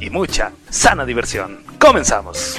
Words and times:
y 0.00 0.10
mucha 0.10 0.52
sana 0.70 1.04
diversión. 1.04 1.62
Comenzamos. 1.78 2.58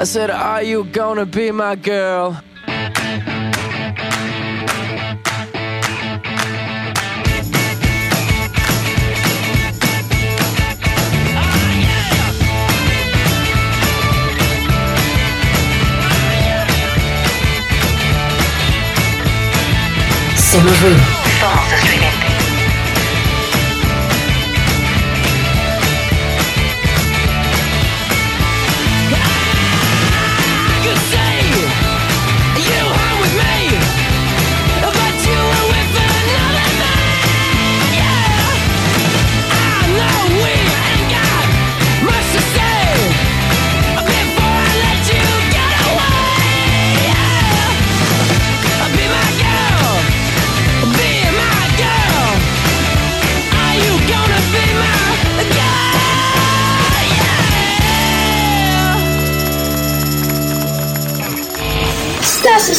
I 0.00 0.04
said, 0.04 0.30
Are 0.30 0.62
you 0.62 0.84
gonna 0.84 1.26
be 1.26 1.50
my 1.50 1.74
girl? 1.74 2.40
Ruido. 20.68 21.17
Somos 21.17 21.17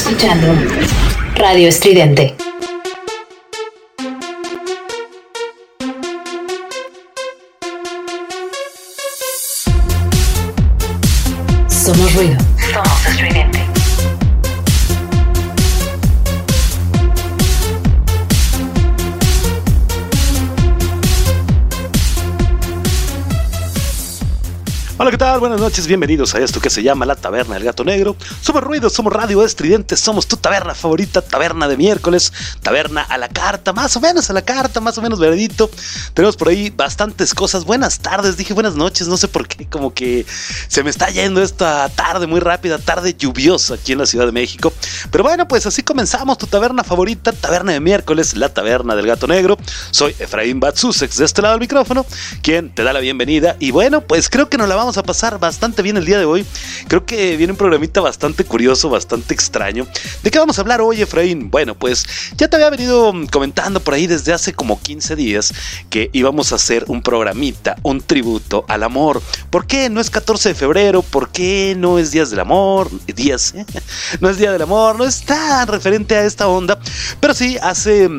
escuchando 0.10 0.48
Radio 1.36 1.68
Estridente. 1.68 2.49
Noches, 25.70 25.86
bienvenidos 25.86 26.34
a 26.34 26.40
esto 26.40 26.60
que 26.60 26.72
se 26.72 26.82
llama 26.82 27.06
La 27.06 27.16
Taberna 27.16 27.54
del 27.54 27.64
Gato 27.64 27.84
Negro. 27.84 28.16
Somos 28.42 28.64
Ruido, 28.64 28.90
somos 28.90 29.14
Radio 29.14 29.44
Estridente, 29.44 29.96
somos 29.98 30.26
tu 30.26 30.36
taberna 30.36 30.74
favorita, 30.74 31.22
taberna 31.22 31.68
de 31.68 31.78
miércoles, 31.78 32.34
taberna 32.64 33.04
a 33.04 33.20
la 33.20 33.30
carta, 33.30 33.72
más 33.72 33.96
o 33.96 34.00
menos 34.00 34.32
a 34.32 34.34
la 34.34 34.42
carta, 34.42 34.82
más 34.82 34.98
o 34.98 35.04
menos 35.04 35.20
veredito. 35.20 35.70
Tenemos 36.16 36.38
por 36.38 36.48
ahí 36.48 36.72
bastantes 36.72 37.36
cosas. 37.36 37.66
Buenas 37.66 38.00
tardes, 38.00 38.36
dije 38.36 38.56
buenas 38.56 38.74
noches, 38.74 39.08
no 39.08 39.16
sé 39.16 39.28
por 39.28 39.48
qué, 39.48 39.68
como 39.68 39.94
que 39.94 40.26
se 40.68 40.82
me 40.82 40.90
está 40.90 41.12
yendo 41.12 41.40
esta 41.40 41.88
tarde 41.90 42.26
muy 42.26 42.40
rápida, 42.40 42.80
tarde 42.80 43.14
lluviosa 43.14 43.76
aquí 43.76 43.92
en 43.92 44.00
la 44.00 44.08
Ciudad 44.08 44.26
de 44.26 44.32
México. 44.32 44.74
Pero 45.12 45.24
bueno, 45.24 45.48
pues 45.48 45.68
así 45.68 45.84
comenzamos 45.84 46.40
tu 46.40 46.48
taberna 46.48 46.84
favorita, 46.84 47.32
taberna 47.32 47.74
de 47.74 47.80
miércoles, 47.80 48.36
la 48.36 48.50
taberna 48.50 48.96
del 48.96 49.06
Gato 49.06 49.28
Negro. 49.28 49.56
Soy 49.92 50.16
Efraín 50.18 50.60
Batsusex 50.60 51.18
de 51.18 51.26
este 51.26 51.44
lado 51.44 51.54
del 51.54 51.62
micrófono, 51.62 52.08
quien 52.42 52.74
te 52.74 52.82
da 52.82 52.92
la 52.92 53.02
bienvenida. 53.02 53.56
Y 53.60 53.70
bueno, 53.70 54.02
pues 54.02 54.32
creo 54.32 54.50
que 54.50 54.58
nos 54.58 54.68
la 54.68 54.76
vamos 54.76 54.98
a 54.98 55.04
pasar 55.04 55.38
bastante 55.38 55.59
bien 55.60 55.98
el 55.98 56.06
día 56.06 56.18
de 56.18 56.26
hoy. 56.26 56.46
Creo 56.88 57.06
que 57.06 57.36
viene 57.38 57.52
un 57.52 57.58
programita 57.58 58.02
bastante 58.02 58.44
curioso, 58.44 58.90
bastante 58.90 59.34
extraño. 59.34 59.86
¿De 60.24 60.32
qué 60.32 60.40
vamos 60.40 60.58
a 60.58 60.62
hablar 60.62 60.82
hoy, 60.82 61.02
Efraín? 61.02 61.52
Bueno, 61.52 61.76
pues 61.76 62.06
ya 62.38 62.48
te 62.48 62.56
había 62.56 62.70
venido 62.70 63.14
comentando 63.32 63.80
por 63.80 63.94
ahí 63.94 64.08
desde 64.08 64.34
hace 64.34 64.54
como 64.54 64.82
15 64.82 65.16
días 65.16 65.54
que 65.90 66.10
íbamos 66.14 66.52
a 66.52 66.56
hacer 66.56 66.86
un 66.88 67.02
programita, 67.02 67.76
un 67.84 68.02
tributo 68.02 68.66
al 68.68 68.84
amor. 68.84 69.22
¿Por 69.50 69.68
qué 69.68 69.90
no 69.90 70.02
es 70.02 70.10
14 70.10 70.50
de 70.50 70.56
febrero? 70.56 71.02
¿Por 71.02 71.30
qué 71.30 71.76
no 71.78 72.00
es 72.00 72.12
Días 72.12 72.30
del 72.30 72.40
Amor? 72.40 72.90
Días, 73.06 73.54
no 74.20 74.30
es 74.30 74.38
Día 74.38 74.52
del 74.52 74.62
Amor, 74.62 74.98
no 74.98 75.06
es 75.06 75.22
tan 75.22 75.68
referente 75.68 76.16
a 76.16 76.26
esta 76.26 76.48
onda. 76.48 76.80
Pero 77.20 77.34
sí, 77.34 77.58
hace 77.62 78.10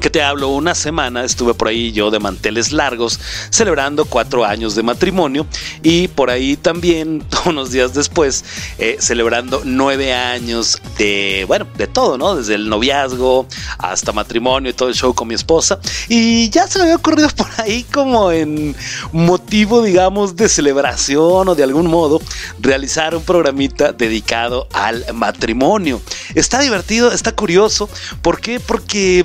que 0.00 0.10
te 0.10 0.22
hablo, 0.22 0.48
una 0.48 0.74
semana 0.74 1.24
estuve 1.24 1.54
por 1.54 1.68
ahí 1.68 1.92
yo 1.92 2.10
de 2.10 2.18
manteles 2.18 2.72
largos 2.72 3.18
celebrando 3.50 4.04
cuatro 4.04 4.44
años 4.44 4.74
de 4.74 4.82
matrimonio 4.82 5.46
y 5.82 6.08
por 6.08 6.30
ahí 6.30 6.56
también 6.56 7.24
unos 7.46 7.70
días 7.70 7.94
después 7.94 8.44
eh, 8.78 8.96
celebrando 9.00 9.62
nueve 9.64 10.12
años 10.12 10.80
de, 10.98 11.44
bueno, 11.46 11.66
de 11.76 11.86
todo, 11.86 12.18
¿no? 12.18 12.36
Desde 12.36 12.54
el 12.54 12.68
noviazgo 12.68 13.46
hasta 13.78 14.12
matrimonio 14.12 14.70
y 14.70 14.74
todo 14.74 14.88
el 14.88 14.94
show 14.94 15.14
con 15.14 15.28
mi 15.28 15.34
esposa 15.34 15.78
y 16.08 16.50
ya 16.50 16.66
se 16.66 16.78
me 16.78 16.84
había 16.84 16.96
ocurrido 16.96 17.28
por 17.36 17.48
ahí 17.58 17.84
como 17.84 18.30
en 18.30 18.74
motivo, 19.12 19.82
digamos, 19.82 20.36
de 20.36 20.48
celebración 20.48 21.48
o 21.48 21.54
de 21.54 21.62
algún 21.62 21.86
modo 21.86 22.20
realizar 22.60 23.14
un 23.14 23.22
programita 23.22 23.92
dedicado 23.92 24.68
al 24.72 25.04
matrimonio. 25.14 26.00
Está 26.34 26.60
divertido, 26.60 27.12
está 27.12 27.32
curioso. 27.32 27.88
¿Por 28.22 28.40
qué? 28.40 28.60
Porque 28.60 29.24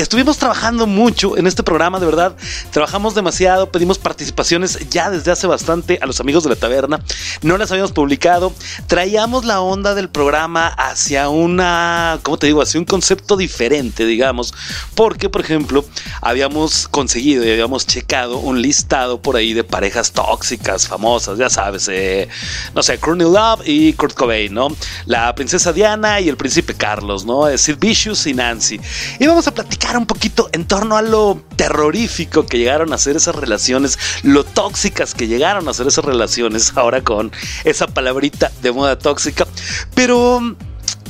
Estuvimos 0.00 0.38
trabajando 0.38 0.86
mucho 0.86 1.36
en 1.36 1.46
este 1.46 1.62
programa, 1.62 2.00
de 2.00 2.06
verdad. 2.06 2.34
Trabajamos 2.70 3.14
demasiado, 3.14 3.70
pedimos 3.70 3.98
participaciones 3.98 4.88
ya 4.88 5.10
desde 5.10 5.30
hace 5.30 5.46
bastante 5.46 5.98
a 6.00 6.06
los 6.06 6.20
amigos 6.20 6.42
de 6.42 6.48
la 6.48 6.56
taberna. 6.56 7.00
No 7.42 7.58
las 7.58 7.70
habíamos 7.70 7.92
publicado. 7.92 8.50
Traíamos 8.86 9.44
la 9.44 9.60
onda 9.60 9.94
del 9.94 10.08
programa 10.08 10.68
hacia 10.68 11.28
una, 11.28 12.18
¿cómo 12.22 12.38
te 12.38 12.46
digo? 12.46 12.62
Hacia 12.62 12.80
un 12.80 12.86
concepto 12.86 13.36
diferente, 13.36 14.06
digamos. 14.06 14.54
Porque, 14.94 15.28
por 15.28 15.42
ejemplo, 15.42 15.84
habíamos 16.22 16.88
conseguido 16.88 17.44
y 17.44 17.50
habíamos 17.50 17.86
checado 17.86 18.38
un 18.38 18.62
listado 18.62 19.20
por 19.20 19.36
ahí 19.36 19.52
de 19.52 19.64
parejas 19.64 20.12
tóxicas, 20.12 20.88
famosas, 20.88 21.36
ya 21.36 21.50
sabes. 21.50 21.88
Eh, 21.92 22.26
no 22.74 22.82
sé, 22.82 22.98
Courtney 22.98 23.30
Love 23.30 23.68
y 23.68 23.92
Kurt 23.92 24.14
Cobain, 24.14 24.54
¿no? 24.54 24.68
La 25.04 25.34
princesa 25.34 25.74
Diana 25.74 26.20
y 26.20 26.30
el 26.30 26.38
príncipe 26.38 26.72
Carlos, 26.72 27.26
¿no? 27.26 27.46
Sid 27.58 27.76
Vicious 27.78 28.26
y 28.26 28.32
Nancy. 28.32 28.80
Y 29.18 29.26
vamos 29.26 29.46
a 29.46 29.52
platicar 29.52 29.89
un 29.98 30.06
poquito 30.06 30.48
en 30.52 30.66
torno 30.66 30.96
a 30.96 31.02
lo 31.02 31.42
terrorífico 31.56 32.46
que 32.46 32.58
llegaron 32.58 32.92
a 32.92 32.98
ser 32.98 33.16
esas 33.16 33.34
relaciones, 33.34 33.98
lo 34.22 34.44
tóxicas 34.44 35.14
que 35.14 35.26
llegaron 35.26 35.68
a 35.68 35.74
ser 35.74 35.86
esas 35.86 36.04
relaciones, 36.04 36.72
ahora 36.76 37.02
con 37.02 37.32
esa 37.64 37.86
palabrita 37.86 38.50
de 38.62 38.72
moda 38.72 38.98
tóxica. 38.98 39.46
Pero 39.94 40.40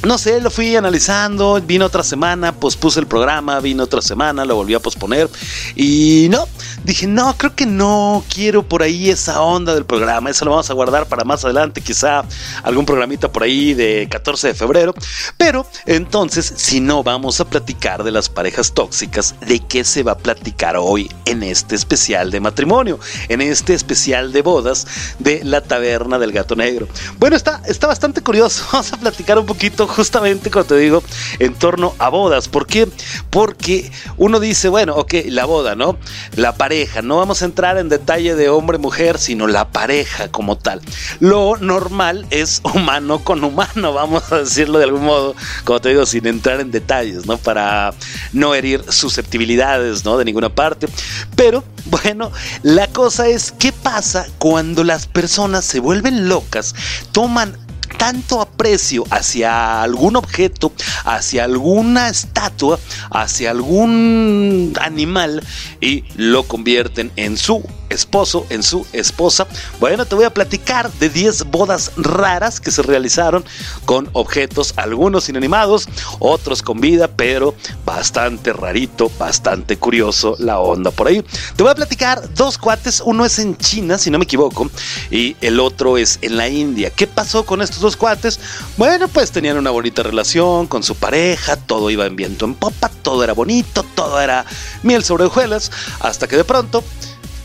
no 0.02 0.16
sé, 0.16 0.40
lo 0.40 0.50
fui 0.50 0.76
analizando, 0.76 1.60
vino 1.60 1.84
otra 1.84 2.02
semana, 2.02 2.52
pospuse 2.52 3.00
el 3.00 3.06
programa, 3.06 3.60
vino 3.60 3.84
otra 3.84 4.00
semana, 4.00 4.44
lo 4.44 4.56
volví 4.56 4.72
a 4.74 4.80
posponer 4.80 5.28
y 5.76 6.28
no, 6.30 6.46
dije, 6.84 7.06
no, 7.06 7.36
creo 7.36 7.54
que 7.54 7.66
no 7.66 8.24
quiero 8.32 8.62
por 8.62 8.82
ahí 8.82 9.10
esa 9.10 9.42
onda 9.42 9.74
del 9.74 9.84
programa, 9.84 10.30
eso 10.30 10.44
lo 10.44 10.52
vamos 10.52 10.70
a 10.70 10.74
guardar 10.74 11.06
para 11.06 11.24
más 11.24 11.44
adelante, 11.44 11.80
quizá 11.80 12.24
algún 12.62 12.86
programita 12.86 13.30
por 13.30 13.42
ahí 13.42 13.74
de 13.74 14.08
14 14.10 14.48
de 14.48 14.54
febrero, 14.54 14.94
pero 15.36 15.66
entonces, 15.86 16.52
si 16.56 16.80
no 16.80 17.02
vamos 17.02 17.40
a 17.40 17.44
platicar 17.44 18.04
de 18.04 18.10
las 18.10 18.28
parejas 18.28 18.72
tóxicas, 18.72 19.34
¿de 19.40 19.60
qué 19.60 19.84
se 19.84 20.02
va 20.02 20.12
a 20.12 20.18
platicar 20.18 20.76
hoy 20.76 21.10
en 21.24 21.42
este 21.42 21.74
especial 21.74 22.30
de 22.30 22.40
matrimonio, 22.40 22.98
en 23.28 23.40
este 23.40 23.74
especial 23.74 24.32
de 24.32 24.42
bodas 24.42 24.86
de 25.18 25.42
la 25.44 25.60
taberna 25.60 26.18
del 26.18 26.32
gato 26.32 26.56
negro? 26.56 26.88
Bueno, 27.18 27.36
está, 27.36 27.62
está 27.66 27.86
bastante 27.86 28.22
curioso, 28.22 28.64
vamos 28.72 28.92
a 28.92 28.96
platicar 28.96 29.38
un 29.38 29.46
poquito 29.46 29.86
justamente 29.86 30.50
como 30.50 30.64
te 30.64 30.76
digo, 30.76 31.02
en 31.38 31.54
torno 31.54 31.94
a 31.98 32.08
bodas. 32.08 32.48
¿Por 32.48 32.66
qué? 32.66 32.88
Porque 33.30 33.90
uno 34.16 34.40
dice, 34.40 34.68
bueno, 34.68 34.94
ok, 34.96 35.14
la 35.26 35.44
boda, 35.44 35.74
¿no? 35.74 35.98
La 36.36 36.54
pareja, 36.54 36.69
no 37.02 37.16
vamos 37.16 37.42
a 37.42 37.46
entrar 37.46 37.78
en 37.78 37.88
detalle 37.88 38.36
de 38.36 38.48
hombre-mujer, 38.48 39.18
sino 39.18 39.48
la 39.48 39.70
pareja 39.70 40.28
como 40.28 40.56
tal. 40.56 40.80
Lo 41.18 41.56
normal 41.56 42.26
es 42.30 42.62
humano 42.62 43.24
con 43.24 43.42
humano, 43.42 43.92
vamos 43.94 44.30
a 44.30 44.38
decirlo 44.38 44.78
de 44.78 44.84
algún 44.84 45.04
modo, 45.04 45.34
como 45.64 45.80
te 45.80 45.88
digo, 45.88 46.06
sin 46.06 46.26
entrar 46.26 46.60
en 46.60 46.70
detalles, 46.70 47.26
¿no? 47.26 47.38
Para 47.38 47.92
no 48.32 48.54
herir 48.54 48.84
susceptibilidades, 48.88 50.04
¿no? 50.04 50.16
De 50.16 50.24
ninguna 50.24 50.48
parte. 50.54 50.86
Pero, 51.34 51.64
bueno, 51.86 52.30
la 52.62 52.86
cosa 52.86 53.26
es, 53.26 53.50
¿qué 53.50 53.72
pasa 53.72 54.26
cuando 54.38 54.84
las 54.84 55.06
personas 55.08 55.64
se 55.64 55.80
vuelven 55.80 56.28
locas, 56.28 56.74
toman 57.10 57.56
tanto 58.00 58.40
aprecio 58.40 59.04
hacia 59.10 59.82
algún 59.82 60.16
objeto, 60.16 60.72
hacia 61.04 61.44
alguna 61.44 62.08
estatua, 62.08 62.78
hacia 63.10 63.50
algún 63.50 64.72
animal 64.80 65.44
y 65.82 66.04
lo 66.16 66.44
convierten 66.44 67.12
en 67.16 67.36
su 67.36 67.62
esposo, 67.90 68.46
en 68.48 68.62
su 68.62 68.86
esposa. 68.92 69.46
Bueno, 69.78 70.06
te 70.06 70.14
voy 70.14 70.24
a 70.24 70.32
platicar 70.32 70.90
de 70.92 71.10
10 71.10 71.50
bodas 71.50 71.92
raras 71.96 72.60
que 72.60 72.70
se 72.70 72.82
realizaron 72.82 73.44
con 73.84 74.08
objetos, 74.12 74.72
algunos 74.76 75.28
inanimados, 75.28 75.88
otros 76.18 76.62
con 76.62 76.80
vida, 76.80 77.08
pero 77.08 77.54
bastante 77.84 78.52
rarito, 78.52 79.10
bastante 79.18 79.76
curioso 79.76 80.36
la 80.38 80.60
onda 80.60 80.90
por 80.90 81.08
ahí. 81.08 81.22
Te 81.56 81.62
voy 81.62 81.72
a 81.72 81.74
platicar 81.74 82.32
dos 82.34 82.56
cuates, 82.56 83.02
uno 83.04 83.24
es 83.24 83.38
en 83.38 83.56
China, 83.56 83.98
si 83.98 84.10
no 84.10 84.18
me 84.18 84.24
equivoco, 84.24 84.70
y 85.10 85.36
el 85.40 85.60
otro 85.60 85.98
es 85.98 86.18
en 86.22 86.36
la 86.36 86.48
India. 86.48 86.90
¿Qué 86.90 87.06
pasó 87.06 87.44
con 87.44 87.62
estos 87.62 87.80
dos 87.80 87.96
cuates? 87.96 88.38
Bueno, 88.76 89.08
pues 89.08 89.30
tenían 89.30 89.58
una 89.58 89.70
bonita 89.70 90.02
relación 90.02 90.66
con 90.66 90.82
su 90.82 90.94
pareja, 90.94 91.56
todo 91.56 91.90
iba 91.90 92.06
en 92.06 92.16
viento 92.16 92.44
en 92.44 92.54
popa, 92.54 92.90
todo 93.02 93.24
era 93.24 93.32
bonito, 93.32 93.84
todo 93.94 94.20
era 94.20 94.44
miel 94.82 95.04
sobre 95.04 95.24
hojuelas, 95.24 95.70
hasta 96.00 96.26
que 96.26 96.36
de 96.36 96.44
pronto 96.44 96.84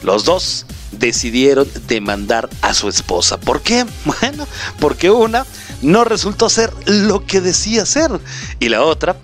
los 0.06 0.24
dos 0.24 0.66
decidieron 0.92 1.68
demandar 1.88 2.50
a 2.62 2.74
su 2.74 2.88
esposa. 2.88 3.38
¿Por 3.38 3.62
qué? 3.62 3.86
Bueno, 4.06 4.48
porque 4.80 5.10
una 5.10 5.46
no 5.82 6.04
resultó 6.04 6.50
ser 6.50 6.72
lo 6.86 7.26
que 7.26 7.42
decía 7.42 7.86
ser 7.86 8.12
y 8.60 8.70
la 8.70 8.84
otra, 8.84 9.16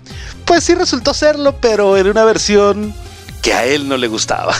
pues 0.44 0.64
sí 0.64 0.74
resultó 0.74 1.14
serlo, 1.14 1.56
pero 1.60 1.96
en 1.96 2.08
una 2.08 2.24
versión 2.24 2.94
que 3.42 3.52
a 3.52 3.64
él 3.64 3.88
no 3.88 3.96
le 3.96 4.06
gustaba. 4.06 4.54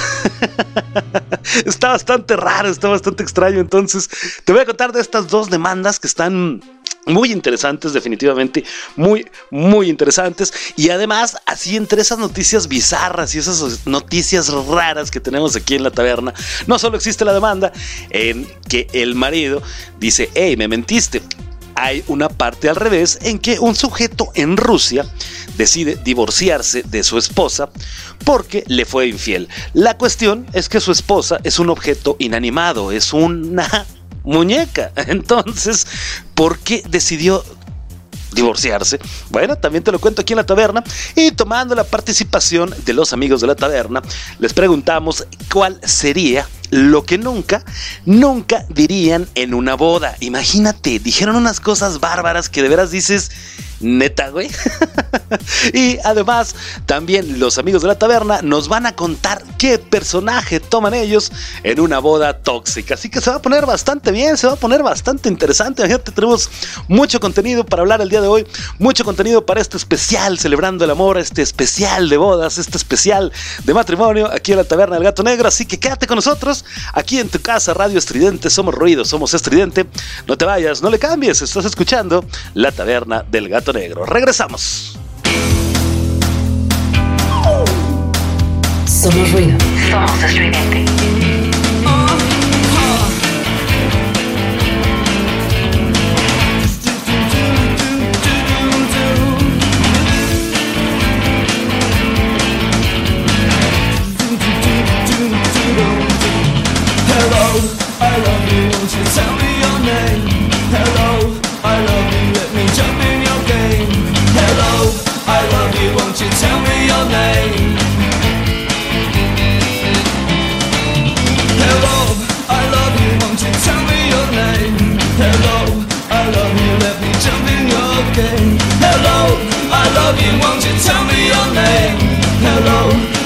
está 1.65 1.91
bastante 1.91 2.37
raro, 2.37 2.69
está 2.69 2.89
bastante 2.89 3.23
extraño. 3.23 3.61
Entonces, 3.61 4.09
te 4.45 4.53
voy 4.53 4.63
a 4.63 4.67
contar 4.67 4.93
de 4.93 5.01
estas 5.01 5.29
dos 5.29 5.51
demandas 5.51 6.01
que 6.01 6.09
están 6.09 6.63
muy 7.07 7.33
interesantes, 7.33 7.93
definitivamente, 7.93 8.65
muy, 8.97 9.27
muy 9.51 9.89
interesantes. 9.89 10.53
Y 10.77 10.91
además, 10.91 11.37
así 11.47 11.77
entre 11.77 12.03
esas 12.03 12.19
noticias 12.19 12.69
bizarras 12.69 13.35
y 13.35 13.39
esas 13.39 13.87
noticias 13.87 14.49
raras 14.49 15.11
que 15.11 15.21
tenemos 15.21 15.57
aquí 15.57 15.75
en 15.75 15.83
la 15.83 15.91
taberna, 15.91 16.33
no 16.67 16.79
solo 16.79 16.97
existe 16.97 17.25
la 17.25 17.33
demanda 17.33 17.73
en 18.11 18.47
que 18.69 18.87
el 18.93 19.15
marido 19.15 19.63
dice, 19.99 20.31
hey, 20.35 20.57
me 20.57 20.69
mentiste. 20.69 21.23
Hay 21.75 22.05
una 22.07 22.29
parte 22.29 22.69
al 22.69 22.77
revés 22.77 23.19
en 23.23 23.39
que 23.39 23.59
un 23.59 23.75
sujeto 23.75 24.31
en 24.35 24.59
Rusia 24.59 25.07
decide 25.57 25.99
divorciarse 26.05 26.83
de 26.83 27.03
su 27.03 27.17
esposa 27.19 27.71
porque 28.25 28.63
le 28.67 28.85
fue 28.85 29.09
infiel. 29.09 29.49
La 29.73 29.97
cuestión 29.97 30.47
es 30.53 30.69
que 30.69 30.81
su 30.81 30.93
esposa 30.93 31.41
es 31.45 31.59
un 31.59 31.71
objeto 31.71 32.17
inanimado, 32.19 32.93
es 32.93 33.15
una 33.15 33.87
muñeca. 34.25 34.93
Entonces, 34.97 35.87
¿por 36.35 36.59
qué 36.59 36.83
decidió 36.89 37.45
divorciarse? 38.33 38.99
Bueno, 39.31 39.57
también 39.57 39.85
te 39.85 39.93
lo 39.93 40.01
cuento 40.01 40.23
aquí 40.23 40.33
en 40.33 40.39
la 40.39 40.47
taberna 40.47 40.83
y 41.15 41.33
tomando 41.33 41.75
la 41.75 41.85
participación 41.85 42.75
de 42.85 42.93
los 42.93 43.13
amigos 43.13 43.41
de 43.41 43.47
la 43.47 43.55
taberna, 43.55 44.03
les 44.39 44.53
preguntamos 44.53 45.27
cuál 45.51 45.79
sería 45.85 46.47
lo 46.71 47.05
que 47.05 47.19
nunca, 47.19 47.63
nunca 48.07 48.65
dirían 48.71 49.29
en 49.35 49.53
una 49.53 49.75
boda. 49.75 50.17
Imagínate, 50.21 50.99
dijeron 50.99 51.37
unas 51.37 51.61
cosas 51.61 52.01
bárbaras 52.01 52.49
que 52.49 52.63
de 52.63 52.69
veras 52.71 52.91
dices, 52.91 53.31
Neta, 53.83 54.31
güey. 54.31 54.49
y 55.75 55.99
además, 56.05 56.55
también 56.87 57.39
los 57.39 57.59
amigos 57.59 57.83
de 57.83 57.89
la 57.89 57.99
taberna 57.99 58.41
nos 58.43 58.69
van 58.69 58.87
a 58.87 58.95
contar 58.95 59.43
qué 59.59 59.79
personaje 59.79 60.61
toman 60.61 60.95
ellos 60.95 61.33
en 61.63 61.81
una 61.81 61.99
boda 61.99 62.39
tóxica. 62.39 62.95
Así 62.95 63.09
que 63.09 63.21
se 63.21 63.31
va 63.31 63.37
a 63.37 63.43
poner 63.43 63.67
bastante 63.67 64.13
bien, 64.13 64.37
se 64.37 64.47
va 64.47 64.55
a 64.55 64.57
poner 64.57 64.83
bastante 64.83 65.29
interesante. 65.29 65.85
Fíjate, 65.85 66.13
tenemos 66.13 66.49
mucho 66.89 67.21
contenido 67.21 67.65
para 67.65 67.83
hablar 67.83 68.01
el 68.01 68.09
día 68.09 68.21
de 68.21 68.29
hoy, 68.29 68.47
mucho 68.79 69.05
contenido 69.05 69.45
para 69.45 69.61
este 69.61 69.77
especial 69.77 70.39
celebrando 70.39 70.85
el 70.85 70.91
amor, 70.91 71.19
este 71.19 71.43
especial 71.43 72.09
de 72.09 72.17
bodas, 72.17 72.59
este 72.59 72.77
especial 72.77 73.33
de 73.65 73.75
matrimonio 73.75 74.31
aquí 74.33 74.53
en 74.53 74.59
la 74.59 74.65
taberna 74.65 74.97
del 74.97 75.05
gato 75.05 75.23
negro. 75.23 75.49
Así 75.49 75.67
que 75.67 75.79
quédate 75.79 76.07
con 76.07 76.17
nosotros 76.17 76.65
aquí 76.93 77.19
en 77.19 77.29
tu 77.29 77.41
casa, 77.41 77.75
Radio 77.75 77.99
Estridente. 77.99 78.51
Somos 78.51 78.75
ruido, 78.75 79.05
somos 79.05 79.35
estridente. 79.35 79.87
No 80.27 80.37
te 80.39 80.45
vayas, 80.45 80.83
no 80.83 80.91
le 80.91 80.99
cambies. 80.99 81.43
Estás 81.43 81.65
escuchando 81.65 82.25
la 82.55 82.71
taberna 82.71 83.25
del 83.31 83.49
gato 83.49 83.72
negro. 83.73 84.05
Regresamos. 84.05 84.99
Somos 88.87 89.33
ruido. 89.33 89.59
Somos 89.91 91.22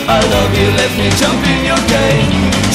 I 0.08 0.20
love 0.30 0.54
you, 0.56 0.70
let 0.70 0.92
me 0.96 1.10
jump 1.18 1.42
in 1.46 1.64
your 1.64 1.82
game. 1.88 2.65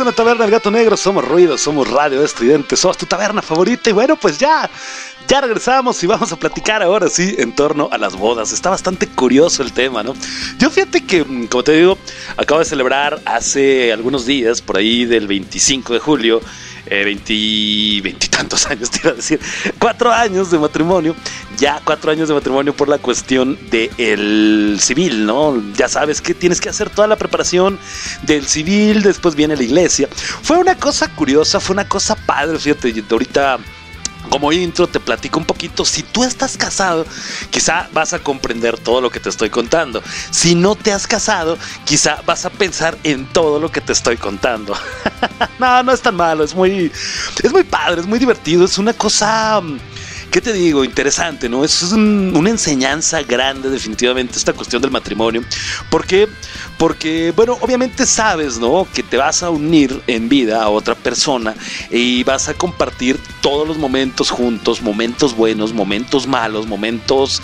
En 0.00 0.06
la 0.06 0.12
taberna 0.12 0.44
del 0.44 0.52
gato 0.52 0.70
negro. 0.70 0.96
Somos 0.96 1.26
ruido, 1.26 1.58
somos 1.58 1.88
radio 1.90 2.22
estridente, 2.22 2.76
somos 2.76 2.96
tu 2.96 3.06
taberna 3.06 3.42
favorita. 3.42 3.90
Y 3.90 3.92
bueno, 3.92 4.16
pues 4.16 4.38
ya, 4.38 4.68
ya 5.26 5.40
regresamos 5.40 6.02
y 6.02 6.06
vamos 6.06 6.32
a 6.32 6.36
platicar 6.36 6.82
ahora 6.82 7.08
sí 7.08 7.34
en 7.38 7.54
torno 7.54 7.88
a 7.90 7.98
las 7.98 8.16
bodas. 8.16 8.52
Está 8.52 8.70
bastante 8.70 9.06
curioso 9.06 9.62
el 9.62 9.72
tema, 9.72 10.02
¿no? 10.02 10.14
Yo 10.58 10.70
fíjate 10.70 11.04
que, 11.04 11.24
mm, 11.24 11.46
como 11.46 11.64
te 11.64 11.72
digo, 11.72 11.98
acabo 12.36 12.60
de 12.60 12.66
celebrar 12.66 13.20
hace 13.24 13.92
algunos 13.92 14.26
días, 14.26 14.62
por 14.62 14.76
ahí 14.76 15.04
del 15.04 15.26
25 15.26 15.92
de 15.94 15.98
julio, 15.98 16.40
eh, 16.86 17.04
20, 17.04 18.00
veintitantos 18.02 18.66
años, 18.70 18.90
te 18.90 19.00
iba 19.02 19.10
a 19.10 19.14
decir, 19.14 19.40
cuatro 19.78 20.12
años 20.12 20.50
de 20.50 20.58
matrimonio, 20.58 21.14
ya 21.58 21.80
cuatro 21.84 22.10
años 22.10 22.28
de 22.28 22.34
matrimonio 22.34 22.74
por 22.74 22.88
la 22.88 22.98
cuestión 22.98 23.58
del 23.70 24.78
civil, 24.80 25.26
¿no? 25.26 25.60
Ya 25.74 25.88
sabes 25.88 26.20
que 26.20 26.34
tienes 26.34 26.60
que 26.60 26.68
hacer 26.68 26.88
toda 26.88 27.08
la 27.08 27.16
preparación 27.16 27.78
del 28.22 28.46
civil, 28.46 29.02
después 29.02 29.34
viene 29.34 29.56
la 29.56 29.62
iglesia. 29.64 30.08
Fue 30.42 30.56
una 30.56 30.76
cosa 30.76 31.08
curiosa, 31.14 31.60
fue 31.60 31.74
una 31.74 31.88
cosa 31.88 32.14
padre, 32.14 32.58
fíjate, 32.58 33.04
ahorita 33.10 33.58
como 34.28 34.52
intro 34.52 34.86
te 34.86 35.00
platico 35.00 35.38
un 35.38 35.44
poquito. 35.44 35.84
Si 35.84 36.02
tú 36.02 36.24
estás 36.24 36.56
casado, 36.56 37.06
quizá 37.50 37.88
vas 37.92 38.12
a 38.12 38.18
comprender 38.18 38.78
todo 38.78 39.00
lo 39.00 39.10
que 39.10 39.20
te 39.20 39.28
estoy 39.28 39.50
contando. 39.50 40.02
Si 40.30 40.54
no 40.54 40.74
te 40.74 40.92
has 40.92 41.06
casado, 41.06 41.58
quizá 41.84 42.22
vas 42.26 42.44
a 42.44 42.50
pensar 42.50 42.96
en 43.04 43.26
todo 43.26 43.58
lo 43.58 43.70
que 43.70 43.80
te 43.80 43.92
estoy 43.92 44.16
contando. 44.16 44.74
no, 45.58 45.82
no 45.82 45.92
es 45.92 46.02
tan 46.02 46.16
malo, 46.16 46.44
es 46.44 46.54
muy, 46.54 46.92
es 47.42 47.52
muy 47.52 47.64
padre, 47.64 48.00
es 48.00 48.06
muy 48.06 48.18
divertido, 48.18 48.64
es 48.64 48.78
una 48.78 48.92
cosa... 48.92 49.62
¿Qué 50.38 50.42
te 50.42 50.52
digo? 50.52 50.84
Interesante, 50.84 51.48
¿no? 51.48 51.64
Es 51.64 51.82
un- 51.82 52.32
una 52.36 52.50
enseñanza 52.50 53.24
grande 53.24 53.70
definitivamente 53.70 54.38
esta 54.38 54.52
cuestión 54.52 54.80
del 54.80 54.92
matrimonio. 54.92 55.42
¿Por 55.90 56.06
qué? 56.06 56.28
Porque, 56.78 57.32
bueno, 57.34 57.58
obviamente 57.60 58.06
sabes, 58.06 58.58
¿no? 58.60 58.86
Que 58.94 59.02
te 59.02 59.16
vas 59.16 59.42
a 59.42 59.50
unir 59.50 60.00
en 60.06 60.28
vida 60.28 60.62
a 60.62 60.68
otra 60.68 60.94
persona 60.94 61.54
y 61.90 62.22
vas 62.22 62.48
a 62.48 62.54
compartir 62.54 63.18
todos 63.42 63.66
los 63.66 63.78
momentos 63.78 64.30
juntos, 64.30 64.80
momentos 64.80 65.34
buenos, 65.36 65.72
momentos 65.72 66.28
malos, 66.28 66.68
momentos 66.68 67.42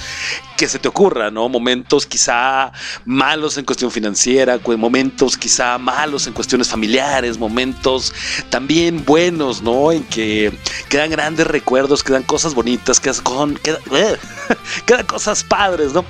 que 0.56 0.68
se 0.68 0.78
te 0.78 0.86
ocurran, 0.86 1.34
¿no? 1.34 1.48
Momentos 1.48 2.06
quizá 2.06 2.70
malos 3.04 3.58
en 3.58 3.64
cuestión 3.64 3.90
financiera, 3.90 4.60
momentos 4.78 5.36
quizá 5.36 5.78
malos 5.78 6.28
en 6.28 6.32
cuestiones 6.32 6.68
familiares, 6.68 7.36
momentos 7.36 8.14
también 8.50 9.04
buenos, 9.04 9.62
¿no? 9.62 9.90
En 9.90 10.04
que 10.04 10.56
quedan 10.88 11.10
grandes 11.10 11.48
recuerdos, 11.48 12.04
quedan 12.04 12.22
cosas 12.22 12.54
bonitas, 12.54 13.00
quedan, 13.00 13.20
con- 13.24 13.54
queda- 13.56 13.80
quedan 14.86 15.06
cosas 15.06 15.42
padres, 15.42 15.92
¿no? 15.92 16.04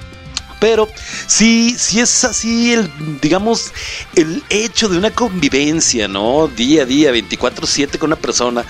Pero 0.65 0.89
sí, 1.27 1.77
sí 1.79 2.01
es 2.01 2.25
así 2.25 2.73
el, 2.73 2.91
digamos, 3.21 3.71
el 4.15 4.43
hecho 4.49 4.89
de 4.89 4.97
una 4.97 5.11
convivencia, 5.11 6.09
¿no? 6.09 6.49
Día 6.49 6.85
a 6.85 6.87
día, 6.87 7.13
24/7 7.13 7.99
con 7.99 8.09
una 8.09 8.17
persona, 8.17 8.65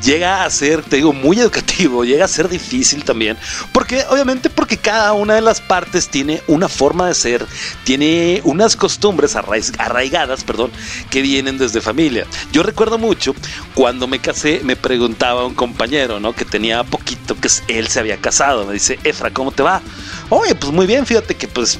llega 0.00 0.44
a 0.44 0.50
ser, 0.50 0.84
te 0.84 0.94
digo, 0.94 1.12
muy 1.12 1.40
educativo, 1.40 2.04
llega 2.04 2.24
a 2.24 2.28
ser 2.28 2.48
difícil 2.48 3.02
también, 3.02 3.36
porque 3.72 4.04
obviamente 4.10 4.48
porque 4.48 4.76
cada 4.76 5.12
una 5.12 5.34
de 5.34 5.40
las 5.40 5.60
partes 5.60 6.08
tiene 6.08 6.40
una 6.46 6.68
forma 6.68 7.08
de 7.08 7.16
ser, 7.16 7.44
tiene 7.82 8.42
unas 8.44 8.76
costumbres 8.76 9.34
arraigadas, 9.34 10.44
perdón, 10.44 10.70
que 11.10 11.20
vienen 11.20 11.58
desde 11.58 11.80
familia. 11.80 12.28
Yo 12.52 12.62
recuerdo 12.62 12.96
mucho 12.96 13.34
cuando 13.74 14.06
me 14.06 14.20
casé, 14.20 14.60
me 14.62 14.76
preguntaba 14.76 15.46
un 15.46 15.56
compañero, 15.56 16.20
¿no? 16.20 16.32
Que 16.32 16.44
tenía 16.44 16.84
poquito 16.84 17.34
que 17.34 17.48
él 17.66 17.88
se 17.88 17.98
había 17.98 18.18
casado, 18.18 18.66
me 18.66 18.74
dice, 18.74 19.00
Efra, 19.02 19.32
¿cómo 19.32 19.50
te 19.50 19.64
va? 19.64 19.82
Oye, 20.30 20.54
pues 20.54 20.72
muy 20.72 20.86
bien, 20.86 21.04
fíjate 21.04 21.36
que 21.36 21.48
pues 21.48 21.78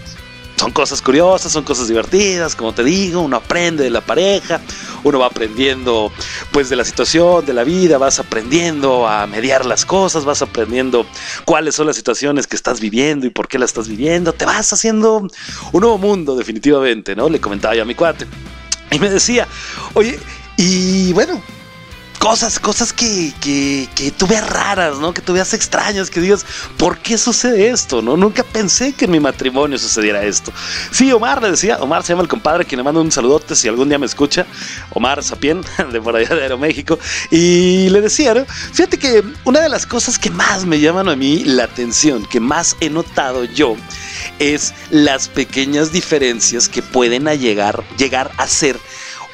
son 0.57 0.73
cosas 0.73 1.01
curiosas, 1.01 1.53
son 1.53 1.63
cosas 1.63 1.87
divertidas, 1.87 2.57
como 2.57 2.75
te 2.75 2.83
digo, 2.83 3.21
uno 3.21 3.37
aprende 3.37 3.85
de 3.85 3.91
la 3.91 4.01
pareja, 4.01 4.61
uno 5.05 5.21
va 5.21 5.27
aprendiendo 5.27 6.13
pues 6.51 6.69
de 6.69 6.75
la 6.75 6.85
situación, 6.85 7.47
de 7.47 7.55
la 7.55 7.63
vida, 7.63 7.97
vas 7.97 8.19
aprendiendo 8.19 9.09
a 9.09 9.29
mediar 9.29 9.65
las 9.65 9.87
cosas, 9.87 10.25
vas 10.25 10.43
aprendiendo 10.43 11.07
cuáles 11.45 11.77
son 11.77 11.87
las 11.87 11.95
situaciones 11.95 12.49
que 12.49 12.57
estás 12.57 12.81
viviendo 12.81 13.25
y 13.25 13.31
por 13.31 13.47
qué 13.47 13.59
las 13.59 13.71
estás 13.71 13.89
viviendo, 13.89 14.33
te 14.33 14.45
vas 14.45 14.73
haciendo 14.73 15.19
un 15.73 15.81
nuevo 15.81 15.97
mundo 15.97 16.37
definitivamente, 16.37 17.15
¿no? 17.15 17.29
Le 17.29 17.41
comentaba 17.41 17.77
yo 17.77 17.83
a 17.83 17.87
mi 17.87 17.95
cuate 17.95 18.27
y 18.91 18.99
me 18.99 19.09
decía, 19.09 19.47
oye, 19.95 20.19
y 20.57 21.13
bueno, 21.13 21.41
cosas, 22.21 22.61
cosas 22.61 22.93
que, 22.93 23.33
que, 23.41 23.89
que 23.95 24.11
tú 24.11 24.27
veas 24.27 24.47
raras, 24.49 24.99
¿no? 24.99 25.15
Que 25.15 25.23
tú 25.23 25.33
veas 25.33 25.55
extrañas, 25.55 26.11
que 26.11 26.21
digas, 26.21 26.45
¿por 26.77 26.99
qué 26.99 27.17
sucede 27.17 27.71
esto? 27.71 28.03
¿No? 28.03 28.15
Nunca 28.15 28.45
pensé 28.45 28.93
que 28.93 29.07
en 29.07 29.13
mi 29.13 29.21
matrimonio 29.21 29.79
sucediera 29.79 30.23
esto. 30.23 30.53
Sí, 30.93 31.11
Omar 31.13 31.43
le 31.43 31.51
decía, 31.53 31.79
Omar 31.79 32.03
se 32.03 32.13
llama 32.13 32.23
el 32.23 32.29
compadre, 32.29 32.67
quien 32.67 32.77
le 32.77 32.85
manda 32.85 33.01
un 33.01 33.11
saludote 33.11 33.57
si 33.57 33.69
algún 33.69 33.89
día 33.89 33.99
me 33.99 34.05
escucha, 34.05 34.47
Omar 34.91 35.25
Sapien, 35.25 35.63
de 35.93 36.01
por 36.03 36.15
allá 36.15 36.35
de 36.35 36.43
Aeroméxico, 36.43 36.99
y 37.31 37.89
le 37.89 38.03
decía, 38.03 38.35
¿no? 38.35 38.45
Fíjate 38.45 38.99
que 38.99 39.25
una 39.45 39.61
de 39.61 39.71
las 39.71 39.87
cosas 39.87 40.19
que 40.19 40.29
más 40.29 40.67
me 40.67 40.79
llaman 40.79 41.09
a 41.09 41.17
mí 41.17 41.43
la 41.45 41.65
atención, 41.65 42.27
que 42.27 42.39
más 42.39 42.77
he 42.81 42.91
notado 42.91 43.45
yo, 43.45 43.77
es 44.39 44.75
las 44.91 45.29
pequeñas 45.29 45.91
diferencias 45.91 46.69
que 46.69 46.83
pueden 46.83 47.31
llegar, 47.39 47.83
llegar 47.97 48.31
a 48.37 48.47
ser 48.47 48.79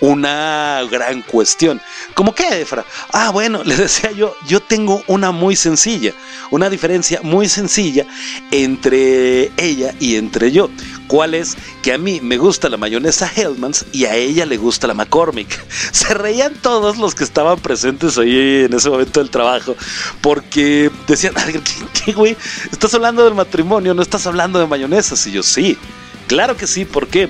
una 0.01 0.83
gran 0.91 1.23
cuestión. 1.23 1.81
¿Cómo 2.15 2.35
qué, 2.35 2.61
Efra? 2.61 2.85
Ah, 3.13 3.31
bueno, 3.31 3.63
le 3.65 3.77
decía 3.77 4.11
yo, 4.13 4.35
yo 4.47 4.61
tengo 4.61 5.03
una 5.07 5.31
muy 5.33 5.57
sencilla, 5.57 6.13
una 6.51 6.71
diferencia 6.71 7.21
muy 7.23 7.49
sencilla 7.49 8.07
entre 8.51 9.51
ella 9.57 9.95
y 10.01 10.17
entre 10.17 10.53
yo. 10.53 10.69
¿Cuál 11.09 11.35
es? 11.35 11.57
Que 11.83 11.93
a 11.93 11.99
mí 11.99 12.21
me 12.21 12.37
gusta 12.37 12.69
la 12.69 12.77
mayonesa 12.77 13.31
Hellmann's 13.35 13.87
y 13.93 14.07
a 14.07 14.17
ella 14.17 14.45
le 14.45 14.57
gusta 14.57 14.87
la 14.89 14.95
McCormick. 14.95 15.49
Se 15.93 16.13
reían 16.15 16.55
todos 16.55 16.99
los 16.99 17.15
que 17.15 17.25
estaban 17.25 17.59
presentes 17.61 18.19
ahí 18.19 18.65
en 18.65 18.73
ese 18.75 18.91
momento 18.91 19.21
del 19.21 19.31
trabajo 19.31 19.77
porque 20.21 20.91
decían, 21.07 21.35
"Ay, 21.37 21.53
¿qué, 21.65 22.05
qué, 22.05 22.13
güey? 22.13 22.37
Estás 22.73 22.93
hablando 22.95 23.25
del 23.25 23.35
matrimonio, 23.35 23.95
no 23.95 24.03
estás 24.03 24.27
hablando 24.27 24.59
de 24.59 24.67
mayonesas. 24.67 25.25
Y 25.27 25.33
yo, 25.33 25.43
sí, 25.43 25.79
claro 26.27 26.57
que 26.57 26.67
sí, 26.67 26.85
¿por 26.85 27.07
qué? 27.09 27.29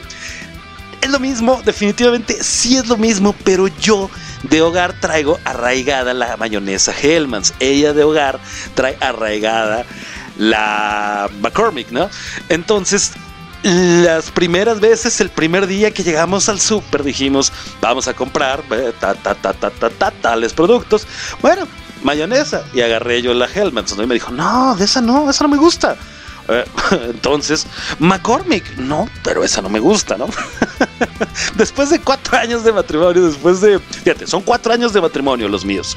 Es 1.07 1.13
lo 1.13 1.21
mismo, 1.21 1.63
definitivamente 1.65 2.43
sí 2.43 2.77
es 2.77 2.89
lo 2.89 2.97
mismo, 2.97 3.33
pero 3.45 3.69
yo 3.69 4.11
de 4.43 4.61
hogar 4.61 4.93
traigo 4.99 5.39
arraigada 5.45 6.13
la 6.13 6.37
mayonesa 6.37 6.93
Hellmann's. 7.01 7.55
Ella 7.61 7.93
de 7.93 8.03
hogar 8.03 8.41
trae 8.75 8.99
arraigada 9.01 9.85
la 10.37 11.31
McCormick, 11.41 11.93
¿no? 11.93 12.11
Entonces, 12.49 13.13
las 13.63 14.33
primeras 14.33 14.81
veces, 14.81 15.21
el 15.21 15.31
primer 15.31 15.69
día 15.69 15.93
que 15.93 16.03
llegamos 16.03 16.49
al 16.49 16.59
súper, 16.59 17.05
dijimos, 17.05 17.53
vamos 17.81 18.09
a 18.09 18.15
comprar 18.15 18.65
eh, 18.73 18.93
ta, 18.99 19.15
ta, 19.15 19.37
ta, 19.37 20.11
tales 20.11 20.55
productos. 20.55 21.07
Bueno, 21.41 21.69
mayonesa. 22.03 22.65
Y 22.75 22.81
agarré 22.81 23.23
yo 23.23 23.33
la 23.33 23.47
Hellmann's, 23.47 23.97
¿no? 23.97 24.03
Y 24.03 24.09
me 24.09 24.15
dijo, 24.15 24.33
no, 24.33 24.75
de 24.75 24.87
esa 24.87 25.01
no, 25.01 25.31
esa 25.31 25.45
no 25.45 25.51
me 25.51 25.57
gusta. 25.57 25.97
Eh, 26.49 26.65
Entonces, 27.11 27.67
McCormick, 27.99 28.77
no, 28.79 29.09
pero 29.23 29.45
esa 29.45 29.63
no 29.63 29.69
me 29.69 29.81
gusta, 29.81 30.17
¿no? 30.17 30.29
después 31.57 31.91
de 31.91 32.01
cuatro 32.01 32.37
años 32.39 32.65
de 32.65 32.73
matrimonio, 32.73 33.27
después 33.27 33.61
de, 33.61 33.79
fíjate, 33.79 34.27
son 34.27 34.43
cuatro 34.43 34.73
años 34.73 34.93
de 34.93 35.01
matrimonio 35.01 35.49
los 35.49 35.65
míos. 35.65 35.97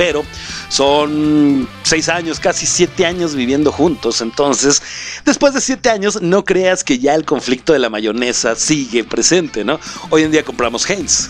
Pero 0.00 0.24
son 0.70 1.68
seis 1.82 2.08
años, 2.08 2.40
casi 2.40 2.64
siete 2.64 3.04
años 3.04 3.34
viviendo 3.34 3.70
juntos. 3.70 4.22
Entonces, 4.22 4.82
después 5.26 5.52
de 5.52 5.60
siete 5.60 5.90
años, 5.90 6.22
no 6.22 6.42
creas 6.42 6.82
que 6.82 6.98
ya 6.98 7.14
el 7.14 7.26
conflicto 7.26 7.74
de 7.74 7.80
la 7.80 7.90
mayonesa 7.90 8.56
sigue 8.56 9.04
presente, 9.04 9.62
¿no? 9.62 9.78
Hoy 10.08 10.22
en 10.22 10.30
día 10.30 10.42
compramos 10.42 10.88
Heinz. 10.88 11.28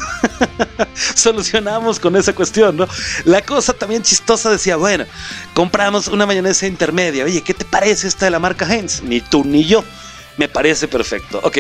Solucionamos 1.17 1.99
con 1.99 2.15
esa 2.15 2.33
cuestión, 2.33 2.77
¿no? 2.77 2.87
La 3.25 3.43
cosa 3.43 3.73
también 3.73 4.05
chistosa 4.05 4.53
decía, 4.53 4.77
bueno, 4.77 5.05
compramos 5.53 6.07
una 6.07 6.25
mayonesa 6.25 6.69
intermedia. 6.69 7.25
Oye, 7.25 7.43
¿qué 7.43 7.55
te 7.55 7.65
parece 7.65 8.07
esta 8.07 8.27
de 8.27 8.31
la 8.31 8.39
marca 8.39 8.73
Heinz? 8.73 9.03
Ni 9.03 9.21
tú 9.21 9.45
ni 9.45 9.65
yo. 9.65 9.83
Me 10.41 10.49
parece 10.49 10.89
perfecto. 10.89 11.39
Ok, 11.43 11.59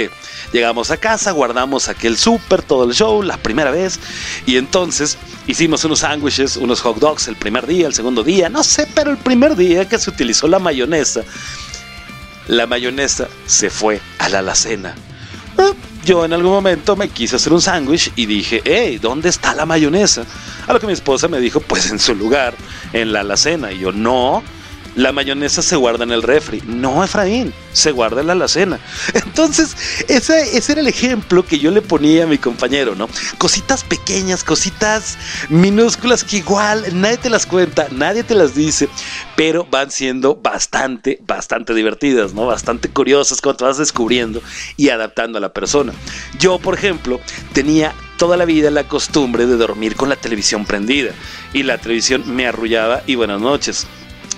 llegamos 0.55 0.91
a 0.91 0.97
casa, 0.97 1.33
guardamos 1.33 1.91
aquel 1.91 2.17
súper, 2.17 2.63
todo 2.63 2.85
el 2.85 2.95
show, 2.95 3.23
la 3.23 3.37
primera 3.37 3.71
vez. 3.71 4.01
Y 4.47 4.57
entonces 4.57 5.19
hicimos 5.47 5.85
unos 5.85 5.99
sándwiches, 5.99 6.57
unos 6.57 6.81
hot 6.81 6.97
dogs 6.97 7.29
el 7.29 7.37
primer 7.37 7.67
día, 7.67 7.87
el 7.87 7.93
segundo 7.93 8.23
día, 8.23 8.49
no 8.49 8.65
sé, 8.65 8.89
pero 8.95 9.11
el 9.11 9.19
primer 9.19 9.55
día 9.55 9.87
que 9.87 9.99
se 9.99 10.09
utilizó 10.09 10.49
la 10.49 10.59
mayonesa, 10.59 11.25
la 12.49 12.67
mayonesa 12.67 13.29
se 13.45 13.69
fue 13.69 14.01
a 14.19 14.31
la 14.31 14.39
alacena. 14.39 14.95
Ah, 15.59 15.73
Yo 16.07 16.25
en 16.25 16.33
algún 16.33 16.53
momento 16.53 16.97
me 16.97 17.11
quise 17.11 17.37
hacer 17.37 17.53
un 17.53 17.61
sándwich 17.61 18.11
y 18.17 18.25
dije, 18.25 18.63
hey, 18.65 18.99
¿dónde 18.99 19.29
está 19.29 19.55
la 19.55 19.67
mayonesa? 19.67 20.25
A 20.67 20.73
lo 20.73 20.81
que 20.81 20.87
mi 20.87 20.95
esposa 20.95 21.29
me 21.29 21.39
dijo, 21.39 21.61
pues 21.61 21.91
en 21.91 21.99
su 21.99 22.15
lugar, 22.15 22.55
en 22.95 23.13
la 23.13 23.21
alacena. 23.21 23.73
Y 23.73 23.81
yo, 23.81 23.93
no, 23.93 24.43
la 24.97 25.13
mayonesa 25.13 25.63
se 25.63 25.77
guarda 25.77 26.05
en 26.05 26.13
el 26.13 26.23
refri. 26.23 26.63
No, 26.67 27.03
Efraín, 27.05 27.53
se 27.73 27.93
guarda 27.93 28.21
en 28.21 28.27
la 28.27 28.33
alacena. 28.33 28.79
Entonces, 29.15 29.77
ese, 30.09 30.57
ese 30.57 30.73
era 30.73 30.81
el 30.81 30.89
ejemplo 30.89 31.45
que 31.45 31.59
yo 31.59 31.71
le 31.71 31.83
ponía 31.83 32.25
a 32.25 32.27
mi 32.27 32.39
compañero, 32.39 32.95
¿no? 32.95 33.09
Cositas 33.39 33.85
pequeñas, 33.85 34.45
cositas 34.45 35.19
minúsculas 35.49 36.25
que 36.25 36.39
igual 36.39 36.85
nadie 36.93 37.19
te 37.19 37.31
las 37.31 37.47
cuenta, 37.47 37.89
nadie 37.91 38.23
te 38.23 38.35
las 38.35 38.55
dice, 38.55 38.89
pero 39.37 39.65
van 39.65 39.91
siendo 39.91 40.35
bastante, 40.35 41.19
bastante 41.27 41.75
divertidas, 41.75 42.35
¿no? 42.35 42.47
Bastante 42.47 42.89
curiosas 42.89 43.41
cuando 43.41 43.59
te 43.59 43.65
vas 43.65 43.79
descubriendo 43.79 44.43
y 44.77 44.91
adaptando 44.91 45.39
a 45.39 45.41
la 45.41 45.53
persona. 45.53 45.93
Yo, 46.39 46.59
por 46.59 46.75
ejemplo, 46.75 47.21
tenía 47.53 47.95
toda 48.19 48.37
la 48.37 48.45
vida 48.45 48.71
la 48.71 48.87
costumbre 48.87 49.47
de 49.47 49.57
dormir 49.57 49.97
con 49.97 50.11
la 50.11 50.17
televisión 50.17 50.67
prendida 50.67 51.13
y 51.55 51.63
la 51.63 51.79
televisión 51.79 52.23
me 52.27 52.47
arrullaba 52.47 53.03
y 53.07 53.15
buenas 53.15 53.41
noches 53.41 53.87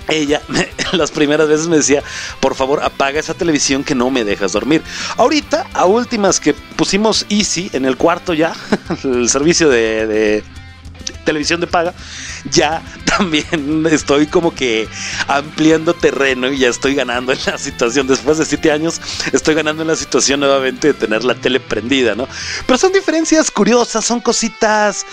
ella 0.09 0.41
las 0.93 1.11
primeras 1.11 1.49
veces 1.49 1.69
me 1.69 1.77
decía, 1.77 2.03
por 2.41 2.55
favor 2.55 2.83
apaga 2.83 3.21
esa 3.21 3.35
televisión 3.35 3.85
que 3.85 3.95
no 3.95 4.11
me 4.11 4.25
dejas 4.25 4.53
dormir. 4.53 4.83
Ahorita, 5.17 5.67
a 5.75 5.85
últimas 5.85 6.41
que 6.41 6.55
pusimos 6.55 7.27
Easy 7.29 7.71
en 7.73 7.85
el 7.85 7.97
cuarto 7.97 8.35
ya, 8.35 8.55
el 9.05 9.29
servicio 9.29 9.69
de 9.69 10.43
televisión 11.25 11.61
de 11.61 11.67
paga, 11.67 11.95
ya 12.51 12.83
también 13.05 13.87
estoy 13.91 14.27
como 14.27 14.55
que 14.55 14.89
ampliando 15.27 15.95
terreno 15.95 16.51
y 16.51 16.59
ya 16.59 16.69
estoy 16.69 16.95
ganando 16.95 17.33
en 17.33 17.39
la 17.47 17.59
situación. 17.59 18.07
Después 18.07 18.39
de 18.39 18.45
siete 18.45 18.71
años, 18.71 19.01
estoy 19.33 19.55
ganando 19.55 19.83
en 19.83 19.89
la 19.89 19.97
situación 19.97 20.41
nuevamente 20.41 20.89
de 20.89 20.95
tener 20.95 21.25
la 21.25 21.35
tele 21.35 21.61
prendida, 21.61 22.15
¿no? 22.15 22.29
Pero 22.67 22.79
son 22.79 22.93
diferencias 22.93 23.51
curiosas, 23.51 24.05
son 24.05 24.21
cositas 24.21 25.07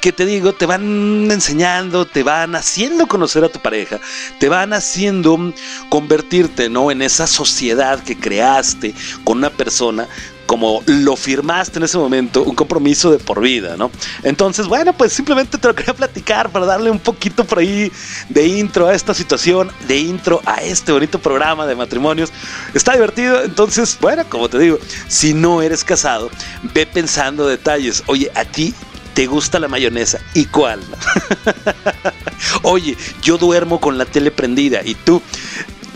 que 0.00 0.12
te 0.12 0.26
digo, 0.26 0.52
te 0.52 0.66
van 0.66 1.30
enseñando, 1.30 2.06
te 2.06 2.22
van 2.22 2.54
haciendo 2.54 3.06
conocer 3.06 3.44
a 3.44 3.48
tu 3.48 3.60
pareja, 3.60 4.00
te 4.38 4.48
van 4.48 4.72
haciendo 4.72 5.52
convertirte, 5.88 6.68
¿no? 6.68 6.90
En 6.90 7.02
esa 7.02 7.26
sociedad 7.26 8.02
que 8.02 8.16
creaste 8.16 8.94
con 9.24 9.38
una 9.38 9.50
persona 9.50 10.08
como 10.46 10.82
lo 10.86 11.16
firmaste 11.16 11.78
en 11.78 11.84
ese 11.84 11.98
momento, 11.98 12.44
un 12.44 12.54
compromiso 12.54 13.10
de 13.10 13.18
por 13.18 13.40
vida, 13.40 13.76
¿no? 13.76 13.90
Entonces, 14.22 14.66
bueno, 14.66 14.92
pues 14.92 15.12
simplemente 15.12 15.58
te 15.58 15.68
lo 15.68 15.74
quería 15.74 15.92
platicar 15.92 16.50
para 16.50 16.64
darle 16.64 16.90
un 16.90 17.00
poquito 17.00 17.44
por 17.44 17.58
ahí 17.58 17.90
de 18.28 18.46
intro 18.46 18.86
a 18.86 18.94
esta 18.94 19.12
situación, 19.12 19.70
de 19.88 19.98
intro 19.98 20.40
a 20.46 20.62
este 20.62 20.92
bonito 20.92 21.18
programa 21.18 21.66
de 21.66 21.74
matrimonios. 21.74 22.32
Está 22.74 22.92
divertido, 22.92 23.42
entonces, 23.42 23.98
bueno, 24.00 24.24
como 24.28 24.48
te 24.48 24.58
digo, 24.58 24.78
si 25.08 25.34
no 25.34 25.62
eres 25.62 25.82
casado, 25.82 26.30
ve 26.72 26.86
pensando 26.86 27.46
detalles. 27.46 28.04
Oye, 28.06 28.30
a 28.34 28.44
ti 28.44 28.72
te 29.16 29.26
gusta 29.26 29.58
la 29.58 29.66
mayonesa 29.66 30.20
y 30.34 30.44
cuál. 30.44 30.78
Oye, 32.62 32.98
yo 33.22 33.38
duermo 33.38 33.80
con 33.80 33.96
la 33.96 34.04
tele 34.04 34.30
prendida 34.30 34.82
y 34.84 34.94
tú 34.94 35.22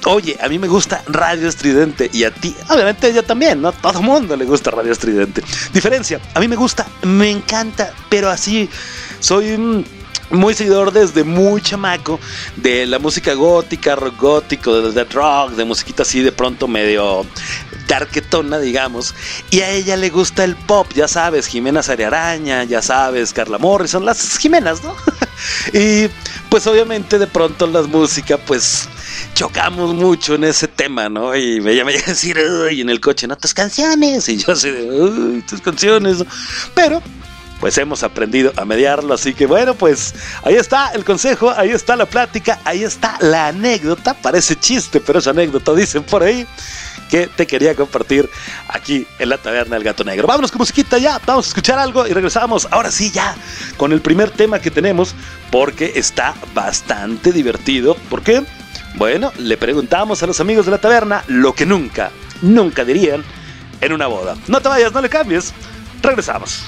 Oye, 0.06 0.38
a 0.40 0.48
mí 0.48 0.58
me 0.58 0.66
gusta 0.66 1.02
Radio 1.06 1.46
Estridente 1.46 2.08
y 2.10 2.24
a 2.24 2.30
ti, 2.30 2.56
obviamente 2.70 3.06
a 3.06 3.10
ella 3.10 3.22
también, 3.22 3.60
¿no? 3.60 3.72
Todo 3.72 3.98
el 3.98 4.06
mundo 4.06 4.34
le 4.34 4.46
gusta 4.46 4.70
Radio 4.70 4.92
Estridente. 4.92 5.42
Diferencia, 5.74 6.18
a 6.32 6.40
mí 6.40 6.48
me 6.48 6.56
gusta, 6.56 6.86
me 7.02 7.30
encanta, 7.30 7.92
pero 8.08 8.30
así 8.30 8.70
soy 9.18 9.50
un 9.50 9.84
muy 10.30 10.54
seguidor 10.54 10.92
desde 10.92 11.24
muy 11.24 11.60
chamaco 11.60 12.20
de 12.56 12.86
la 12.86 12.98
música 12.98 13.34
gótica, 13.34 13.96
rock 13.96 14.16
gótico, 14.18 14.80
de 14.80 14.92
death 14.92 15.12
rock, 15.12 15.52
de 15.52 15.64
musiquita 15.64 16.02
así 16.02 16.20
de 16.20 16.32
pronto 16.32 16.68
medio 16.68 17.26
darketona, 17.88 18.58
digamos. 18.58 19.14
Y 19.50 19.60
a 19.60 19.70
ella 19.70 19.96
le 19.96 20.10
gusta 20.10 20.44
el 20.44 20.54
pop, 20.54 20.86
ya 20.94 21.08
sabes, 21.08 21.46
Jimena 21.46 21.82
Sariaraña, 21.82 22.64
ya 22.64 22.80
sabes, 22.80 23.32
Carla 23.32 23.58
Morrison, 23.58 24.04
las 24.04 24.38
Jimenas, 24.38 24.82
¿no? 24.84 24.94
y 25.72 26.08
pues 26.48 26.66
obviamente 26.66 27.18
de 27.18 27.26
pronto 27.26 27.66
las 27.66 27.88
músicas, 27.88 28.38
pues 28.46 28.88
chocamos 29.34 29.94
mucho 29.94 30.36
en 30.36 30.44
ese 30.44 30.68
tema, 30.68 31.08
¿no? 31.08 31.36
Y 31.36 31.58
ella 31.66 31.84
me 31.84 31.92
llega 31.92 32.04
a 32.06 32.10
decir, 32.10 32.38
uy, 32.38 32.80
en 32.80 32.90
el 32.90 33.00
coche, 33.00 33.26
¿no? 33.26 33.36
Tus 33.36 33.54
canciones. 33.54 34.28
Y 34.28 34.36
yo 34.36 34.52
así 34.52 34.70
de, 34.70 34.88
uy, 34.88 35.42
tus 35.42 35.60
canciones. 35.60 36.24
Pero 36.74 37.02
pues 37.60 37.76
hemos 37.78 38.02
aprendido 38.02 38.52
a 38.56 38.64
mediarlo. 38.64 39.14
Así 39.14 39.34
que 39.34 39.46
bueno, 39.46 39.74
pues 39.74 40.14
ahí 40.42 40.54
está 40.54 40.90
el 40.92 41.04
consejo, 41.04 41.50
ahí 41.50 41.70
está 41.70 41.94
la 41.94 42.06
plática, 42.06 42.58
ahí 42.64 42.82
está 42.82 43.18
la 43.20 43.48
anécdota. 43.48 44.14
Parece 44.14 44.56
chiste, 44.56 45.00
pero 45.00 45.18
es 45.18 45.26
anécdota, 45.26 45.74
dicen 45.74 46.02
por 46.02 46.22
ahí. 46.22 46.46
Que 47.10 47.26
te 47.26 47.44
quería 47.44 47.74
compartir 47.74 48.30
aquí 48.68 49.04
en 49.18 49.30
la 49.30 49.36
taberna 49.36 49.74
del 49.74 49.82
gato 49.82 50.04
negro. 50.04 50.28
Vámonos 50.28 50.52
con 50.52 50.60
musiquita 50.60 50.96
ya, 50.96 51.20
vamos 51.26 51.46
a 51.46 51.48
escuchar 51.48 51.76
algo 51.76 52.06
y 52.06 52.12
regresamos. 52.12 52.68
Ahora 52.70 52.92
sí, 52.92 53.10
ya 53.10 53.34
con 53.76 53.92
el 53.92 54.00
primer 54.00 54.30
tema 54.30 54.60
que 54.60 54.70
tenemos, 54.70 55.16
porque 55.50 55.92
está 55.96 56.34
bastante 56.54 57.32
divertido. 57.32 57.96
¿Por 58.08 58.22
qué? 58.22 58.44
Bueno, 58.94 59.32
le 59.38 59.56
preguntamos 59.56 60.22
a 60.22 60.26
los 60.28 60.38
amigos 60.38 60.66
de 60.66 60.70
la 60.70 60.78
taberna 60.78 61.24
lo 61.26 61.52
que 61.52 61.66
nunca, 61.66 62.12
nunca 62.42 62.84
dirían 62.84 63.24
en 63.80 63.92
una 63.92 64.06
boda. 64.06 64.36
No 64.46 64.60
te 64.60 64.68
vayas, 64.68 64.92
no 64.92 65.00
le 65.00 65.08
cambies. 65.08 65.52
Regresamos. 66.02 66.66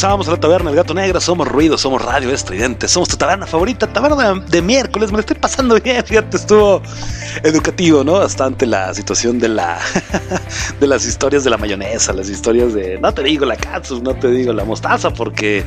Y 0.00 0.02
regresamos 0.02 0.28
a 0.28 0.30
la 0.30 0.40
taberna 0.40 0.70
El 0.70 0.76
Gato 0.76 0.94
Negro. 0.94 1.20
Somos 1.20 1.46
ruido, 1.46 1.76
somos 1.76 2.00
radio 2.00 2.30
estridente. 2.30 2.88
Somos 2.88 3.10
tu 3.10 3.18
taberna 3.18 3.46
favorita, 3.46 3.86
taberna 3.86 4.32
de, 4.48 4.62
miércoles. 4.62 5.10
Me 5.10 5.18
lo 5.18 5.20
estoy 5.20 5.36
pasando 5.36 5.78
bien. 5.78 6.02
Fíjate, 6.06 6.38
estuvo 6.38 6.80
educativo, 7.42 8.02
¿no? 8.02 8.14
Bastante 8.14 8.64
la 8.64 8.94
situación 8.94 9.38
de 9.38 9.50
la 9.50 9.78
de 10.80 10.86
las 10.86 11.04
historias 11.04 11.44
de 11.44 11.50
la 11.50 11.58
mayonesa, 11.58 12.14
las 12.14 12.30
historias 12.30 12.72
de 12.72 12.98
no 12.98 13.12
te 13.12 13.22
digo 13.22 13.44
la 13.44 13.56
catsup, 13.56 14.02
no 14.02 14.14
te 14.14 14.30
digo 14.30 14.54
la 14.54 14.64
mostaza, 14.64 15.10
porque 15.10 15.64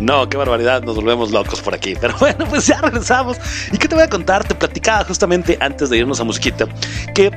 no, 0.00 0.28
qué 0.28 0.36
barbaridad, 0.36 0.82
nos 0.82 0.96
volvemos 0.96 1.30
locos 1.30 1.60
por 1.60 1.72
aquí. 1.72 1.94
Pero 2.00 2.16
bueno, 2.18 2.44
pues 2.50 2.66
ya 2.66 2.80
regresamos. 2.80 3.36
¿Y 3.70 3.78
qué 3.78 3.86
te 3.86 3.94
voy 3.94 4.02
a 4.02 4.10
contar? 4.10 4.42
Te 4.42 4.56
platicaba 4.56 5.04
justamente 5.04 5.58
antes 5.60 5.90
de 5.90 5.98
irnos 5.98 6.18
a 6.18 6.24
musiquita 6.24 6.66
que 7.14 7.30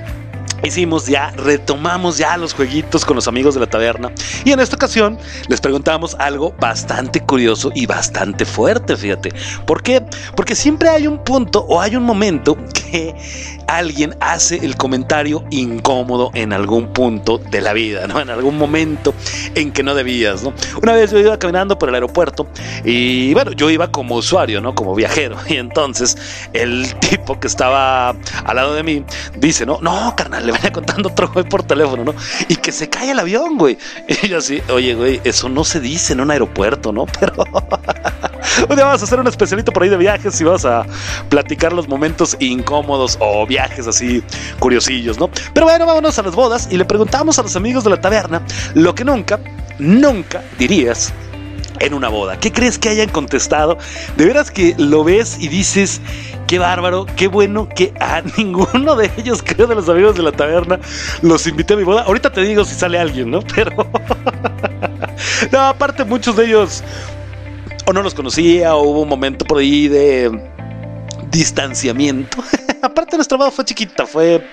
Hicimos 0.64 1.08
ya, 1.08 1.32
retomamos 1.32 2.18
ya 2.18 2.38
los 2.38 2.54
jueguitos 2.54 3.06
con 3.06 3.16
los 3.16 3.28
amigos 3.28 3.54
de 3.54 3.62
la 3.62 3.68
taberna 3.68 4.12
y 4.44 4.52
en 4.52 4.60
esta 4.60 4.76
ocasión 4.76 5.18
les 5.48 5.62
preguntamos 5.62 6.16
algo 6.20 6.54
bastante 6.60 7.22
curioso 7.22 7.72
y 7.74 7.86
bastante 7.86 8.46
fuerte, 8.46 8.96
fíjate. 8.96 9.34
¿Por 9.66 9.82
qué? 9.84 10.04
Porque 10.36 10.56
siempre 10.56 10.90
hay 10.90 11.08
un 11.08 11.24
punto 11.24 11.66
o 11.68 11.82
hay 11.82 11.96
un 11.96 12.04
momento 12.04 12.58
que 12.74 13.16
alguien 13.68 14.16
hace 14.20 14.58
el 14.58 14.76
comentario 14.76 15.44
incómodo 15.52 16.32
en 16.34 16.54
algún 16.54 16.92
punto 16.94 17.38
de 17.38 17.62
la 17.62 17.74
vida, 17.74 18.08
¿no? 18.08 18.20
En 18.20 18.30
algún 18.30 18.58
momento 18.58 19.14
en 19.56 19.72
que 19.72 19.84
no 19.84 19.94
debías, 19.96 20.44
¿no? 20.44 20.54
Una 20.82 20.94
vez 20.94 21.12
yo 21.12 21.20
iba 21.20 21.38
caminando 21.38 21.78
por 21.78 21.90
el 21.90 21.96
aeropuerto 21.96 22.48
y 22.84 23.34
bueno, 23.34 23.52
yo 23.52 23.70
iba 23.70 23.92
como 23.92 24.16
usuario, 24.16 24.60
¿no? 24.62 24.76
Como 24.76 24.96
viajero 24.96 25.38
y 25.48 25.56
entonces 25.56 26.18
el 26.54 26.94
tipo 26.96 27.40
que 27.40 27.48
estaba 27.48 28.10
al 28.10 28.56
lado 28.56 28.74
de 28.74 28.84
mí 28.84 29.04
dice, 29.38 29.66
no, 29.66 29.80
no, 29.82 30.14
carnal, 30.16 30.49
le 30.50 30.58
venía 30.58 30.72
contando 30.72 31.10
otro 31.10 31.30
güey 31.32 31.46
por 31.46 31.64
teléfono, 31.64 32.04
¿no? 32.04 32.16
Y 32.48 32.56
que 32.56 32.72
se 32.72 32.90
cae 32.90 33.12
el 33.12 33.20
avión, 33.20 33.58
güey. 33.58 33.78
Y 34.24 34.28
yo 34.28 34.40
así, 34.40 34.62
oye, 34.70 34.96
güey, 34.96 35.22
eso 35.24 35.50
no 35.50 35.64
se 35.64 35.80
dice 35.80 36.14
en 36.14 36.22
un 36.22 36.32
aeropuerto, 36.32 36.92
¿no? 36.92 37.06
Pero 37.20 37.34
un 38.70 38.76
día 38.76 38.86
vamos 38.86 39.02
a 39.02 39.06
hacer 39.06 39.20
un 39.20 39.28
especialito 39.28 39.72
por 39.72 39.84
ahí 39.84 39.90
de 39.90 39.98
viajes 39.98 40.40
y 40.42 40.44
vamos 40.44 40.66
a 40.66 40.86
platicar 41.30 41.74
los 41.74 41.88
momentos 41.88 42.36
incómodos 42.40 43.18
o 43.20 43.46
viajes 43.46 43.88
así 43.88 44.24
curiosillos, 44.60 45.20
¿no? 45.20 45.30
Pero 45.54 45.66
bueno, 45.66 45.86
vámonos 45.86 46.18
a 46.20 46.24
las 46.24 46.36
bodas 46.36 46.68
y 46.72 46.78
le 46.78 46.86
preguntamos 46.86 47.40
a 47.40 47.44
los 47.44 47.56
amigos 47.56 47.84
de 47.84 47.92
la 47.92 48.02
taberna 48.02 48.42
lo 48.74 48.96
que 48.96 49.06
nunca, 49.06 49.40
nunca 49.78 50.44
dirías 50.58 51.14
en 51.80 51.94
una 51.94 52.10
boda. 52.10 52.40
¿Qué 52.40 52.52
crees 52.52 52.78
que 52.78 52.90
hayan 52.90 53.10
contestado? 53.10 53.78
De 54.18 54.26
veras 54.26 54.52
que 54.52 54.76
lo 54.78 55.04
ves 55.04 55.38
y 55.40 55.48
dices, 55.48 56.02
qué 56.50 56.58
bárbaro, 56.58 57.06
qué 57.16 57.28
bueno 57.28 57.70
que 57.70 57.94
a 58.00 58.22
ninguno 58.38 58.96
de 58.96 59.12
ellos, 59.18 59.44
creo, 59.46 59.68
de 59.68 59.76
los 59.76 59.88
amigos 59.88 60.16
de 60.16 60.24
la 60.24 60.32
taberna, 60.32 60.80
los 61.22 61.46
invité 61.46 61.76
a 61.76 61.78
mi 61.78 61.84
boda. 61.84 62.02
Ahorita 62.02 62.32
te 62.32 62.42
digo 62.42 62.66
si 62.66 62.74
sale 62.74 62.98
alguien, 62.98 63.30
¿no? 63.30 63.42
Pero... 63.56 63.72
no, 65.52 65.60
aparte 65.60 66.04
muchos 66.04 66.36
de 66.36 66.46
ellos 66.46 66.84
o 67.86 67.94
no 67.94 68.02
los 68.02 68.16
conocía 68.16 68.76
o 68.76 68.82
hubo 68.82 69.02
un 69.04 69.10
momento 69.10 69.46
por 69.46 69.60
ahí 69.60 69.88
de 69.88 70.42
distanciamiento. 71.30 72.40
aparte 72.82 73.16
nuestra 73.16 73.38
boda 73.38 73.52
fue 73.52 73.64
chiquita, 73.64 74.08
fue 74.08 74.44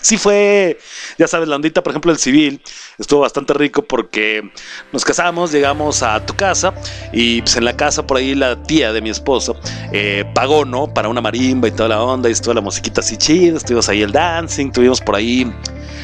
sí 0.00 0.16
fue, 0.16 0.78
ya 1.18 1.26
sabes, 1.26 1.48
la 1.48 1.56
ondita, 1.56 1.82
por 1.82 1.92
ejemplo, 1.92 2.12
el 2.12 2.18
civil, 2.18 2.60
estuvo 2.98 3.20
bastante 3.20 3.54
rico 3.54 3.82
porque 3.82 4.50
nos 4.92 5.04
casamos, 5.04 5.52
llegamos 5.52 6.02
a 6.02 6.24
tu 6.24 6.34
casa 6.34 6.74
y 7.12 7.42
pues 7.42 7.56
en 7.56 7.64
la 7.64 7.76
casa 7.76 8.06
por 8.06 8.18
ahí 8.18 8.34
la 8.34 8.62
tía 8.62 8.92
de 8.92 9.00
mi 9.00 9.10
esposo 9.10 9.56
eh, 9.92 10.24
pagó, 10.34 10.64
¿no? 10.64 10.92
Para 10.92 11.08
una 11.08 11.20
marimba 11.20 11.68
y 11.68 11.72
toda 11.72 11.88
la 11.88 12.02
onda 12.02 12.28
y 12.28 12.32
estuvo 12.32 12.54
la 12.54 12.60
musiquita 12.60 13.00
así 13.00 13.16
chida, 13.16 13.56
estuvimos 13.56 13.88
ahí 13.88 14.02
el 14.02 14.12
dancing, 14.12 14.70
tuvimos 14.70 15.00
por 15.00 15.16
ahí... 15.16 15.52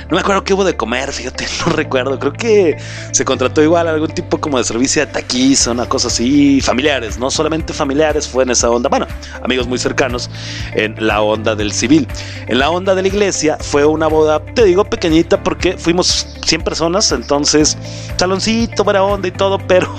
No 0.08 0.14
me 0.14 0.20
acuerdo 0.20 0.44
qué 0.44 0.54
hubo 0.54 0.62
de 0.62 0.76
comer, 0.76 1.12
fíjate, 1.12 1.46
no 1.66 1.72
recuerdo. 1.72 2.18
Creo 2.18 2.32
que 2.32 2.76
se 3.10 3.24
contrató 3.24 3.62
igual 3.62 3.88
algún 3.88 4.10
tipo 4.10 4.38
como 4.38 4.58
de 4.58 4.64
servicio 4.64 5.04
de 5.04 5.12
taquiza, 5.12 5.72
una 5.72 5.88
cosa 5.88 6.08
así. 6.08 6.60
Familiares, 6.60 7.18
no 7.18 7.28
solamente 7.28 7.72
familiares, 7.72 8.28
fue 8.28 8.44
en 8.44 8.50
esa 8.50 8.70
onda. 8.70 8.88
Bueno, 8.88 9.06
amigos 9.42 9.66
muy 9.66 9.78
cercanos 9.78 10.30
en 10.74 10.94
la 11.04 11.22
onda 11.22 11.56
del 11.56 11.72
civil. 11.72 12.06
En 12.46 12.60
la 12.60 12.70
onda 12.70 12.94
de 12.94 13.02
la 13.02 13.08
iglesia 13.08 13.58
fue 13.60 13.75
una 13.84 14.06
boda, 14.06 14.40
te 14.40 14.64
digo, 14.64 14.84
pequeñita 14.84 15.42
porque 15.42 15.76
fuimos 15.76 16.38
100 16.44 16.62
personas, 16.62 17.12
entonces 17.12 17.76
saloncito, 18.16 18.84
buena 18.84 19.02
onda 19.02 19.28
y 19.28 19.32
todo, 19.32 19.58
pero 19.58 19.92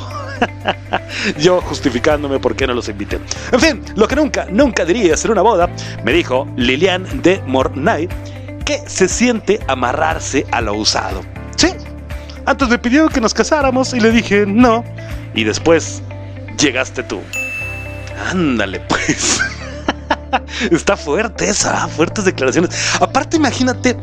yo 1.40 1.62
justificándome 1.62 2.40
por 2.40 2.56
qué 2.56 2.68
no 2.68 2.74
los 2.74 2.90
invité. 2.90 3.20
En 3.52 3.60
fin, 3.60 3.84
lo 3.96 4.08
que 4.08 4.16
nunca, 4.16 4.48
nunca 4.50 4.86
diría 4.86 5.16
ser 5.18 5.32
una 5.32 5.42
boda, 5.42 5.70
me 6.04 6.14
dijo 6.14 6.48
Lilian 6.56 7.22
de 7.22 7.42
Mornay, 7.46 8.08
que 8.66 8.82
se 8.88 9.08
siente 9.08 9.60
amarrarse 9.68 10.46
a 10.52 10.62
lo 10.62 10.74
usado. 10.74 11.22
Sí, 11.56 11.74
antes 12.46 12.70
me 12.70 12.78
pidió 12.78 13.10
que 13.10 13.22
nos 13.22 13.34
casáramos 13.34 13.94
y 13.94 14.00
le 14.00 14.12
dije 14.12 14.46
no, 14.48 14.84
y 15.34 15.44
después 15.44 16.02
llegaste 16.58 17.04
tú. 17.04 17.22
Ándale, 18.32 18.80
pues. 18.82 19.40
Está 20.72 20.98
fuerte 20.98 21.50
esa, 21.50 21.88
fuertes 21.88 22.26
declaraciones. 22.26 22.72
Aparte, 23.00 23.38
imagínate 23.38 23.98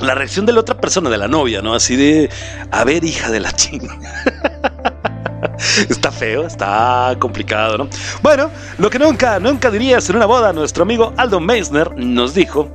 la 0.00 0.14
reacción 0.14 0.46
de 0.46 0.52
la 0.52 0.60
otra 0.60 0.80
persona, 0.80 1.10
de 1.10 1.18
la 1.18 1.28
novia, 1.28 1.62
¿no? 1.62 1.74
Así 1.74 1.96
de, 1.96 2.30
a 2.70 2.84
ver, 2.84 3.04
hija 3.04 3.30
de 3.30 3.40
la 3.40 3.52
chinga. 3.52 3.98
Está 5.88 6.10
feo, 6.10 6.46
está 6.46 7.14
complicado, 7.18 7.78
¿no? 7.78 7.88
Bueno, 8.22 8.50
lo 8.78 8.90
que 8.90 8.98
nunca, 8.98 9.38
nunca 9.38 9.70
dirías 9.70 10.08
en 10.10 10.16
una 10.16 10.26
boda, 10.26 10.52
nuestro 10.52 10.82
amigo 10.82 11.14
Aldo 11.16 11.40
Meisner 11.40 11.96
nos 11.96 12.34
dijo, 12.34 12.70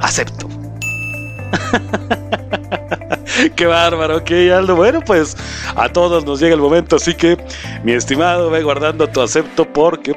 acepto. 0.00 0.48
Qué 3.56 3.66
bárbaro, 3.66 4.18
ok, 4.18 4.30
Aldo. 4.54 4.76
Bueno, 4.76 5.00
pues 5.00 5.36
a 5.74 5.88
todos 5.88 6.24
nos 6.24 6.40
llega 6.40 6.54
el 6.54 6.60
momento, 6.60 6.96
así 6.96 7.14
que, 7.14 7.38
mi 7.84 7.92
estimado, 7.92 8.50
ve 8.50 8.62
guardando 8.62 9.06
tu 9.06 9.20
acepto 9.20 9.70
porque 9.70 10.14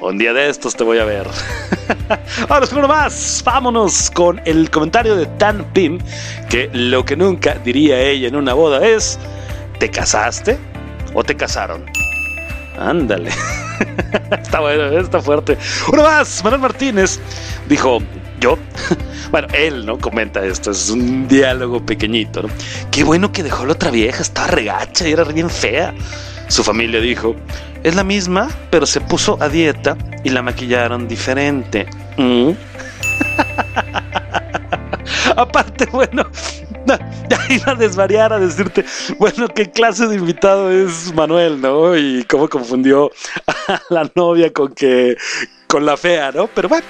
un 0.00 0.18
día 0.18 0.32
de 0.32 0.48
estos 0.48 0.76
te 0.76 0.84
voy 0.84 0.98
a 0.98 1.04
ver. 1.04 1.26
Vámonos 2.48 2.70
con 2.70 2.78
uno 2.78 2.88
más. 2.88 3.42
Vámonos 3.44 4.10
con 4.10 4.40
el 4.44 4.70
comentario 4.70 5.16
de 5.16 5.26
Tan 5.26 5.64
Pim, 5.72 5.98
que 6.48 6.70
lo 6.72 7.04
que 7.04 7.16
nunca 7.16 7.54
diría 7.54 8.00
ella 8.00 8.28
en 8.28 8.36
una 8.36 8.54
boda 8.54 8.86
es, 8.86 9.18
¿te 9.78 9.90
casaste 9.90 10.58
o 11.14 11.24
te 11.24 11.36
casaron? 11.36 11.84
Ándale. 12.78 13.30
está 14.30 14.60
bueno, 14.60 14.98
está 14.98 15.20
fuerte. 15.20 15.56
Uno 15.92 16.02
más. 16.02 16.42
Manuel 16.44 16.62
Martínez 16.62 17.20
dijo, 17.68 18.00
yo. 18.40 18.58
Bueno, 19.28 19.48
él, 19.54 19.84
¿no? 19.84 19.98
Comenta 19.98 20.46
esto, 20.46 20.70
es 20.70 20.88
un 20.88 21.26
diálogo 21.26 21.84
pequeñito, 21.84 22.42
¿no? 22.42 22.48
Qué 22.92 23.02
bueno 23.02 23.32
que 23.32 23.42
dejó 23.42 23.66
la 23.66 23.72
otra 23.72 23.90
vieja, 23.90 24.22
estaba 24.22 24.46
regacha 24.46 25.06
y 25.06 25.12
era 25.12 25.24
bien 25.24 25.50
fea. 25.50 25.92
Su 26.46 26.62
familia 26.62 27.00
dijo, 27.00 27.34
es 27.82 27.96
la 27.96 28.04
misma, 28.04 28.48
pero 28.70 28.86
se 28.86 29.00
puso 29.00 29.36
a 29.40 29.48
dieta 29.48 29.98
y 30.22 30.30
la 30.30 30.42
maquillaron 30.42 31.08
diferente. 31.08 31.86
¿Mm? 32.16 32.50
Aparte, 35.36 35.86
bueno, 35.86 36.24
ya 37.28 37.38
iba 37.48 37.72
a 37.72 37.74
desvariar 37.74 38.32
a 38.32 38.38
decirte, 38.38 38.84
bueno, 39.18 39.48
qué 39.48 39.70
clase 39.70 40.06
de 40.06 40.16
invitado 40.16 40.70
es 40.70 41.12
Manuel, 41.14 41.60
¿no? 41.60 41.96
Y 41.96 42.24
cómo 42.24 42.48
confundió 42.48 43.10
a 43.46 43.80
la 43.90 44.10
novia 44.14 44.52
con 44.52 44.72
que 44.72 45.16
con 45.66 45.84
la 45.84 45.96
fea, 45.96 46.32
¿no? 46.32 46.48
Pero 46.48 46.68
bueno. 46.68 46.86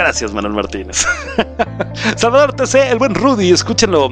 Gracias, 0.00 0.32
Manuel 0.32 0.54
Martínez. 0.54 1.06
Salvador 2.16 2.54
TC, 2.54 2.90
el 2.90 2.98
buen 2.98 3.14
Rudy, 3.14 3.50
escúchenlo 3.50 4.08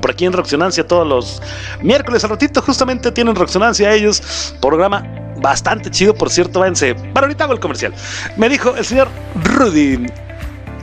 por 0.00 0.12
aquí 0.12 0.24
en 0.24 0.32
Roxonancia 0.32 0.86
todos 0.86 1.04
los 1.04 1.42
miércoles. 1.82 2.22
Al 2.22 2.30
ratito 2.30 2.62
justamente 2.62 3.10
tienen 3.10 3.34
Roxonancia 3.34 3.92
ellos. 3.92 4.54
Programa 4.60 5.04
bastante 5.42 5.90
chido, 5.90 6.14
por 6.14 6.30
cierto, 6.30 6.60
váyanse. 6.60 6.94
Para 7.12 7.26
ahorita 7.26 7.42
hago 7.42 7.54
el 7.54 7.58
comercial. 7.58 7.92
Me 8.36 8.48
dijo 8.48 8.76
el 8.76 8.84
señor 8.84 9.08
Rudy, 9.42 10.06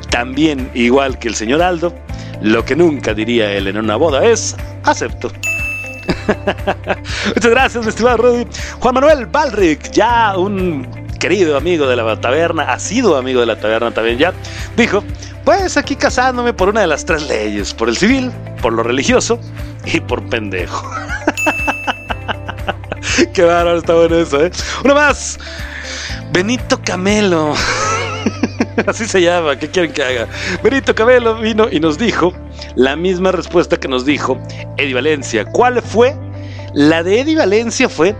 también 0.09 0.69
igual 0.73 1.17
que 1.19 1.29
el 1.29 1.35
señor 1.35 1.61
Aldo, 1.61 1.95
lo 2.41 2.65
que 2.65 2.75
nunca 2.75 3.13
diría 3.13 3.49
él 3.49 3.67
en 3.67 3.77
una 3.77 3.95
boda 3.95 4.25
es 4.25 4.57
acepto. 4.83 5.31
Muchas 7.33 7.49
gracias, 7.49 7.81
mi 7.81 7.89
estimado 7.89 8.17
Rudy. 8.17 8.45
Juan 8.77 8.93
Manuel 8.93 9.25
Balric, 9.25 9.89
ya 9.91 10.37
un 10.37 11.02
querido 11.23 11.55
amigo 11.55 11.87
de 11.87 11.95
la 11.95 12.19
taberna, 12.19 12.63
ha 12.63 12.79
sido 12.79 13.15
amigo 13.15 13.39
de 13.39 13.45
la 13.45 13.55
taberna 13.55 13.91
también 13.91 14.17
ya, 14.17 14.33
dijo, 14.75 15.05
pues 15.45 15.77
aquí 15.77 15.95
casándome 15.95 16.51
por 16.51 16.67
una 16.67 16.81
de 16.81 16.87
las 16.87 17.05
tres 17.05 17.29
leyes, 17.29 17.73
por 17.73 17.87
el 17.87 17.95
civil, 17.95 18.29
por 18.61 18.73
lo 18.73 18.83
religioso 18.83 19.39
y 19.85 20.01
por 20.01 20.27
pendejo. 20.27 20.85
Qué 23.33 23.41
bárbaro, 23.43 23.77
está 23.77 23.93
bueno 23.93 24.17
eso, 24.17 24.45
¿eh? 24.45 24.51
Uno 24.83 24.95
más. 24.95 25.39
Benito 26.33 26.81
Camelo. 26.83 27.53
Así 28.85 29.05
se 29.05 29.21
llama, 29.21 29.55
¿qué 29.57 29.69
quieren 29.69 29.93
que 29.93 30.03
haga? 30.03 30.27
Benito 30.61 30.93
Camelo 30.93 31.35
vino 31.35 31.69
y 31.71 31.79
nos 31.79 31.97
dijo 31.97 32.33
la 32.75 32.97
misma 32.97 33.31
respuesta 33.31 33.77
que 33.77 33.87
nos 33.87 34.05
dijo 34.05 34.37
Eddie 34.75 34.93
Valencia. 34.93 35.45
¿Cuál 35.45 35.81
fue? 35.81 36.17
La 36.73 37.01
de 37.01 37.21
Eddie 37.21 37.37
Valencia 37.37 37.87
fue, 37.87 38.13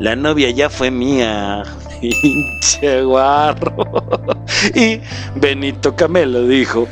la 0.00 0.16
novia 0.16 0.50
ya 0.50 0.68
fue 0.68 0.90
mía. 0.90 1.62
Pinche 2.00 3.02
guarro. 3.02 4.10
Y 4.74 5.00
Benito 5.36 5.96
Camelo 5.96 6.46
dijo, 6.46 6.86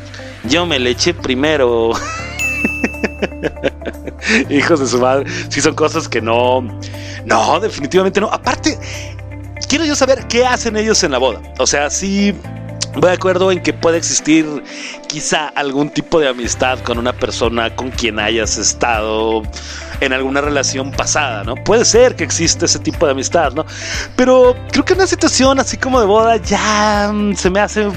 yo 0.44 0.64
me 0.64 0.78
le 0.78 0.90
eché 0.90 1.12
primero. 1.12 1.92
Hijos 4.50 4.80
de 4.80 4.86
su 4.86 4.98
madre. 4.98 5.30
Sí, 5.48 5.60
son 5.60 5.74
cosas 5.74 6.08
que 6.08 6.20
no. 6.20 6.62
No, 7.26 7.60
definitivamente 7.60 8.20
no. 8.20 8.28
Aparte, 8.28 8.78
quiero 9.68 9.84
yo 9.84 9.94
saber 9.94 10.26
qué 10.28 10.46
hacen 10.46 10.76
ellos 10.76 11.02
en 11.02 11.12
la 11.12 11.18
boda. 11.18 11.40
O 11.58 11.66
sea, 11.66 11.90
sí. 11.90 12.34
Voy 12.94 13.10
de 13.10 13.16
acuerdo 13.16 13.52
en 13.52 13.62
que 13.62 13.74
puede 13.74 13.98
existir 13.98 14.46
quizá 15.08 15.48
algún 15.48 15.90
tipo 15.90 16.18
de 16.18 16.28
amistad 16.28 16.78
con 16.80 16.98
una 16.98 17.12
persona 17.12 17.74
con 17.76 17.90
quien 17.90 18.18
hayas 18.18 18.56
estado 18.56 19.42
en 20.00 20.12
alguna 20.12 20.40
relación 20.40 20.90
pasada, 20.92 21.44
¿no? 21.44 21.54
Puede 21.56 21.84
ser 21.84 22.16
que 22.16 22.24
existe 22.24 22.66
ese 22.66 22.78
tipo 22.78 23.06
de 23.06 23.12
amistad, 23.12 23.52
¿no? 23.52 23.64
Pero 24.16 24.56
creo 24.70 24.84
que 24.84 24.94
una 24.94 25.06
situación 25.06 25.58
así 25.58 25.76
como 25.76 26.00
de 26.00 26.06
boda 26.06 26.36
ya 26.36 27.10
mm, 27.12 27.34
se 27.34 27.50
me 27.50 27.60
hace 27.60 27.88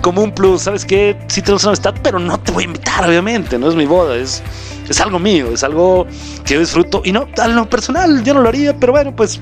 como 0.00 0.22
un 0.22 0.32
plus, 0.32 0.62
¿sabes 0.62 0.84
qué? 0.84 1.16
Sí 1.28 1.42
tenemos 1.42 1.64
una 1.64 1.70
amistad, 1.70 1.94
pero 2.02 2.18
no 2.18 2.38
te 2.38 2.52
voy 2.52 2.64
a 2.64 2.66
invitar, 2.66 3.08
obviamente, 3.08 3.58
no 3.58 3.68
es 3.68 3.74
mi 3.74 3.86
boda, 3.86 4.16
es, 4.16 4.42
es 4.88 5.00
algo 5.00 5.18
mío, 5.18 5.48
es 5.52 5.62
algo 5.62 6.06
que 6.44 6.54
yo 6.54 6.60
disfruto 6.60 7.02
y 7.04 7.12
no, 7.12 7.28
a 7.38 7.48
lo 7.48 7.68
personal 7.68 8.22
yo 8.24 8.34
no 8.34 8.42
lo 8.42 8.48
haría, 8.48 8.76
pero 8.76 8.92
bueno, 8.92 9.14
pues 9.14 9.40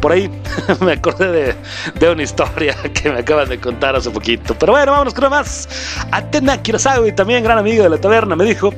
por 0.00 0.12
ahí 0.12 0.30
me 0.80 0.92
acordé 0.92 1.30
de, 1.30 1.54
de 1.98 2.10
una 2.10 2.22
historia 2.22 2.74
que 2.94 3.10
me 3.10 3.20
acaban 3.20 3.48
de 3.48 3.58
contar 3.58 3.96
hace 3.96 4.10
poquito. 4.10 4.54
Pero 4.58 4.72
bueno, 4.72 4.92
vámonos 4.92 5.14
con 5.14 5.30
más. 5.30 5.68
Atena 6.10 6.60
Kirasawa, 6.62 7.14
también 7.14 7.44
gran 7.44 7.58
amigo 7.58 7.82
de 7.82 7.90
la 7.90 7.98
taberna, 7.98 8.36
me 8.36 8.44
dijo, 8.44 8.72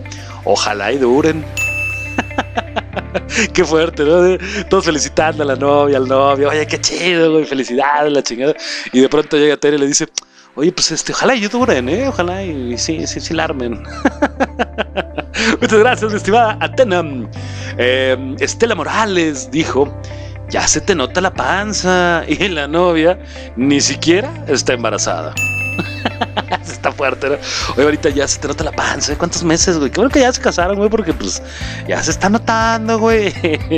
ojalá 0.45 0.93
y 0.93 0.99
duren. 0.99 1.45
qué 3.53 3.65
fuerte, 3.65 4.05
¿no? 4.05 4.37
Todos 4.69 4.85
felicitando 4.85 5.43
a 5.43 5.47
la 5.47 5.57
novia, 5.57 5.97
al 5.99 6.09
novio, 6.09 6.49
oye, 6.49 6.67
qué 6.67 6.81
chido, 6.81 7.33
güey, 7.33 7.45
felicidades, 7.45 8.13
la 8.13 8.23
chingada. 8.23 8.55
Y 8.93 9.01
de 9.01 9.09
pronto 9.09 9.37
llega 9.37 9.57
Tere 9.57 9.77
y 9.77 9.81
le 9.81 9.87
dice, 9.87 10.09
oye, 10.55 10.73
pues 10.73 10.91
este, 10.91 11.13
ojalá 11.13 11.35
y 11.35 11.47
duren, 11.49 11.89
¿eh? 11.89 12.09
Ojalá 12.09 12.43
y, 12.43 12.77
sí, 12.79 13.07
sí, 13.07 13.21
sí 13.21 13.35
la 13.35 13.45
armen. 13.45 13.83
Muchas 15.61 15.79
gracias, 15.79 16.11
mi 16.11 16.17
estimada 16.17 16.59
Atena. 16.61 17.03
Eh, 17.79 18.37
Estela 18.39 18.75
Morales 18.75 19.51
dijo, 19.51 19.93
ya 20.49 20.67
se 20.69 20.81
te 20.81 20.95
nota 20.95 21.21
la 21.21 21.33
panza. 21.33 22.25
Y 22.29 22.49
la 22.49 22.69
novia 22.69 23.19
ni 23.57 23.81
siquiera 23.81 24.31
está 24.47 24.75
embarazada. 24.75 25.35
Está 26.63 26.93
fuerte, 26.93 27.29
¿no? 27.29 27.37
Oye, 27.75 27.85
ahorita 27.85 28.09
ya 28.11 28.27
se 28.27 28.39
te 28.39 28.49
nota 28.49 28.65
la 28.65 28.73
panza. 28.73 29.13
¿eh? 29.13 29.17
¿Cuántos 29.17 29.43
meses, 29.45 29.79
güey? 29.79 29.91
Qué 29.91 30.01
bueno 30.01 30.13
que 30.13 30.21
ya 30.21 30.33
se 30.33 30.41
casaron, 30.41 30.77
güey, 30.77 30.91
porque 30.91 31.13
pues 31.13 31.43
ya 31.89 32.03
se 32.03 32.11
está 32.11 32.29
notando, 32.29 32.99
güey. 32.99 33.33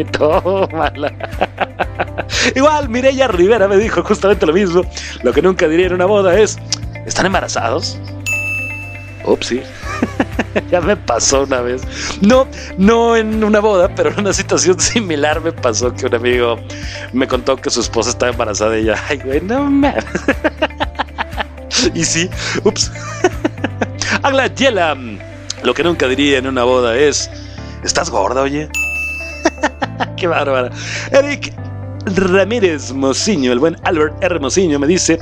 Tómala. 0.12 1.12
Igual, 2.54 2.88
Mireya 2.88 3.28
Rivera 3.28 3.68
me 3.68 3.76
dijo 3.76 4.02
justamente 4.02 4.46
lo 4.46 4.52
mismo. 4.52 4.82
Lo 5.22 5.32
que 5.32 5.42
nunca 5.42 5.68
diría 5.68 5.86
en 5.86 5.94
una 5.94 6.06
boda 6.06 6.38
es: 6.38 6.58
¿están 7.06 7.26
embarazados? 7.26 7.98
Ups, 9.26 9.54
ya 10.70 10.80
me 10.80 10.96
pasó 10.96 11.44
una 11.44 11.60
vez. 11.60 11.82
No, 12.20 12.46
no 12.76 13.16
en 13.16 13.42
una 13.42 13.60
boda, 13.60 13.88
pero 13.94 14.10
en 14.10 14.20
una 14.20 14.32
situación 14.32 14.78
similar 14.80 15.40
me 15.40 15.52
pasó 15.52 15.94
que 15.94 16.06
un 16.06 16.14
amigo 16.14 16.58
me 17.12 17.26
contó 17.26 17.56
que 17.56 17.70
su 17.70 17.80
esposa 17.80 18.10
estaba 18.10 18.32
embarazada 18.32 18.76
y 18.78 18.82
ella, 18.82 19.02
ay, 19.08 19.18
güey, 19.18 19.40
no 19.40 19.70
mames. 19.70 20.04
y 21.94 22.04
sí, 22.04 22.30
ups. 22.64 22.90
Agla 24.22 24.46
Yela, 24.54 24.96
lo 25.62 25.74
que 25.74 25.82
nunca 25.82 26.06
diría 26.08 26.38
en 26.38 26.46
una 26.46 26.64
boda 26.64 26.96
es, 26.96 27.30
¿estás 27.82 28.10
gorda, 28.10 28.42
oye? 28.42 28.68
Qué 30.16 30.26
bárbara. 30.26 30.70
Eric 31.10 31.52
Ramírez 32.06 32.92
Mociño, 32.92 33.52
el 33.52 33.58
buen 33.58 33.76
Albert 33.84 34.22
R. 34.22 34.38
Mociño, 34.38 34.78
me 34.78 34.86
dice: 34.86 35.18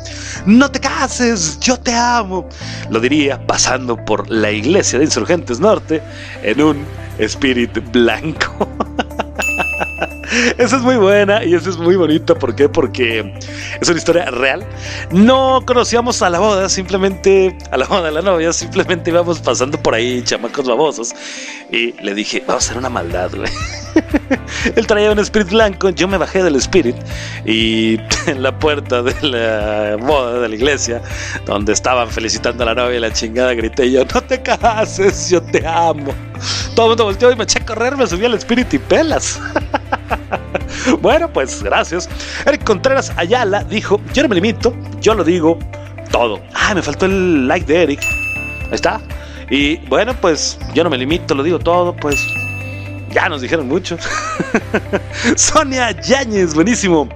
No 0.47 0.71
te 0.71 0.81
cases, 0.81 1.59
yo 1.61 1.79
te 1.79 1.93
amo. 1.95 2.49
Lo 2.91 3.01
diría 3.01 3.45
pasando 3.47 3.97
por 4.05 4.29
la 4.31 4.51
iglesia 4.51 4.99
de 4.99 5.07
Insurgentes 5.07 5.61
Norte 5.61 6.03
en 6.43 6.61
un 6.61 6.85
espíritu 7.19 7.81
blanco. 7.93 8.69
Esa 10.57 10.77
es 10.77 10.83
muy 10.83 10.97
buena 10.97 11.45
y 11.45 11.55
eso 11.55 11.69
es 11.69 11.77
muy 11.77 11.97
bonito. 11.97 12.39
¿Por 12.39 12.55
qué? 12.55 12.69
Porque 12.69 13.35
es 13.81 13.89
una 13.89 13.99
historia 13.99 14.31
real. 14.31 14.67
No 15.11 15.63
conocíamos 15.67 16.23
a 16.23 16.31
la 16.31 16.39
boda, 16.39 16.69
simplemente 16.69 17.57
a 17.71 17.77
la 17.77 17.87
boda 17.87 18.05
de 18.05 18.13
la 18.13 18.23
novia, 18.23 18.53
simplemente 18.53 19.11
íbamos 19.11 19.41
pasando 19.41 19.81
por 19.83 19.95
ahí, 19.95 20.23
chamacos 20.23 20.67
babosos. 20.67 21.15
Y 21.71 21.93
le 22.03 22.15
dije, 22.15 22.43
vamos 22.47 22.65
a 22.65 22.67
hacer 22.67 22.79
una 22.79 22.89
maldad, 22.89 23.31
güey. 23.35 23.51
Él 24.77 24.87
traía 24.87 25.13
un 25.13 25.19
spirit 25.19 25.51
blanco, 25.51 25.91
yo 25.91 26.09
me 26.09 26.17
bajé 26.17 26.43
del 26.43 26.57
spirit 26.57 26.97
y 27.45 27.99
en 28.27 28.43
la 28.43 28.59
puerta 28.59 29.03
de 29.03 29.15
la 29.29 29.97
boda 29.97 30.41
de 30.41 30.49
la 30.49 30.55
iglesia, 30.55 31.03
donde 31.45 31.75
estaban 31.75 32.09
felicitando 32.09 32.63
a 32.63 32.67
la 32.67 32.75
novia 32.75 32.97
y 32.97 33.01
la 33.01 33.13
chingada, 33.13 33.53
grité 33.53 33.91
yo, 33.91 34.05
no 34.05 34.21
te 34.23 34.41
cases, 34.41 35.29
yo 35.29 35.43
te 35.43 35.67
amo. 35.67 36.15
Todo 36.75 36.87
el 36.87 36.91
mundo 36.91 37.05
volteó 37.05 37.31
y 37.31 37.37
me 37.37 37.45
eché 37.45 37.61
a 37.61 37.67
correr, 37.67 37.97
me 37.97 38.07
subí 38.07 38.25
al 38.25 38.35
spirit 38.35 38.73
y 38.75 38.79
pelas. 38.79 39.39
bueno, 41.01 41.33
pues 41.33 41.63
gracias. 41.63 42.09
Eric 42.47 42.65
Contreras 42.65 43.13
Ayala 43.17 43.65
dijo, 43.65 44.01
yo 44.13 44.23
no 44.23 44.29
me 44.29 44.35
limito, 44.35 44.75
yo 45.01 45.15
lo 45.15 45.25
digo 45.25 45.59
todo. 46.11 46.41
Ah, 46.55 46.75
me 46.75 46.83
faltó 46.83 47.07
el 47.07 47.47
like 47.49 47.67
de 47.67 47.83
Eric. 47.83 48.01
Ahí 48.67 48.75
está. 48.75 49.01
Y 49.51 49.77
bueno, 49.89 50.15
pues 50.15 50.59
yo 50.75 50.85
no 50.85 50.91
me 50.91 50.99
limito, 50.99 51.35
lo 51.35 51.43
digo 51.43 51.59
todo, 51.59 51.95
pues 51.95 52.27
ya 53.11 53.29
nos 53.29 53.43
dijeron 53.43 53.69
mucho. 53.69 53.99
Sonia 55.37 55.91
Yáñez, 56.01 56.55
buenísimo. 56.55 57.09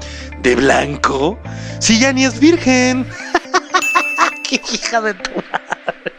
¿De 0.42 0.54
blanco? 0.54 1.38
Si 1.78 1.98
ya 1.98 2.12
ni 2.12 2.24
es 2.24 2.38
virgen. 2.38 3.06
¡Qué 4.48 4.60
hija 4.72 5.00
de 5.00 5.14
tu 5.14 5.30
madre! 5.30 6.15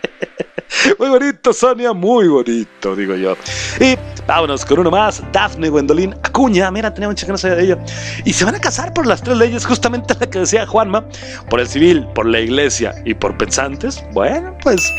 Muy 1.00 1.10
bonito, 1.10 1.54
Sonia, 1.54 1.94
muy 1.94 2.28
bonito, 2.28 2.96
digo 2.96 3.16
yo. 3.16 3.36
Y 3.80 3.98
vámonos 4.28 4.66
con 4.66 4.80
uno 4.80 4.92
más. 4.92 5.24
Dafne 5.32 5.70
Gwendolyn 5.70 6.14
Acuña. 6.24 6.70
Mira, 6.72 6.94
tenía 6.94 7.08
mucha 7.08 7.26
sabía 7.38 7.56
de 7.56 7.64
ella. 7.64 7.78
Y 8.26 8.34
se 8.34 8.46
van 8.46 8.56
a 8.56 8.60
casar 8.60 8.94
por 8.94 9.06
las 9.06 9.22
tres 9.22 9.38
leyes, 9.38 9.66
justamente 9.66 10.16
la 10.20 10.30
que 10.30 10.40
decía 10.40 10.66
Juanma: 10.66 11.06
por 11.50 11.60
el 11.60 11.68
civil, 11.68 12.06
por 12.14 12.26
la 12.26 12.40
iglesia 12.40 12.94
y 13.06 13.14
por 13.14 13.38
pensantes. 13.38 14.04
Bueno, 14.14 14.56
pues 14.62 14.92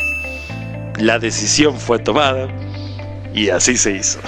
la 0.97 1.19
decisión 1.19 1.77
fue 1.77 1.99
tomada. 1.99 2.47
Y 3.39 3.49
así 3.49 3.77
se 3.77 3.93
hizo. 3.93 4.19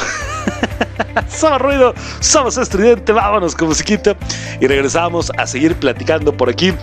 somos 1.27 1.59
ruido, 1.59 1.93
somos 2.21 2.57
estridente, 2.57 3.11
vámonos 3.11 3.53
con 3.53 3.67
musiquita 3.67 4.15
y 4.61 4.67
regresamos 4.67 5.33
a 5.37 5.45
seguir 5.45 5.75
platicando 5.75 6.31
por 6.31 6.49
aquí 6.49 6.73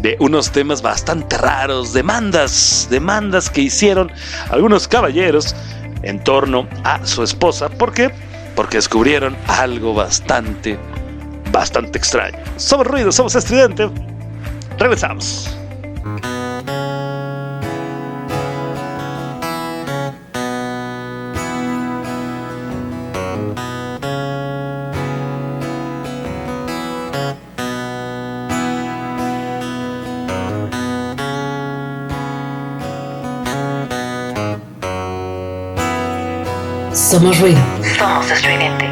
de 0.00 0.16
unos 0.18 0.50
temas 0.50 0.82
bastante 0.82 1.38
raros, 1.38 1.92
demandas, 1.92 2.88
demandas 2.90 3.48
que 3.48 3.60
hicieron 3.60 4.10
algunos 4.50 4.88
caballeros 4.88 5.54
en 6.02 6.18
torno 6.24 6.66
a 6.82 7.06
su 7.06 7.22
esposa. 7.22 7.68
¿Por 7.68 7.92
qué? 7.92 8.10
Porque 8.56 8.78
descubrieron 8.78 9.36
algo 9.46 9.94
bastante, 9.94 10.76
bastante 11.52 11.98
extraño. 11.98 12.38
Somos 12.56 12.88
ruido, 12.88 13.12
somos 13.12 13.36
estridente. 13.36 13.88
Regresamos. 14.76 15.56
Somos 36.96 37.36
ruido. 37.36 37.60
Somos 37.98 38.30
estridente. 38.30 38.86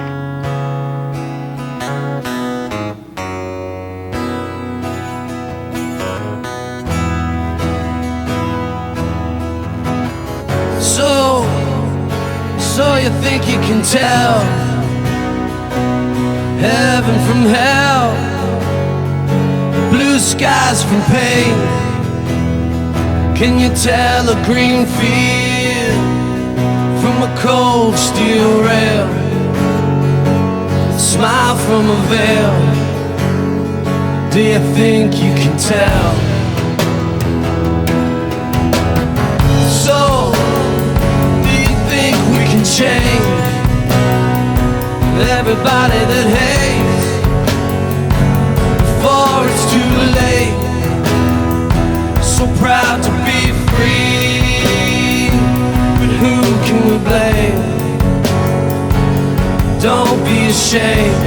So, 10.78 11.46
so 12.58 12.96
you 12.98 13.08
think 13.22 13.48
you 13.48 13.58
can 13.60 13.80
tell 13.82 14.40
heaven 16.60 17.18
from 17.26 17.46
hell, 17.46 18.12
blue 19.90 20.18
skies 20.18 20.82
from 20.82 21.00
pain? 21.04 21.54
Can 23.34 23.58
you 23.58 23.70
tell 23.74 24.28
a 24.28 24.44
green 24.44 24.84
field 24.84 24.94
from 25.04 25.52
a 25.52 25.53
cold 27.38 27.96
steel 27.96 28.62
rail? 28.62 29.08
Smile 30.98 31.56
from 31.66 31.84
a 31.90 31.98
veil. 32.12 32.54
Do 34.32 34.40
you 34.40 34.60
think 34.74 35.14
you 35.14 35.32
can 35.40 35.56
tell? 35.56 36.10
So, 39.84 39.98
do 41.44 41.52
you 41.66 41.76
think 41.90 42.16
we 42.34 42.42
can 42.52 42.64
change 42.64 43.34
everybody 45.38 46.00
that 46.12 46.26
hates 46.40 47.06
before 48.80 49.40
it's 49.50 49.64
too 49.74 49.94
late? 50.20 50.58
So 52.34 52.44
proud 52.60 52.98
to 53.06 53.10
be 53.28 53.40
free, 53.70 54.23
blame? 57.06 57.62
Don't 59.80 60.18
be 60.24 60.38
ashamed. 60.54 61.24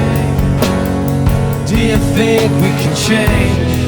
Do 1.67 1.75
you 1.77 1.97
think 2.15 2.51
we 2.63 2.71
can 2.81 2.95
change? 2.95 3.86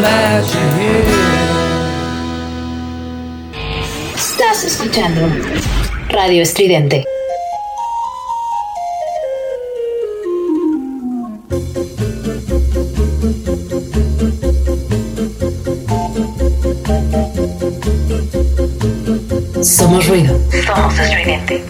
Glad 0.00 0.44
you're 0.54 0.72
here. 0.78 1.04
Estás 4.14 4.64
escuchando 4.64 5.20
Radio 6.08 6.42
Estridente. 6.42 7.04
Somos 19.62 20.08
ruido. 20.08 20.40
Somos 20.66 20.98
estridente. 20.98 21.62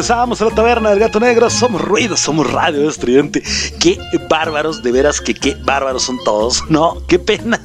Regresamos 0.00 0.40
a 0.40 0.46
la 0.46 0.50
taberna 0.52 0.88
del 0.88 0.98
gato 0.98 1.20
negro. 1.20 1.50
Somos 1.50 1.82
ruido, 1.82 2.16
somos 2.16 2.50
radio 2.50 2.88
estridente. 2.88 3.42
Qué 3.78 3.98
bárbaros, 4.30 4.82
de 4.82 4.92
veras 4.92 5.20
que 5.20 5.34
qué 5.34 5.54
bárbaros 5.62 6.04
son 6.04 6.16
todos. 6.24 6.64
No, 6.70 7.02
qué 7.06 7.18
pena. 7.18 7.60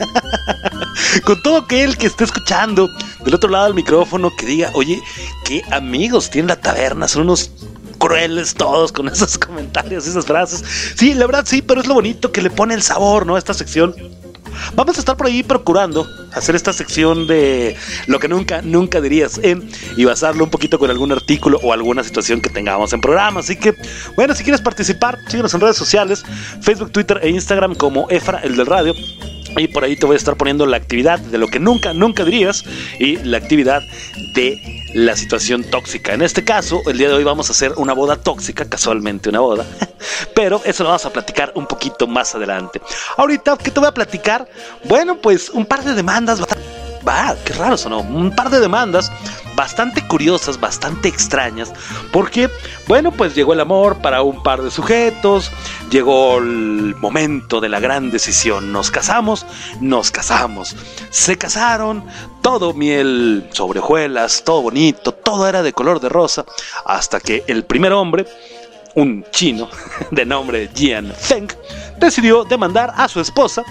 Con 1.24 1.42
todo 1.42 1.60
aquel 1.60 1.98
que 1.98 2.08
esté 2.08 2.26
escuchando 2.26 2.90
del 3.24 3.34
otro 3.34 3.50
lado 3.50 3.68
del 3.68 3.74
micrófono 3.74 4.36
que 4.36 4.46
diga, 4.46 4.70
oye, 4.74 5.02
qué 5.46 5.62
amigos 5.72 6.30
tiene 6.30 6.50
la 6.50 6.60
taberna. 6.60 7.08
Son 7.08 7.22
unos 7.22 7.52
crueles 7.98 8.54
todos 8.54 8.92
con 8.92 9.08
esos 9.14 9.38
comentarios, 9.38 10.06
esas 10.06 10.26
frases. 10.26 10.62
Sí, 10.98 11.14
la 11.14 11.28
verdad 11.28 11.46
sí, 11.48 11.62
pero 11.62 11.80
es 11.80 11.88
lo 11.88 11.94
bonito 11.94 12.34
que 12.34 12.42
le 12.42 12.50
pone 12.50 12.74
el 12.74 12.82
sabor, 12.82 13.26
¿no? 13.26 13.38
Esta 13.38 13.54
sección. 13.54 13.96
Vamos 14.76 14.98
a 14.98 15.00
estar 15.00 15.18
por 15.18 15.28
ahí 15.28 15.44
procurando 15.44 16.08
hacer 16.34 16.56
esta 16.56 16.74
sección 16.74 17.28
de 17.28 17.76
lo 18.08 18.20
que 18.20 18.28
nunca, 18.28 18.62
nunca 18.62 19.02
dirías 19.02 19.40
en 19.44 19.70
y 19.98 20.06
basarlo 20.06 20.44
un 20.44 20.50
poquito 20.50 20.80
con 20.80 20.90
algún 20.90 21.12
artículo 21.12 21.60
o 21.64 21.74
alguna 21.74 22.04
situación 22.04 22.42
que 22.42 22.50
tengamos 22.50 22.94
en 22.94 23.02
programa. 23.02 23.40
Así 23.40 23.56
que, 23.56 23.76
bueno, 24.16 24.36
si 24.36 24.44
quieres 24.44 24.62
participar, 24.62 25.18
síguenos 25.28 25.54
en 25.54 25.62
redes 25.62 25.78
sociales, 25.78 26.24
Facebook, 26.62 26.92
Twitter 26.92 27.20
e 27.22 27.30
Instagram 27.30 27.76
como 27.76 28.08
Efra, 28.10 28.40
el 28.44 28.56
del 28.56 28.66
radio. 28.66 28.94
Y 29.58 29.68
por 29.68 29.84
ahí 29.84 29.96
te 29.96 30.06
voy 30.06 30.16
a 30.16 30.18
estar 30.18 30.36
poniendo 30.36 30.66
la 30.66 30.78
actividad 30.78 31.20
de 31.20 31.38
lo 31.38 31.48
que 31.48 31.60
nunca, 31.60 31.94
nunca 31.94 32.24
dirías 32.24 32.64
y 33.00 33.18
la 33.18 33.38
actividad 33.38 33.82
de 34.34 34.84
la 34.94 35.16
situación 35.16 35.64
tóxica. 35.64 36.14
En 36.14 36.22
este 36.22 36.44
caso, 36.44 36.82
el 36.88 36.98
día 36.98 37.10
de 37.10 37.16
hoy 37.16 37.24
vamos 37.24 37.50
a 37.50 37.52
hacer 37.52 37.74
una 37.78 37.94
boda 37.94 38.18
tóxica, 38.18 38.66
casualmente 38.66 39.30
una 39.30 39.40
boda, 39.40 39.66
pero 40.36 40.62
eso 40.66 40.84
lo 40.84 40.90
vamos 40.90 41.06
a 41.06 41.14
platicar 41.14 41.52
un 41.56 41.68
poquito 41.68 42.08
más 42.08 42.36
adelante. 42.36 42.82
Ahorita, 43.18 43.58
¿qué 43.58 43.72
te 43.72 43.80
voy 43.80 43.90
a 43.90 43.94
platicar? 43.94 44.48
Bueno, 44.86 45.18
pues 45.22 45.50
un 45.50 45.66
par 45.66 45.84
de 45.84 45.94
demandas 45.94 46.40
bastante... 46.40 46.85
Va, 47.08 47.36
qué 47.46 47.54
raro 47.54 47.78
sonó. 47.78 48.00
Un 48.00 48.34
par 48.36 48.50
de 48.50 48.60
demandas 48.60 49.12
bastante 49.56 50.06
curiosas, 50.06 50.60
bastante 50.60 51.08
extrañas, 51.08 51.72
porque, 52.12 52.50
bueno, 52.88 53.12
pues 53.12 53.36
llegó 53.36 53.54
el 53.54 53.60
amor 53.62 53.98
para 53.98 54.22
un 54.22 54.44
par 54.44 54.62
de 54.62 54.72
sujetos, 54.72 55.52
llegó 55.90 56.38
el 56.38 56.96
momento 56.96 57.62
de 57.62 57.70
la 57.70 57.80
gran 57.80 58.12
decisión, 58.12 58.72
nos 58.72 58.92
casamos, 58.92 59.46
nos 59.80 60.12
casamos, 60.12 60.76
se 61.10 61.38
casaron, 61.38 62.04
todo 62.42 62.74
miel 62.74 63.48
sobre 63.52 63.80
hojuelas, 63.80 64.44
todo 64.44 64.64
bonito, 64.64 65.14
todo 65.14 65.48
era 65.48 65.64
de 65.64 65.74
color 65.74 66.00
de 66.00 66.10
rosa, 66.10 66.46
hasta 66.86 67.20
que 67.20 67.44
el 67.48 67.64
primer 67.64 67.94
hombre, 67.94 68.26
un 68.96 69.26
chino 69.32 69.70
de 70.12 70.26
nombre 70.26 70.70
Jian 70.74 71.14
Feng, 71.18 71.48
decidió 71.98 72.44
demandar 72.44 72.94
a 72.96 73.08
su 73.08 73.22
esposa 73.22 73.64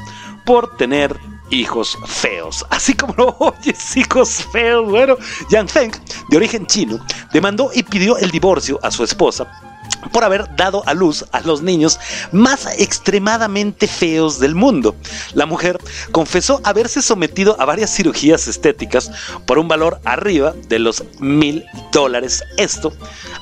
por 0.47 0.77
tener 0.77 1.17
hijos 1.55 1.97
feos. 2.07 2.65
Así 2.71 2.95
como 2.95 3.15
lo 3.17 3.37
oyes, 3.39 3.97
hijos 3.97 4.45
feos. 4.53 4.91
Bueno, 4.91 5.17
Yang 5.51 5.69
Feng, 5.71 5.93
de 6.29 6.37
origen 6.37 6.67
chino, 6.67 6.99
demandó 7.33 7.71
y 7.75 7.83
pidió 7.83 8.19
el 8.19 8.31
divorcio 8.31 8.79
a 8.83 8.91
su 8.91 9.05
esposa 9.05 9.64
por 10.13 10.25
haber 10.25 10.55
dado 10.57 10.83
a 10.87 10.95
luz 10.95 11.25
a 11.33 11.41
los 11.41 11.63
niños 11.63 11.99
más 12.33 12.67
extremadamente 12.79 13.87
feos 13.87 14.39
del 14.39 14.55
mundo. 14.55 14.97
La 15.35 15.47
mujer 15.47 15.79
confesó 16.13 16.61
haberse 16.65 17.03
sometido 17.03 17.57
a 17.61 17.65
varias 17.65 17.91
cirugías 17.91 18.49
estéticas 18.49 19.11
por 19.47 19.59
un 19.59 19.69
valor 19.69 20.01
arriba 20.05 20.55
de 20.69 20.79
los 20.79 21.05
mil 21.21 21.65
dólares. 21.93 22.43
Esto 22.57 22.93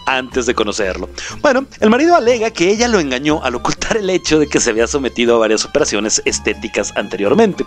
antes 0.07 0.47
de 0.47 0.55
conocerlo. 0.55 1.09
Bueno, 1.41 1.67
el 1.81 1.91
marido 1.91 2.17
alega 2.17 2.51
que 2.51 2.71
ella 2.71 2.89
lo 2.89 3.01
engañó 3.01 3.43
al 3.45 3.55
ocultar 3.55 3.97
el 3.97 4.11
hecho 4.11 4.39
de 4.39 4.49
que 4.49 4.61
se 4.61 4.71
había 4.71 4.87
sometido 4.87 5.37
a 5.37 5.39
varias 5.39 5.65
operaciones 5.65 6.23
estéticas 6.25 6.93
anteriormente. 6.97 7.65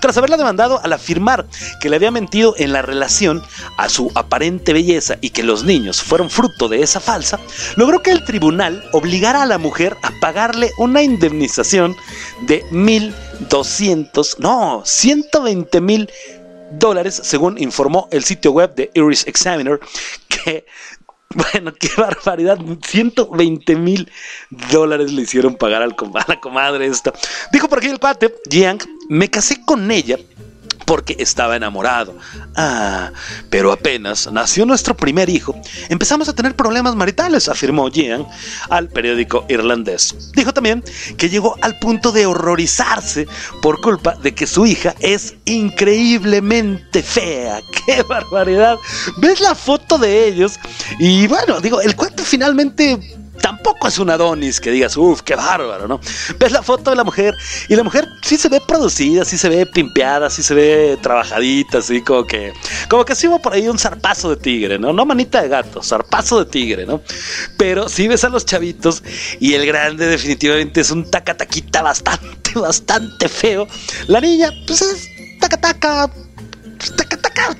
Tras 0.00 0.16
haberla 0.16 0.36
demandado 0.36 0.80
al 0.82 0.92
afirmar 0.92 1.46
que 1.80 1.88
le 1.88 1.96
había 1.96 2.10
mentido 2.10 2.54
en 2.56 2.72
la 2.72 2.82
relación 2.82 3.42
a 3.76 3.88
su 3.88 4.10
aparente 4.14 4.72
belleza 4.72 5.16
y 5.20 5.30
que 5.30 5.42
los 5.42 5.64
niños 5.64 6.02
fueron 6.02 6.30
fruto 6.30 6.68
de 6.68 6.82
esa 6.82 7.00
falsa, 7.00 7.40
logró 7.76 8.02
que 8.02 8.10
el 8.10 8.24
tribunal 8.28 8.84
obligara 8.92 9.42
a 9.42 9.46
la 9.46 9.56
mujer 9.56 9.96
a 10.02 10.12
pagarle 10.20 10.70
una 10.76 11.02
indemnización 11.02 11.96
de 12.42 12.62
1.200, 12.66 14.38
no, 14.38 14.82
120 14.84 15.80
mil 15.80 16.10
dólares, 16.72 17.22
según 17.24 17.56
informó 17.56 18.06
el 18.10 18.22
sitio 18.24 18.52
web 18.52 18.74
de 18.74 18.90
Iris 18.92 19.26
Examiner, 19.26 19.80
que 20.28 20.66
bueno, 21.52 21.72
qué 21.72 21.88
barbaridad. 21.96 22.58
120 22.86 23.76
mil 23.76 24.10
dólares 24.70 25.10
le 25.10 25.22
hicieron 25.22 25.56
pagar 25.56 25.80
al 25.80 25.96
comadre 25.96 26.86
esta. 26.86 27.14
Dijo 27.50 27.66
por 27.66 27.78
aquí 27.78 27.88
el 27.88 27.98
cuate, 27.98 28.34
Jiang, 28.50 28.78
me 29.08 29.30
casé 29.30 29.64
con 29.64 29.90
ella 29.90 30.18
porque 30.88 31.16
estaba 31.18 31.54
enamorado. 31.54 32.16
Ah, 32.56 33.12
pero 33.50 33.70
apenas 33.72 34.32
nació 34.32 34.64
nuestro 34.64 34.96
primer 34.96 35.28
hijo, 35.28 35.54
empezamos 35.90 36.30
a 36.30 36.32
tener 36.32 36.56
problemas 36.56 36.96
maritales, 36.96 37.46
afirmó 37.50 37.90
Jean 37.90 38.26
al 38.70 38.88
periódico 38.88 39.44
irlandés. 39.50 40.32
Dijo 40.34 40.54
también 40.54 40.82
que 41.18 41.28
llegó 41.28 41.56
al 41.60 41.78
punto 41.78 42.10
de 42.10 42.24
horrorizarse 42.24 43.28
por 43.60 43.82
culpa 43.82 44.14
de 44.14 44.34
que 44.34 44.46
su 44.46 44.64
hija 44.64 44.94
es 45.00 45.34
increíblemente 45.44 47.02
fea. 47.02 47.60
¡Qué 47.86 48.02
barbaridad! 48.02 48.78
¿Ves 49.18 49.40
la 49.40 49.54
foto 49.54 49.98
de 49.98 50.26
ellos? 50.26 50.58
Y 50.98 51.26
bueno, 51.26 51.60
digo, 51.60 51.82
el 51.82 51.96
cuento 51.96 52.24
finalmente 52.24 53.17
tampoco 53.40 53.88
es 53.88 53.98
un 53.98 54.10
Adonis 54.10 54.60
que 54.60 54.70
digas, 54.70 54.96
uff, 54.96 55.22
qué 55.22 55.34
bárbaro, 55.34 55.88
¿no? 55.88 56.00
Ves 56.38 56.52
la 56.52 56.62
foto 56.62 56.90
de 56.90 56.96
la 56.96 57.04
mujer 57.04 57.34
y 57.68 57.76
la 57.76 57.82
mujer 57.82 58.08
sí 58.22 58.36
se 58.36 58.48
ve 58.48 58.60
producida, 58.66 59.24
sí 59.24 59.38
se 59.38 59.48
ve 59.48 59.66
pimpeada, 59.66 60.30
sí 60.30 60.42
se 60.42 60.54
ve 60.54 60.98
trabajadita, 61.02 61.78
así 61.78 62.02
como 62.02 62.24
que, 62.24 62.52
como 62.88 63.04
que 63.04 63.14
sí 63.14 63.28
hubo 63.28 63.40
por 63.40 63.52
ahí 63.52 63.68
un 63.68 63.78
zarpazo 63.78 64.30
de 64.30 64.36
tigre, 64.36 64.78
¿no? 64.78 64.92
No 64.92 65.06
manita 65.06 65.42
de 65.42 65.48
gato, 65.48 65.82
zarpazo 65.82 66.44
de 66.44 66.50
tigre, 66.50 66.86
¿no? 66.86 67.02
Pero 67.56 67.88
sí 67.88 68.08
ves 68.08 68.24
a 68.24 68.28
los 68.28 68.44
chavitos 68.44 69.02
y 69.40 69.54
el 69.54 69.66
grande 69.66 70.06
definitivamente 70.06 70.80
es 70.80 70.90
un 70.90 71.10
tacataquita 71.10 71.82
bastante, 71.82 72.52
bastante 72.58 73.28
feo. 73.28 73.66
La 74.06 74.20
niña, 74.20 74.50
pues 74.66 74.82
es 74.82 75.08
tacataca, 75.40 76.10
tacataca, 76.96 77.56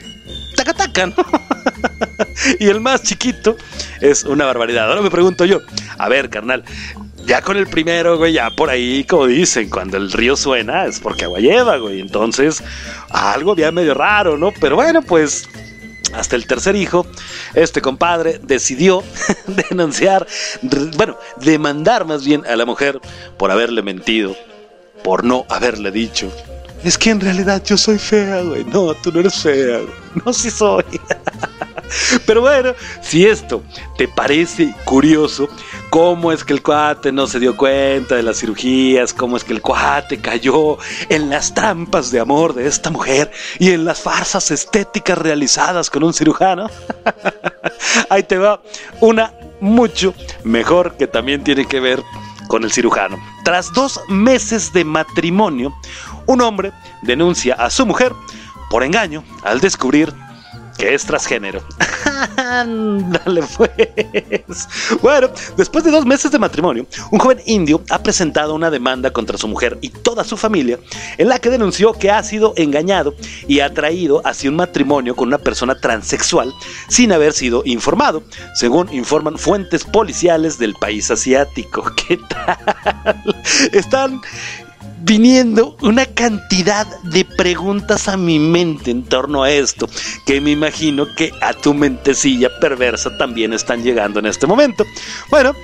tacataca, 0.56 1.06
¿no? 1.06 1.14
y 2.58 2.68
el 2.68 2.80
más 2.80 3.02
chiquito 3.02 3.56
es 4.00 4.24
una 4.24 4.44
barbaridad. 4.46 4.88
Ahora 4.88 5.02
me 5.02 5.10
pregunto 5.10 5.44
yo, 5.44 5.60
a 5.98 6.08
ver, 6.08 6.30
carnal, 6.30 6.64
ya 7.26 7.42
con 7.42 7.56
el 7.56 7.66
primero, 7.66 8.16
güey, 8.16 8.32
ya 8.32 8.50
por 8.50 8.70
ahí, 8.70 9.04
como 9.04 9.26
dicen, 9.26 9.68
cuando 9.68 9.96
el 9.96 10.10
río 10.10 10.36
suena 10.36 10.86
es 10.86 10.98
porque 10.98 11.24
agua 11.24 11.40
lleva, 11.40 11.76
güey. 11.76 12.00
Entonces, 12.00 12.62
algo 13.10 13.52
había 13.52 13.70
medio 13.70 13.94
raro, 13.94 14.38
¿no? 14.38 14.52
Pero 14.60 14.76
bueno, 14.76 15.02
pues 15.02 15.48
hasta 16.14 16.36
el 16.36 16.46
tercer 16.46 16.74
hijo, 16.76 17.06
este 17.54 17.82
compadre 17.82 18.40
decidió 18.42 19.02
denunciar, 19.46 20.26
bueno, 20.96 21.18
demandar 21.36 22.06
más 22.06 22.24
bien 22.24 22.46
a 22.46 22.56
la 22.56 22.64
mujer 22.64 23.00
por 23.36 23.50
haberle 23.50 23.82
mentido, 23.82 24.34
por 25.04 25.24
no 25.24 25.44
haberle 25.50 25.90
dicho. 25.90 26.32
Es 26.84 26.96
que 26.96 27.10
en 27.10 27.20
realidad 27.20 27.62
yo 27.64 27.76
soy 27.76 27.98
fea, 27.98 28.40
güey. 28.42 28.64
No, 28.64 28.94
tú 28.94 29.10
no 29.12 29.20
eres 29.20 29.34
fea. 29.34 29.78
Güey. 29.78 29.94
No, 30.24 30.32
sí 30.32 30.50
soy. 30.50 30.84
Pero 32.26 32.40
bueno, 32.40 32.74
si 33.02 33.26
esto 33.26 33.62
te 33.96 34.08
parece 34.08 34.74
curioso, 34.84 35.48
cómo 35.90 36.32
es 36.32 36.44
que 36.44 36.52
el 36.52 36.62
cuate 36.62 37.12
no 37.12 37.26
se 37.26 37.40
dio 37.40 37.56
cuenta 37.56 38.16
de 38.16 38.22
las 38.22 38.38
cirugías, 38.38 39.12
cómo 39.12 39.36
es 39.36 39.44
que 39.44 39.52
el 39.52 39.62
cuate 39.62 40.20
cayó 40.20 40.78
en 41.08 41.30
las 41.30 41.54
trampas 41.54 42.10
de 42.10 42.20
amor 42.20 42.54
de 42.54 42.66
esta 42.66 42.90
mujer 42.90 43.30
y 43.58 43.70
en 43.70 43.84
las 43.84 44.00
farsas 44.00 44.50
estéticas 44.50 45.18
realizadas 45.18 45.90
con 45.90 46.04
un 46.04 46.14
cirujano, 46.14 46.68
ahí 48.10 48.22
te 48.22 48.38
va 48.38 48.60
una 49.00 49.32
mucho 49.60 50.14
mejor 50.44 50.96
que 50.96 51.06
también 51.06 51.42
tiene 51.42 51.66
que 51.66 51.80
ver 51.80 52.02
con 52.48 52.64
el 52.64 52.72
cirujano. 52.72 53.18
Tras 53.44 53.72
dos 53.72 54.00
meses 54.08 54.72
de 54.72 54.84
matrimonio, 54.84 55.74
un 56.26 56.40
hombre 56.40 56.72
denuncia 57.02 57.54
a 57.54 57.70
su 57.70 57.86
mujer 57.86 58.12
por 58.70 58.82
engaño 58.82 59.24
al 59.42 59.60
descubrir 59.60 60.14
que 60.78 60.94
es 60.94 61.04
transgénero. 61.04 61.60
Dale 62.36 63.42
pues. 63.56 64.68
Bueno, 65.02 65.28
después 65.56 65.84
de 65.84 65.90
dos 65.90 66.06
meses 66.06 66.30
de 66.30 66.38
matrimonio, 66.38 66.86
un 67.10 67.18
joven 67.18 67.40
indio 67.46 67.82
ha 67.90 68.02
presentado 68.02 68.54
una 68.54 68.70
demanda 68.70 69.10
contra 69.10 69.36
su 69.36 69.48
mujer 69.48 69.76
y 69.80 69.90
toda 69.90 70.24
su 70.24 70.36
familia, 70.36 70.78
en 71.18 71.28
la 71.28 71.38
que 71.38 71.50
denunció 71.50 71.92
que 71.92 72.10
ha 72.10 72.22
sido 72.22 72.54
engañado 72.56 73.14
y 73.46 73.60
atraído 73.60 74.22
hacia 74.24 74.50
un 74.50 74.56
matrimonio 74.56 75.16
con 75.16 75.28
una 75.28 75.38
persona 75.38 75.74
transexual 75.74 76.54
sin 76.88 77.12
haber 77.12 77.32
sido 77.32 77.62
informado, 77.64 78.22
según 78.54 78.92
informan 78.92 79.36
fuentes 79.36 79.84
policiales 79.84 80.58
del 80.58 80.74
país 80.74 81.10
asiático. 81.10 81.92
¿Qué 82.08 82.18
tal? 82.28 83.22
Están 83.72 84.20
viniendo 85.00 85.76
una 85.80 86.06
cantidad 86.06 86.86
de 87.02 87.24
preguntas 87.24 88.08
a 88.08 88.16
mi 88.16 88.38
mente 88.38 88.90
en 88.90 89.04
torno 89.04 89.42
a 89.42 89.50
esto, 89.50 89.88
que 90.26 90.40
me 90.40 90.50
imagino 90.50 91.06
que 91.16 91.32
a 91.40 91.52
tu 91.52 91.74
mentecilla 91.74 92.48
perversa 92.60 93.16
también 93.18 93.52
están 93.52 93.82
llegando 93.82 94.18
en 94.18 94.26
este 94.26 94.46
momento. 94.46 94.84
Bueno, 95.30 95.54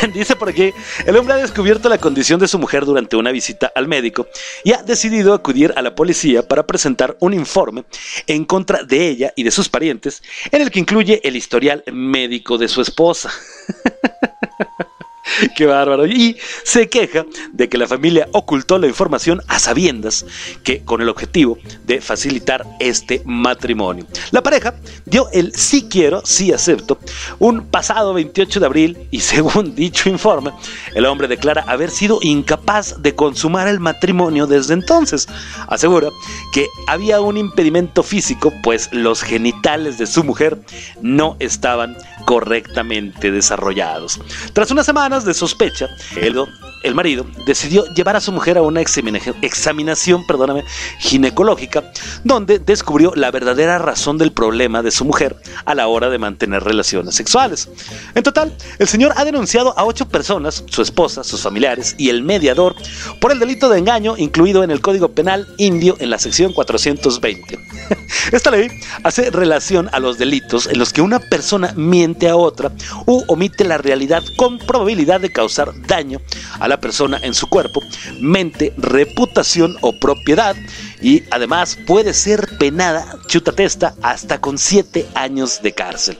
Dice 0.14 0.36
por 0.36 0.48
aquí, 0.48 0.72
el 1.06 1.16
hombre 1.16 1.34
ha 1.34 1.38
descubierto 1.38 1.88
la 1.88 1.98
condición 1.98 2.40
de 2.40 2.48
su 2.48 2.58
mujer 2.58 2.84
durante 2.84 3.16
una 3.16 3.32
visita 3.32 3.72
al 3.74 3.88
médico 3.88 4.28
y 4.64 4.72
ha 4.72 4.82
decidido 4.82 5.34
acudir 5.34 5.72
a 5.76 5.82
la 5.82 5.94
policía 5.94 6.46
para 6.46 6.66
presentar 6.66 7.16
un 7.20 7.34
informe 7.34 7.84
en 8.26 8.44
contra 8.44 8.82
de 8.82 9.08
ella 9.08 9.32
y 9.36 9.42
de 9.42 9.50
sus 9.50 9.68
parientes, 9.68 10.22
en 10.50 10.62
el 10.62 10.70
que 10.70 10.80
incluye 10.80 11.20
el 11.24 11.36
historial 11.36 11.82
médico 11.92 12.58
de 12.58 12.68
su 12.68 12.80
esposa. 12.80 13.30
Qué 15.56 15.66
bárbaro. 15.66 16.06
Y 16.06 16.36
se 16.64 16.88
queja 16.88 17.24
de 17.52 17.68
que 17.68 17.78
la 17.78 17.86
familia 17.86 18.28
ocultó 18.32 18.78
la 18.78 18.86
información 18.86 19.40
a 19.48 19.58
sabiendas 19.58 20.24
que 20.62 20.84
con 20.84 21.00
el 21.00 21.08
objetivo 21.08 21.58
de 21.84 22.00
facilitar 22.00 22.64
este 22.80 23.22
matrimonio. 23.24 24.06
La 24.30 24.42
pareja 24.42 24.74
dio 25.04 25.28
el 25.32 25.54
sí 25.54 25.86
quiero, 25.90 26.22
sí 26.24 26.52
acepto, 26.52 26.98
un 27.38 27.66
pasado 27.66 28.14
28 28.14 28.60
de 28.60 28.66
abril 28.66 28.98
y 29.10 29.20
según 29.26 29.74
dicho 29.74 30.08
informe, 30.08 30.52
el 30.94 31.06
hombre 31.06 31.28
declara 31.28 31.64
haber 31.66 31.90
sido 31.90 32.18
incapaz 32.22 33.02
de 33.02 33.14
consumar 33.14 33.68
el 33.68 33.80
matrimonio 33.80 34.46
desde 34.46 34.74
entonces. 34.74 35.28
Asegura 35.68 36.10
que 36.52 36.66
había 36.86 37.20
un 37.20 37.36
impedimento 37.36 38.02
físico, 38.02 38.52
pues 38.62 38.88
los 38.92 39.22
genitales 39.22 39.98
de 39.98 40.06
su 40.06 40.24
mujer 40.24 40.58
no 41.00 41.36
estaban 41.38 41.96
correctamente 42.24 43.30
desarrollados. 43.30 44.20
Tras 44.52 44.70
unas 44.70 44.86
semanas 44.86 45.15
de 45.24 45.34
sospecha, 45.34 45.88
el, 46.16 46.34
el 46.82 46.94
marido 46.94 47.26
decidió 47.46 47.84
llevar 47.94 48.16
a 48.16 48.20
su 48.20 48.32
mujer 48.32 48.58
a 48.58 48.62
una 48.62 48.80
examinación 48.80 50.26
perdóname, 50.26 50.64
ginecológica, 50.98 51.92
donde 52.24 52.58
descubrió 52.58 53.12
la 53.14 53.30
verdadera 53.30 53.78
razón 53.78 54.18
del 54.18 54.32
problema 54.32 54.82
de 54.82 54.90
su 54.90 55.04
mujer 55.04 55.36
a 55.64 55.74
la 55.74 55.88
hora 55.88 56.08
de 56.10 56.18
mantener 56.18 56.62
relaciones 56.62 57.14
sexuales. 57.14 57.68
En 58.14 58.22
total, 58.22 58.56
el 58.78 58.88
señor 58.88 59.12
ha 59.16 59.24
denunciado 59.24 59.78
a 59.78 59.84
ocho 59.84 60.08
personas, 60.08 60.64
su 60.66 60.82
esposa, 60.82 61.24
sus 61.24 61.42
familiares 61.42 61.94
y 61.98 62.08
el 62.08 62.22
mediador, 62.22 62.74
por 63.20 63.32
el 63.32 63.38
delito 63.38 63.68
de 63.68 63.78
engaño 63.78 64.14
incluido 64.16 64.64
en 64.64 64.70
el 64.70 64.80
Código 64.80 65.08
Penal 65.08 65.46
indio 65.58 65.96
en 65.98 66.10
la 66.10 66.18
sección 66.18 66.52
420. 66.52 67.58
Esta 68.32 68.50
ley 68.50 68.68
hace 69.04 69.30
relación 69.30 69.88
a 69.92 70.00
los 70.00 70.18
delitos 70.18 70.66
en 70.66 70.78
los 70.78 70.92
que 70.92 71.02
una 71.02 71.20
persona 71.20 71.72
miente 71.76 72.28
a 72.28 72.36
otra 72.36 72.72
u 73.06 73.22
omite 73.28 73.64
la 73.64 73.78
realidad 73.78 74.22
con 74.36 74.58
probabilidad 74.58 75.20
de 75.20 75.32
causar 75.32 75.72
daño 75.86 76.20
a 76.58 76.65
la 76.68 76.80
persona 76.80 77.18
en 77.22 77.34
su 77.34 77.48
cuerpo, 77.48 77.82
mente, 78.20 78.72
reputación 78.76 79.76
o 79.80 79.92
propiedad 79.92 80.56
y 81.00 81.24
además 81.30 81.76
puede 81.86 82.14
ser 82.14 82.56
penada, 82.58 83.16
chuta 83.26 83.52
testa, 83.52 83.94
hasta 84.02 84.40
con 84.40 84.58
7 84.58 85.06
años 85.14 85.62
de 85.62 85.72
cárcel. 85.72 86.16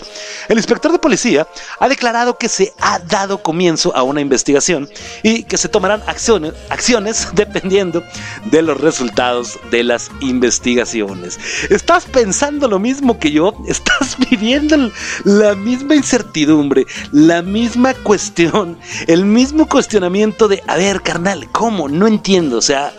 El 0.48 0.58
inspector 0.58 0.92
de 0.92 0.98
policía 0.98 1.46
ha 1.78 1.88
declarado 1.88 2.38
que 2.38 2.48
se 2.48 2.72
ha 2.80 2.98
dado 2.98 3.42
comienzo 3.42 3.94
a 3.96 4.02
una 4.02 4.20
investigación 4.20 4.88
y 5.22 5.44
que 5.44 5.56
se 5.56 5.68
tomarán 5.68 6.02
acciones, 6.06 6.54
acciones 6.70 7.28
dependiendo 7.34 8.02
de 8.44 8.62
los 8.62 8.80
resultados 8.80 9.58
de 9.70 9.84
las 9.84 10.10
investigaciones. 10.20 11.38
¿Estás 11.70 12.04
pensando 12.04 12.68
lo 12.68 12.78
mismo 12.78 13.18
que 13.18 13.30
yo? 13.30 13.54
¿Estás 13.68 14.16
viviendo 14.30 14.90
la 15.24 15.54
misma 15.54 15.94
incertidumbre, 15.94 16.86
la 17.12 17.42
misma 17.42 17.94
cuestión, 17.94 18.78
el 19.06 19.24
mismo 19.24 19.68
cuestionamiento 19.68 20.48
de, 20.48 20.62
a 20.66 20.76
ver, 20.76 21.02
carnal, 21.02 21.50
¿cómo? 21.52 21.88
No 21.88 22.06
entiendo, 22.06 22.58
o 22.58 22.62
sea... 22.62 22.92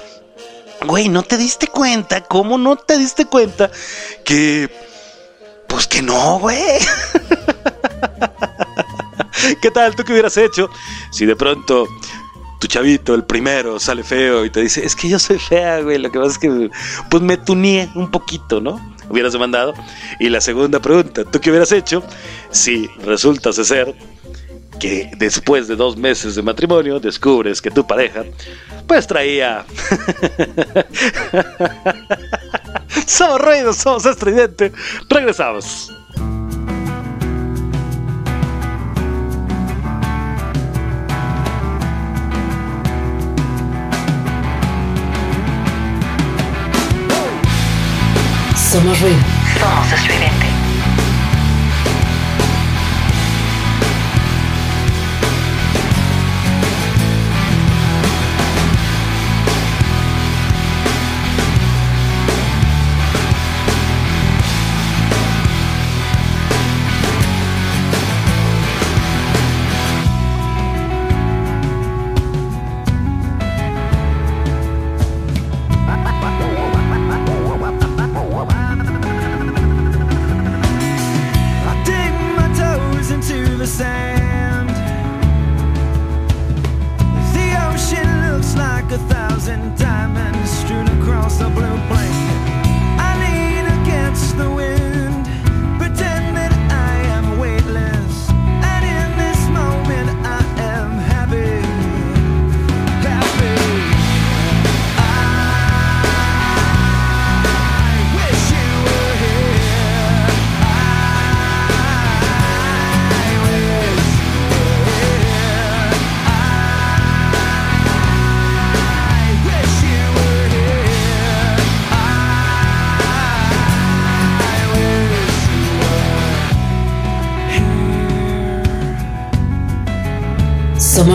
Güey, 0.86 1.10
¿no 1.10 1.24
te 1.24 1.38
diste 1.38 1.68
cuenta? 1.68 2.22
¿Cómo 2.22 2.58
no 2.58 2.76
te 2.76 2.98
diste 2.98 3.26
cuenta 3.26 3.72
que... 4.24 4.70
Pues 5.68 5.88
que 5.88 6.02
no, 6.02 6.40
güey. 6.40 6.58
¿Qué 9.62 9.72
tal? 9.72 9.96
¿Tú 9.96 10.04
qué 10.04 10.14
hubieras 10.14 10.38
hecho 10.38 10.70
si 11.12 11.26
de 11.26 11.36
pronto 11.36 11.88
tu 12.60 12.68
chavito, 12.68 13.14
el 13.14 13.24
primero, 13.24 13.80
sale 13.80 14.04
feo 14.04 14.46
y 14.46 14.50
te 14.50 14.62
dice, 14.62 14.86
es 14.86 14.96
que 14.96 15.10
yo 15.10 15.20
soy 15.20 15.38
fea, 15.38 15.82
güey, 15.82 16.00
lo 16.00 16.12
que 16.12 16.18
pasa 16.18 16.32
es 16.32 16.38
que 16.40 16.70
pues 17.10 17.22
me 17.22 17.38
tuneé 17.38 17.90
un 17.94 18.10
poquito, 18.10 18.62
¿no? 18.62 18.80
Hubieras 19.10 19.34
demandado. 19.34 19.74
Y 20.20 20.30
la 20.30 20.42
segunda 20.42 20.80
pregunta, 20.80 21.24
¿tú 21.24 21.40
qué 21.40 21.50
hubieras 21.50 21.72
hecho 21.72 22.04
si 22.50 22.88
resultas 23.04 23.58
de 23.58 23.64
ser 23.64 23.96
que 24.80 25.12
después 25.18 25.68
de 25.68 25.76
dos 25.76 25.98
meses 25.98 26.36
de 26.36 26.42
matrimonio 26.42 27.00
descubres 27.00 27.62
que 27.62 27.72
tu 27.72 27.86
pareja 27.86 28.24
pues 28.88 29.06
traía... 29.06 29.66
somos 33.06 33.42
ruidos, 33.42 33.78
somos 33.78 34.06
estridente. 34.06 34.72
Regresamos. 35.10 35.92
Somos 48.56 49.02
ruidos. 49.02 49.26
Somos 49.60 49.92
estridente. 49.92 50.27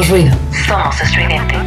ruido. 0.09 0.37
Somos 0.67 1.01
estridente. 1.01 1.62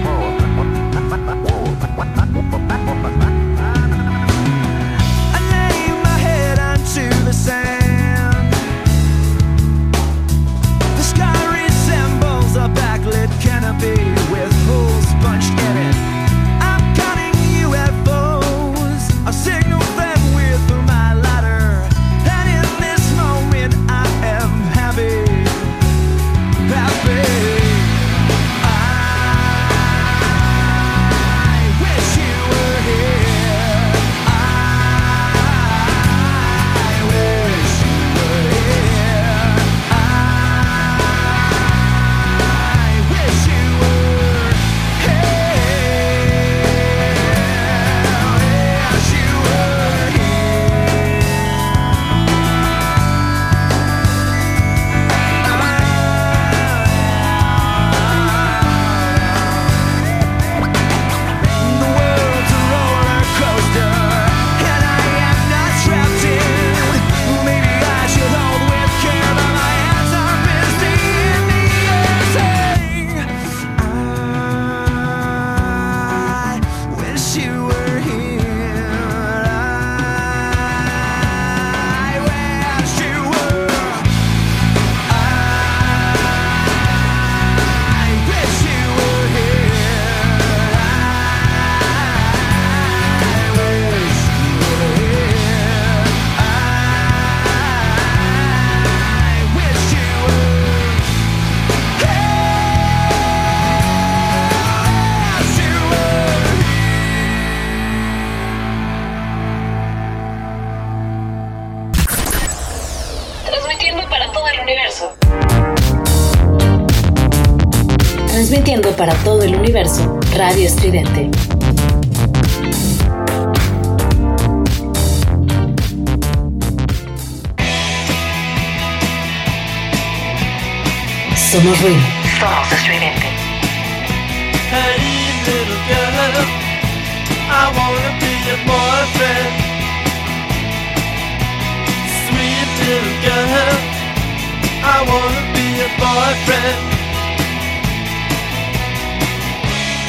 friend. 146.46 146.80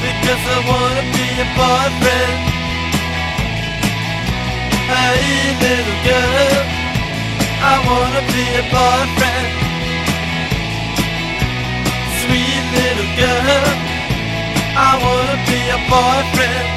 Because 0.04 0.44
I 0.56 0.58
wanna 0.70 1.04
be 1.16 1.26
your 1.38 1.50
boyfriend. 1.58 2.38
Hey 4.92 5.52
little 5.62 5.98
girl, 6.08 6.64
I 7.70 7.74
wanna 7.88 8.22
be 8.32 8.42
your 8.56 8.66
boyfriend. 8.72 9.57
Girl, 13.16 13.64
I 14.76 14.90
wanna 15.02 15.36
be 15.46 15.58
your 15.70 15.82
boyfriend. 15.88 16.76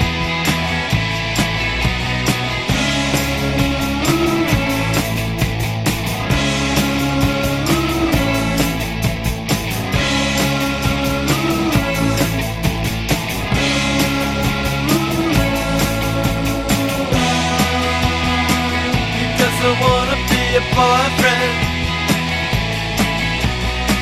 Wanna 19.79 20.17
be 20.29 20.41
a 20.57 20.63
boyfriend. 20.75 21.57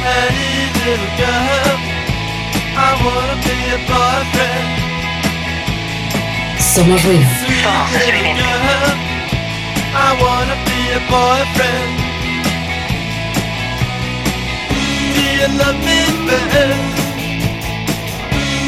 Hey, 0.04 0.72
little 0.80 1.12
girl, 1.22 1.79
Somos 6.74 7.04
ruido. 7.04 7.26
Sweet 7.46 7.64
Somos 7.64 7.92
little 7.92 8.00
estridente. 8.00 8.42
girl, 8.42 8.94
I 9.96 10.10
wanna 10.22 10.56
be 10.70 10.80
a 10.94 11.02
boyfriend. 11.10 11.94
Do 15.16 15.22
you 15.38 15.48
love 15.62 15.80
me 15.88 16.00
best? 16.28 16.96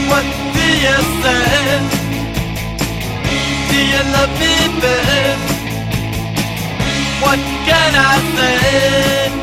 What 0.10 0.26
do 0.56 0.66
you 0.86 0.98
say? 1.22 1.80
Do 3.70 3.78
you 3.94 4.04
love 4.16 4.34
me 4.42 4.56
best? 4.82 5.50
What 7.22 7.40
can 7.68 7.94
I 7.96 8.18
say? 8.36 9.41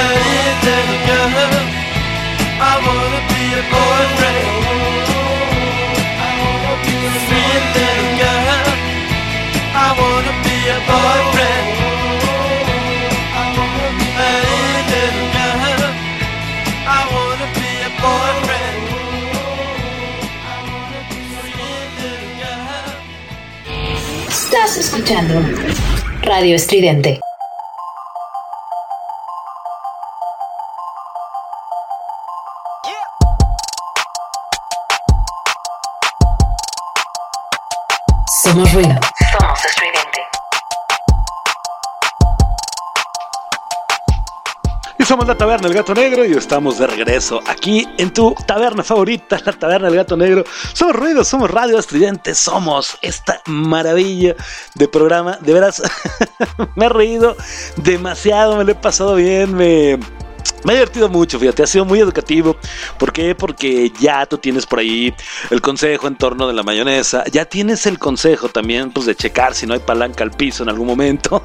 and 0.00 0.18
if 0.42 0.56
there's 0.66 0.90
a 0.90 1.00
girl, 1.06 1.54
I 2.58 2.74
wanna 2.84 3.20
be 3.30 3.42
your 3.54 3.66
boyfriend. 3.70 4.48
Oh, 6.18 6.82
if 6.82 7.62
there's 7.74 8.06
a 8.06 8.16
girl, 8.22 8.66
I 9.74 9.88
wanna 10.00 10.34
be 10.42 10.54
your 10.66 10.82
boyfriend. 10.90 11.85
Escuchando 24.96 25.42
Radio 26.22 26.56
Estridente. 26.56 27.20
Somos 38.42 38.72
ruido. 38.72 39.05
Somos 45.06 45.28
la 45.28 45.36
Taberna 45.36 45.68
del 45.68 45.76
Gato 45.76 45.94
Negro 45.94 46.24
y 46.24 46.32
estamos 46.32 46.78
de 46.78 46.86
regreso 46.88 47.40
aquí 47.46 47.86
en 47.96 48.12
tu 48.12 48.34
taberna 48.44 48.82
favorita, 48.82 49.38
la 49.44 49.52
Taberna 49.52 49.86
del 49.86 49.98
Gato 49.98 50.16
Negro. 50.16 50.42
Somos 50.72 50.96
ruido, 50.96 51.22
somos 51.22 51.48
radio 51.48 51.78
estridente, 51.78 52.34
somos 52.34 52.98
esta 53.02 53.40
maravilla 53.46 54.34
de 54.74 54.88
programa. 54.88 55.38
De 55.40 55.52
veras, 55.52 55.80
me 56.74 56.86
he 56.86 56.88
reído 56.88 57.36
demasiado, 57.76 58.56
me 58.56 58.64
lo 58.64 58.72
he 58.72 58.74
pasado 58.74 59.14
bien, 59.14 59.54
me... 59.54 59.96
Me 60.66 60.72
he 60.72 60.76
divertido 60.78 61.08
mucho, 61.08 61.38
fíjate, 61.38 61.62
ha 61.62 61.66
sido 61.68 61.84
muy 61.84 62.00
educativo. 62.00 62.56
¿Por 62.98 63.12
qué? 63.12 63.36
Porque 63.36 63.92
ya 64.00 64.26
tú 64.26 64.36
tienes 64.36 64.66
por 64.66 64.80
ahí 64.80 65.14
el 65.50 65.60
consejo 65.60 66.08
en 66.08 66.16
torno 66.16 66.48
de 66.48 66.54
la 66.54 66.64
mayonesa. 66.64 67.22
Ya 67.30 67.44
tienes 67.44 67.86
el 67.86 68.00
consejo 68.00 68.48
también, 68.48 68.90
pues, 68.90 69.06
de 69.06 69.14
checar 69.14 69.54
si 69.54 69.64
no 69.64 69.74
hay 69.74 69.78
palanca 69.78 70.24
al 70.24 70.32
piso 70.32 70.64
en 70.64 70.68
algún 70.68 70.88
momento. 70.88 71.40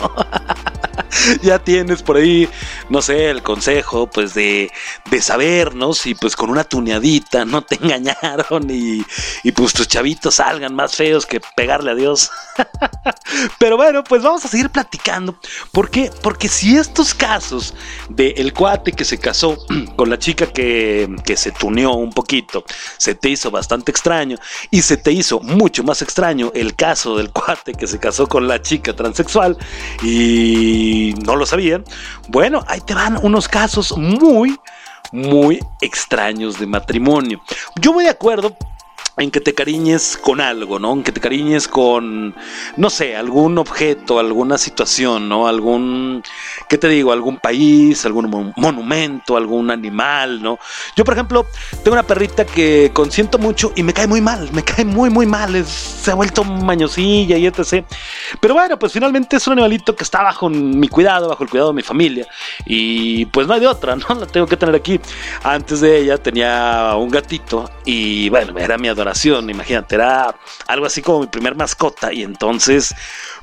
ya 1.43 1.59
tienes 1.59 2.01
por 2.01 2.17
ahí, 2.17 2.49
no 2.89 3.03
sé, 3.03 3.29
el 3.29 3.43
consejo, 3.43 4.07
pues, 4.07 4.33
de, 4.33 4.71
de 5.11 5.21
saber, 5.21 5.75
¿no? 5.75 5.91
Pues, 6.19 6.35
con 6.35 6.49
una 6.49 6.63
tuneadita 6.63 7.45
no 7.45 7.61
te 7.61 7.75
engañaron 7.79 8.71
y, 8.71 9.05
y 9.43 9.51
pues, 9.51 9.73
tus 9.73 9.87
chavitos 9.87 10.33
salgan 10.33 10.73
más 10.73 10.95
feos 10.95 11.27
que 11.27 11.39
pegarle 11.55 11.91
a 11.91 11.95
Dios. 11.95 12.31
Pero 13.59 13.77
bueno, 13.77 14.03
pues 14.03 14.23
vamos 14.23 14.43
a 14.45 14.47
seguir 14.47 14.71
platicando. 14.71 15.39
¿Por 15.71 15.91
qué? 15.91 16.11
Porque 16.23 16.47
si 16.47 16.75
estos 16.75 17.13
casos 17.13 17.75
del 18.09 18.33
el 18.37 18.53
cuate 18.53 18.91
que 18.91 19.05
se 19.11 19.17
casó 19.17 19.57
con 19.97 20.09
la 20.09 20.17
chica 20.17 20.47
que, 20.47 21.13
que 21.25 21.35
se 21.35 21.51
tuneó 21.51 21.91
un 21.91 22.13
poquito, 22.13 22.63
se 22.97 23.13
te 23.13 23.27
hizo 23.27 23.51
bastante 23.51 23.91
extraño 23.91 24.37
y 24.69 24.83
se 24.83 24.95
te 24.95 25.11
hizo 25.11 25.41
mucho 25.41 25.83
más 25.83 26.01
extraño 26.01 26.49
el 26.55 26.75
caso 26.75 27.17
del 27.17 27.29
cuate 27.33 27.73
que 27.73 27.87
se 27.87 27.99
casó 27.99 28.27
con 28.27 28.47
la 28.47 28.61
chica 28.61 28.95
transexual 28.95 29.57
y 30.01 31.13
no 31.25 31.35
lo 31.35 31.45
sabían, 31.45 31.83
bueno, 32.29 32.63
ahí 32.67 32.79
te 32.79 32.93
van 32.93 33.19
unos 33.21 33.49
casos 33.49 33.97
muy, 33.97 34.57
muy 35.11 35.59
extraños 35.81 36.57
de 36.57 36.67
matrimonio. 36.67 37.41
Yo 37.81 37.91
voy 37.91 38.05
de 38.05 38.11
acuerdo 38.11 38.55
en 39.17 39.29
que 39.29 39.41
te 39.41 39.53
cariñes 39.53 40.17
con 40.17 40.41
algo, 40.41 40.79
¿no? 40.79 40.93
En 40.93 41.03
que 41.03 41.11
te 41.11 41.19
cariñes 41.19 41.67
con, 41.67 42.33
no 42.77 42.89
sé, 42.89 43.15
algún 43.15 43.57
objeto, 43.57 44.19
alguna 44.19 44.57
situación, 44.57 45.27
¿no? 45.29 45.47
Algún, 45.47 46.23
¿qué 46.69 46.77
te 46.77 46.87
digo? 46.87 47.11
Algún 47.11 47.37
país, 47.37 48.05
algún 48.05 48.29
mon- 48.29 48.53
monumento, 48.55 49.35
algún 49.37 49.69
animal, 49.69 50.41
¿no? 50.41 50.57
Yo, 50.95 51.03
por 51.03 51.13
ejemplo, 51.13 51.45
tengo 51.83 51.93
una 51.93 52.03
perrita 52.03 52.45
que 52.45 52.91
consiento 52.93 53.37
mucho 53.37 53.73
y 53.75 53.83
me 53.83 53.93
cae 53.93 54.07
muy 54.07 54.21
mal, 54.21 54.49
me 54.53 54.63
cae 54.63 54.85
muy, 54.85 55.09
muy 55.09 55.25
mal, 55.25 55.65
se 55.65 56.09
ha 56.11 56.15
vuelto 56.15 56.43
mañosilla 56.43 57.37
y 57.37 57.45
etc. 57.45 57.85
Pero 58.39 58.53
bueno, 58.53 58.79
pues 58.79 58.93
finalmente 58.93 59.35
es 59.35 59.45
un 59.47 59.53
animalito 59.53 59.95
que 59.95 60.03
está 60.03 60.23
bajo 60.23 60.49
mi 60.49 60.87
cuidado, 60.87 61.27
bajo 61.29 61.43
el 61.43 61.49
cuidado 61.49 61.69
de 61.69 61.75
mi 61.75 61.83
familia 61.83 62.25
y 62.65 63.25
pues 63.27 63.45
no 63.47 63.53
hay 63.53 63.59
de 63.59 63.67
otra, 63.67 63.95
¿no? 63.95 64.05
La 64.19 64.25
tengo 64.25 64.47
que 64.47 64.57
tener 64.57 64.73
aquí. 64.75 64.99
Antes 65.43 65.81
de 65.81 65.99
ella 65.99 66.17
tenía 66.17 66.93
un 66.97 67.09
gatito 67.09 67.69
y 67.85 68.29
bueno, 68.29 68.57
era 68.57 68.77
mi 68.77 68.87
adoración, 69.01 69.49
imagínate, 69.49 69.95
era 69.95 70.35
algo 70.67 70.85
así 70.85 71.01
como 71.01 71.21
mi 71.21 71.27
primer 71.27 71.55
mascota 71.55 72.13
y 72.13 72.23
entonces 72.23 72.93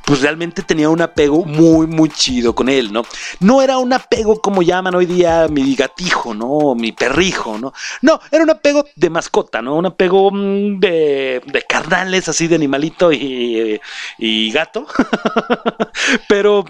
pues 0.05 0.23
realmente 0.23 0.63
tenía 0.63 0.89
un 0.89 1.03
apego 1.03 1.45
muy, 1.45 1.87
muy 1.87 2.09
chido 2.09 2.55
con 2.55 2.69
él, 2.69 2.93
¿no? 2.93 3.03
No 3.41 3.61
era 3.61 3.79
un 3.79 3.93
apego 3.93 4.41
como 4.41 4.63
llaman 4.63 4.95
hoy 4.95 5.07
día 5.07 5.49
mi 5.49 5.75
gatijo, 5.75 6.33
¿no? 6.33 6.75
Mi 6.75 6.93
perrijo, 6.93 7.59
¿no? 7.59 7.75
No, 8.01 8.19
era 8.31 8.43
un 8.43 8.51
apego 8.51 8.87
de 8.97 9.11
mascota, 9.11 9.61
¿no? 9.61 9.77
Un 9.77 9.87
apego 9.87 10.31
mm, 10.31 10.81
de, 10.81 11.43
de 11.45 11.63
carnales, 11.63 12.29
así 12.29 12.49
de 12.49 12.55
animalito 12.55 13.13
y, 13.13 13.79
y 14.19 14.51
gato. 14.51 14.87
Pero 16.29 16.65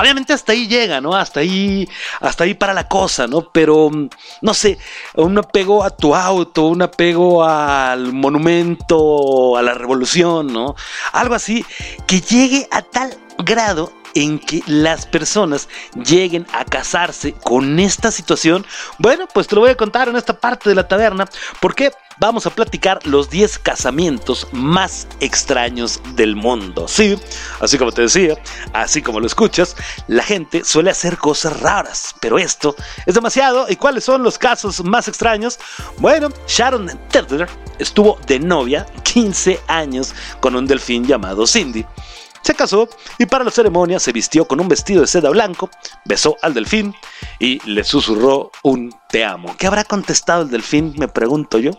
obviamente 0.00 0.32
hasta 0.32 0.52
ahí 0.52 0.66
llega, 0.66 1.00
¿no? 1.00 1.14
Hasta 1.14 1.40
ahí, 1.40 1.88
hasta 2.20 2.44
ahí 2.44 2.54
para 2.54 2.74
la 2.74 2.88
cosa, 2.88 3.26
¿no? 3.26 3.50
Pero 3.52 3.90
mm, 3.90 4.08
no 4.42 4.54
sé, 4.54 4.78
un 5.14 5.38
apego 5.38 5.84
a 5.84 5.90
tu 5.90 6.14
auto, 6.14 6.64
un 6.66 6.82
apego 6.82 7.44
al 7.44 8.12
monumento, 8.12 9.56
a 9.56 9.62
la 9.62 9.74
revolución, 9.74 10.52
¿no? 10.52 10.74
Algo 11.12 11.34
así 11.34 11.64
que 12.06 12.20
llegue 12.20 12.66
a 12.70 12.82
tal 12.82 13.16
grado 13.38 13.99
en 14.14 14.38
que 14.38 14.62
las 14.66 15.06
personas 15.06 15.68
lleguen 16.04 16.46
a 16.52 16.64
casarse 16.64 17.32
con 17.32 17.78
esta 17.78 18.10
situación, 18.10 18.66
bueno, 18.98 19.26
pues 19.32 19.46
te 19.46 19.54
lo 19.54 19.62
voy 19.62 19.70
a 19.70 19.76
contar 19.76 20.08
en 20.08 20.16
esta 20.16 20.38
parte 20.38 20.68
de 20.68 20.74
la 20.74 20.88
taberna, 20.88 21.26
porque 21.60 21.92
vamos 22.20 22.46
a 22.46 22.50
platicar 22.50 23.04
los 23.06 23.30
10 23.30 23.58
casamientos 23.60 24.46
más 24.52 25.08
extraños 25.20 26.00
del 26.14 26.36
mundo. 26.36 26.86
Sí, 26.86 27.18
así 27.60 27.78
como 27.78 27.92
te 27.92 28.02
decía, 28.02 28.36
así 28.74 29.00
como 29.00 29.20
lo 29.20 29.26
escuchas, 29.26 29.74
la 30.06 30.22
gente 30.22 30.64
suele 30.64 30.90
hacer 30.90 31.16
cosas 31.16 31.58
raras, 31.60 32.14
pero 32.20 32.38
esto 32.38 32.76
es 33.06 33.14
demasiado. 33.14 33.66
¿Y 33.68 33.76
cuáles 33.76 34.04
son 34.04 34.22
los 34.22 34.38
casos 34.38 34.84
más 34.84 35.08
extraños? 35.08 35.58
Bueno, 35.96 36.28
Sharon 36.46 36.90
Tedler 37.10 37.48
estuvo 37.78 38.18
de 38.26 38.38
novia 38.38 38.86
15 39.02 39.60
años 39.66 40.14
con 40.40 40.54
un 40.54 40.66
delfín 40.66 41.06
llamado 41.06 41.46
Cindy. 41.46 41.86
Se 42.42 42.54
casó 42.54 42.88
y 43.18 43.26
para 43.26 43.44
la 43.44 43.50
ceremonia 43.50 44.00
se 44.00 44.12
vistió 44.12 44.46
con 44.46 44.60
un 44.60 44.68
vestido 44.68 45.02
de 45.02 45.06
seda 45.06 45.30
blanco, 45.30 45.70
besó 46.04 46.36
al 46.42 46.54
delfín 46.54 46.94
y 47.38 47.60
le 47.68 47.84
susurró 47.84 48.50
un 48.62 48.94
te 49.10 49.24
amo. 49.24 49.54
¿Qué 49.58 49.66
habrá 49.66 49.84
contestado 49.84 50.42
el 50.42 50.50
delfín? 50.50 50.94
Me 50.96 51.08
pregunto 51.08 51.58
yo. 51.58 51.72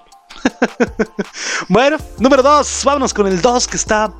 bueno, 1.67 1.97
número 2.19 2.43
2. 2.43 2.81
Vámonos 2.85 3.13
con 3.13 3.27
el 3.27 3.41
2 3.41 3.67
que 3.67 3.77
está. 3.77 4.13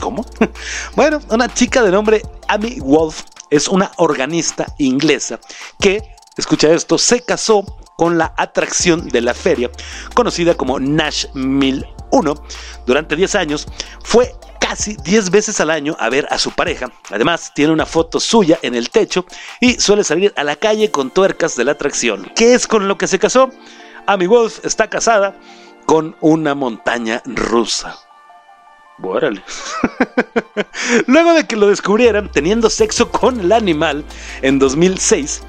¿Cómo? 0.00 0.24
bueno, 0.96 1.20
una 1.28 1.52
chica 1.52 1.82
de 1.82 1.90
nombre 1.90 2.22
Amy 2.48 2.80
Wolf 2.80 3.22
es 3.50 3.68
una 3.68 3.92
organista 3.96 4.66
inglesa 4.78 5.38
que, 5.78 6.02
escucha 6.36 6.72
esto, 6.72 6.98
se 6.98 7.22
casó 7.22 7.64
con 7.96 8.18
la 8.18 8.34
atracción 8.36 9.08
de 9.08 9.20
la 9.20 9.34
feria, 9.34 9.70
conocida 10.14 10.54
como 10.54 10.80
Nash 10.80 11.26
1001. 12.12 12.34
Durante 12.86 13.16
10 13.16 13.34
años 13.34 13.66
fue 14.02 14.34
casi 14.60 14.96
10 15.02 15.30
veces 15.30 15.60
al 15.60 15.70
año 15.70 15.96
a 15.98 16.08
ver 16.08 16.26
a 16.30 16.38
su 16.38 16.50
pareja. 16.52 16.90
Además, 17.10 17.52
tiene 17.54 17.72
una 17.72 17.86
foto 17.86 18.20
suya 18.20 18.58
en 18.62 18.74
el 18.74 18.90
techo 18.90 19.24
y 19.60 19.80
suele 19.80 20.04
salir 20.04 20.32
a 20.36 20.44
la 20.44 20.56
calle 20.56 20.90
con 20.90 21.10
tuercas 21.10 21.56
de 21.56 21.64
la 21.64 21.72
atracción. 21.72 22.30
¿Qué 22.36 22.54
es 22.54 22.66
con 22.66 22.88
lo 22.88 22.96
que 22.96 23.06
se 23.08 23.18
casó? 23.18 23.50
Amy 24.06 24.26
Wolf 24.26 24.64
está 24.64 24.88
casada 24.88 25.36
con 25.86 26.16
una 26.20 26.54
montaña 26.54 27.22
rusa. 27.24 27.98
Órale. 29.02 29.42
Luego 31.06 31.34
de 31.34 31.46
que 31.46 31.56
lo 31.56 31.66
descubrieran 31.66 32.30
teniendo 32.30 32.70
sexo 32.70 33.10
con 33.10 33.40
el 33.40 33.50
animal 33.50 34.04
en 34.42 34.58
2006, 34.58 35.42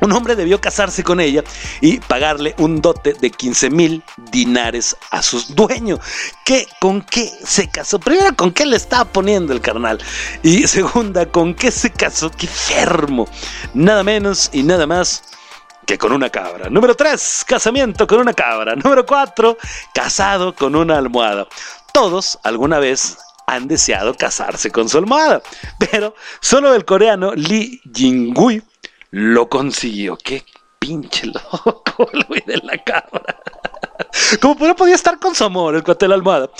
un 0.00 0.12
hombre 0.12 0.36
debió 0.36 0.60
casarse 0.60 1.02
con 1.04 1.20
ella 1.20 1.44
y 1.80 1.98
pagarle 2.00 2.54
un 2.58 2.80
dote 2.80 3.14
de 3.14 3.30
15 3.30 3.70
mil 3.70 4.02
dinares 4.30 4.96
a 5.10 5.22
su 5.22 5.40
dueño. 5.54 5.98
¿Qué, 6.44 6.66
¿Con 6.80 7.02
qué 7.02 7.30
se 7.44 7.68
casó? 7.68 7.98
Primero, 7.98 8.34
¿con 8.36 8.52
qué 8.52 8.66
le 8.66 8.76
estaba 8.76 9.04
poniendo 9.04 9.52
el 9.52 9.60
carnal? 9.60 9.98
Y 10.42 10.66
segunda, 10.66 11.26
¿con 11.26 11.54
qué 11.54 11.70
se 11.70 11.90
casó? 11.90 12.30
¡Qué 12.30 12.46
fermo! 12.46 13.28
Nada 13.74 14.02
menos 14.02 14.50
y 14.52 14.62
nada 14.62 14.86
más 14.86 15.22
que 15.86 15.98
con 15.98 16.12
una 16.12 16.30
cabra. 16.30 16.70
Número 16.70 16.94
3, 16.94 17.44
casamiento 17.46 18.06
con 18.06 18.20
una 18.20 18.32
cabra. 18.32 18.76
Número 18.76 19.04
4, 19.04 19.58
casado 19.92 20.54
con 20.54 20.76
una 20.76 20.96
almohada. 20.96 21.46
Todos 21.92 22.38
alguna 22.44 22.78
vez 22.78 23.18
han 23.46 23.66
deseado 23.66 24.14
casarse 24.14 24.70
con 24.70 24.88
su 24.88 24.98
almohada, 24.98 25.42
pero 25.90 26.14
solo 26.40 26.74
el 26.74 26.84
coreano 26.84 27.34
Lee 27.34 27.80
Jingui 27.92 28.62
lo 29.10 29.48
consiguió. 29.48 30.16
Qué 30.16 30.44
pinche 30.78 31.26
loco 31.64 32.08
el 32.12 32.24
güey 32.24 32.42
de 32.46 32.58
la 32.58 32.78
cabra. 32.78 33.36
Como 34.40 34.66
no 34.66 34.76
podía 34.76 34.94
estar 34.94 35.18
con 35.18 35.34
su 35.34 35.44
amor, 35.44 35.74
el 35.74 35.82
cuate 35.82 36.06
de 36.06 36.10
la 36.10 36.14
almohada. 36.14 36.50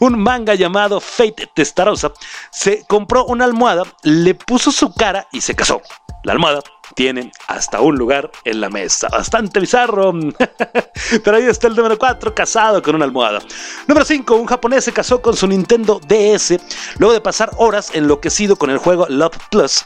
Un 0.00 0.18
manga 0.18 0.54
llamado 0.54 1.00
Fate 1.00 1.48
Testarosa 1.54 2.12
se 2.50 2.84
compró 2.86 3.24
una 3.24 3.44
almohada, 3.44 3.84
le 4.02 4.34
puso 4.34 4.70
su 4.70 4.92
cara 4.92 5.26
y 5.32 5.40
se 5.40 5.54
casó. 5.54 5.80
La 6.24 6.32
almohada 6.32 6.60
tiene 6.94 7.32
hasta 7.46 7.80
un 7.80 7.96
lugar 7.96 8.30
en 8.44 8.60
la 8.60 8.70
mesa. 8.70 9.08
Bastante 9.08 9.60
bizarro. 9.60 10.12
Pero 11.24 11.36
ahí 11.36 11.44
está 11.44 11.66
el 11.66 11.76
número 11.76 11.98
4, 11.98 12.34
casado 12.34 12.82
con 12.82 12.94
una 12.94 13.04
almohada. 13.04 13.40
Número 13.86 14.04
5, 14.04 14.34
un 14.36 14.46
japonés 14.46 14.84
se 14.84 14.92
casó 14.92 15.20
con 15.22 15.36
su 15.36 15.46
Nintendo 15.46 16.00
DS 16.06 16.58
luego 16.98 17.12
de 17.12 17.20
pasar 17.20 17.50
horas 17.56 17.90
enloquecido 17.94 18.56
con 18.56 18.70
el 18.70 18.78
juego 18.78 19.06
Love 19.08 19.38
Plus. 19.50 19.84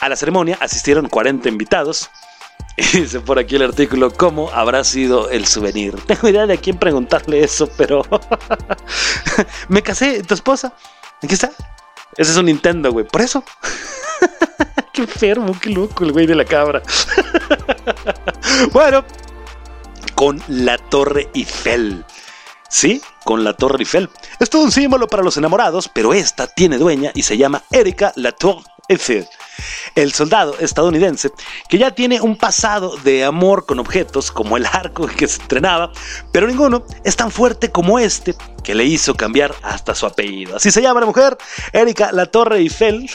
A 0.00 0.08
la 0.08 0.16
ceremonia 0.16 0.58
asistieron 0.60 1.08
40 1.08 1.48
invitados. 1.48 2.10
Y 2.76 3.02
dice 3.02 3.20
por 3.20 3.38
aquí 3.38 3.54
el 3.54 3.62
artículo, 3.62 4.10
¿cómo 4.10 4.50
habrá 4.50 4.82
sido 4.82 5.30
el 5.30 5.46
souvenir? 5.46 5.94
Tengo 6.06 6.28
idea 6.28 6.46
de 6.46 6.54
a 6.54 6.56
quién 6.56 6.76
preguntarle 6.76 7.44
eso, 7.44 7.68
pero... 7.76 8.02
Me 9.68 9.80
casé, 9.80 10.24
¿tu 10.24 10.34
esposa? 10.34 10.74
¿Aquí 11.22 11.34
está? 11.34 11.52
Ese 12.16 12.32
es 12.32 12.36
un 12.36 12.46
Nintendo, 12.46 12.92
güey. 12.92 13.06
Por 13.06 13.20
eso. 13.20 13.44
Qué 14.94 15.02
enfermo, 15.02 15.54
qué 15.60 15.70
loco 15.70 16.04
el 16.04 16.12
güey 16.12 16.26
de 16.26 16.34
la 16.34 16.44
cabra. 16.44 16.80
bueno, 18.72 19.04
con 20.14 20.40
la 20.48 20.78
Torre 20.78 21.28
Eiffel. 21.34 22.04
Sí, 22.68 23.02
con 23.24 23.44
la 23.44 23.52
Torre 23.52 23.80
Eiffel. 23.80 24.08
Es 24.38 24.48
todo 24.48 24.62
un 24.62 24.72
símbolo 24.72 25.06
para 25.08 25.22
los 25.22 25.36
enamorados, 25.36 25.90
pero 25.92 26.14
esta 26.14 26.46
tiene 26.46 26.78
dueña 26.78 27.10
y 27.14 27.22
se 27.22 27.36
llama 27.36 27.62
Erika 27.70 28.12
Latour 28.16 28.62
Eiffel. 28.88 29.26
El 29.94 30.12
soldado 30.12 30.58
estadounidense, 30.58 31.30
que 31.68 31.78
ya 31.78 31.92
tiene 31.92 32.20
un 32.20 32.36
pasado 32.36 32.96
de 32.98 33.24
amor 33.24 33.66
con 33.66 33.78
objetos 33.78 34.32
como 34.32 34.56
el 34.56 34.66
arco 34.66 35.06
que 35.06 35.28
se 35.28 35.40
entrenaba, 35.40 35.92
pero 36.32 36.46
ninguno 36.46 36.84
es 37.04 37.14
tan 37.14 37.30
fuerte 37.30 37.70
como 37.70 37.98
este 37.98 38.34
que 38.64 38.74
le 38.74 38.84
hizo 38.84 39.14
cambiar 39.14 39.54
hasta 39.62 39.94
su 39.94 40.06
apellido. 40.06 40.56
Así 40.56 40.70
se 40.70 40.82
llama 40.82 41.00
la 41.00 41.06
mujer, 41.06 41.36
Erika 41.72 42.10
La 42.12 42.26
Torre 42.26 42.58
Eiffel. 42.58 43.08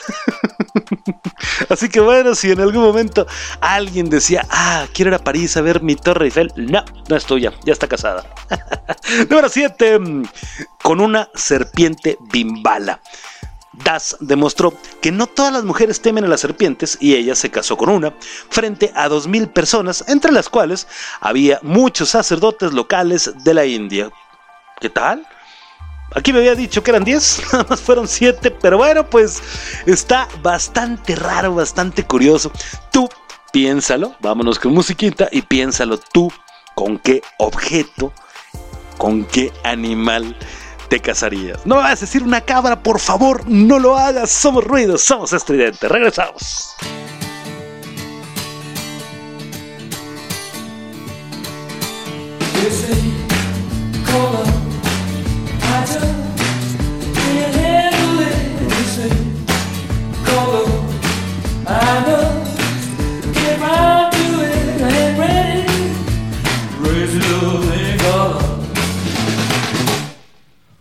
Así 1.70 1.90
que 1.90 2.00
bueno, 2.00 2.36
si 2.36 2.52
en 2.52 2.62
algún 2.62 2.84
momento 2.84 3.28
alguien 3.60 4.10
decía, 4.10 4.46
ah, 4.50 4.86
quiero 4.94 5.10
ir 5.10 5.16
a 5.16 5.24
París 5.24 5.58
a 5.58 5.62
ver 5.62 5.82
mi 5.82 5.96
Torre 5.96 6.26
Eiffel, 6.26 6.54
no, 6.56 6.86
no 7.10 7.16
es 7.16 7.26
tuya, 7.26 7.52
ya 7.66 7.74
está 7.74 7.88
casada. 7.88 8.24
Número 9.30 9.50
7, 9.50 10.00
con 10.82 11.02
una 11.02 11.30
serpiente 11.34 12.18
bimbala. 12.32 13.02
Das 13.84 14.18
demostró 14.20 14.74
que 15.02 15.12
no 15.12 15.28
todas 15.28 15.54
las 15.54 15.64
mujeres 15.64 16.02
temen 16.02 16.26
a 16.26 16.28
las 16.28 16.42
serpientes 16.42 16.98
y 17.00 17.16
ella 17.16 17.36
se 17.36 17.50
casó 17.50 17.78
con 17.78 17.90
una, 17.90 18.14
frente 18.50 18.92
a 18.96 19.08
2.000 19.08 19.54
personas, 19.54 20.04
entre 20.08 20.32
las 20.32 20.50
cuales 20.50 20.88
había 21.22 21.60
muchos 21.62 22.10
sacerdotes 22.10 22.74
locales 22.74 23.32
de 23.44 23.54
la 23.54 23.66
India. 23.66 24.12
¿Qué 24.80 24.90
tal? 24.90 25.26
Aquí 26.16 26.34
me 26.34 26.40
había 26.40 26.56
dicho 26.56 26.82
que 26.82 26.92
eran 26.92 27.04
10, 27.04 27.42
nada 27.54 27.66
más 27.70 27.82
fueron 27.82 28.08
7, 28.08 28.52
pero 28.52 28.78
bueno, 28.78 29.10
pues 29.10 29.42
está 29.86 30.28
bastante 30.42 31.16
raro, 31.16 31.56
bastante 31.56 32.04
curioso. 32.04 32.52
Tú 32.92 33.08
piénsalo, 33.52 34.16
vámonos 34.20 34.60
con 34.60 34.74
musiquita 34.74 35.28
y 35.32 35.42
piénsalo 35.42 36.00
tú 36.00 36.32
con 36.76 36.98
qué 36.98 37.22
objeto, 37.38 38.14
con 38.98 39.26
qué 39.26 39.52
animal 39.64 40.36
te 40.90 41.00
casarías. 41.00 41.66
No 41.66 41.76
me 41.76 41.84
vas 41.84 42.00
a 42.00 42.06
decir 42.06 42.24
una 42.24 42.42
cabra, 42.42 42.82
por 42.82 43.00
favor, 43.00 43.48
no 43.48 43.80
lo 43.80 43.98
hagas. 43.98 44.30
Somos 44.32 44.64
ruidos, 44.64 45.02
somos 45.04 45.32
estridentes. 45.32 45.90
Regresamos. 45.90 46.76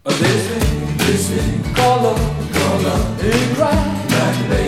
Dizzy, 0.08 0.58
dizzy, 0.96 1.74
color, 1.74 2.16
color, 2.52 2.98
in 3.22 3.54
black, 3.54 4.08
black, 4.08 4.67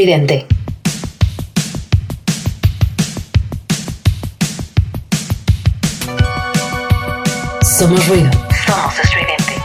Estridente. 0.00 0.46
Somos 7.60 8.08
ruido. 8.08 8.30
Somos 8.66 8.98
estridente. 8.98 9.62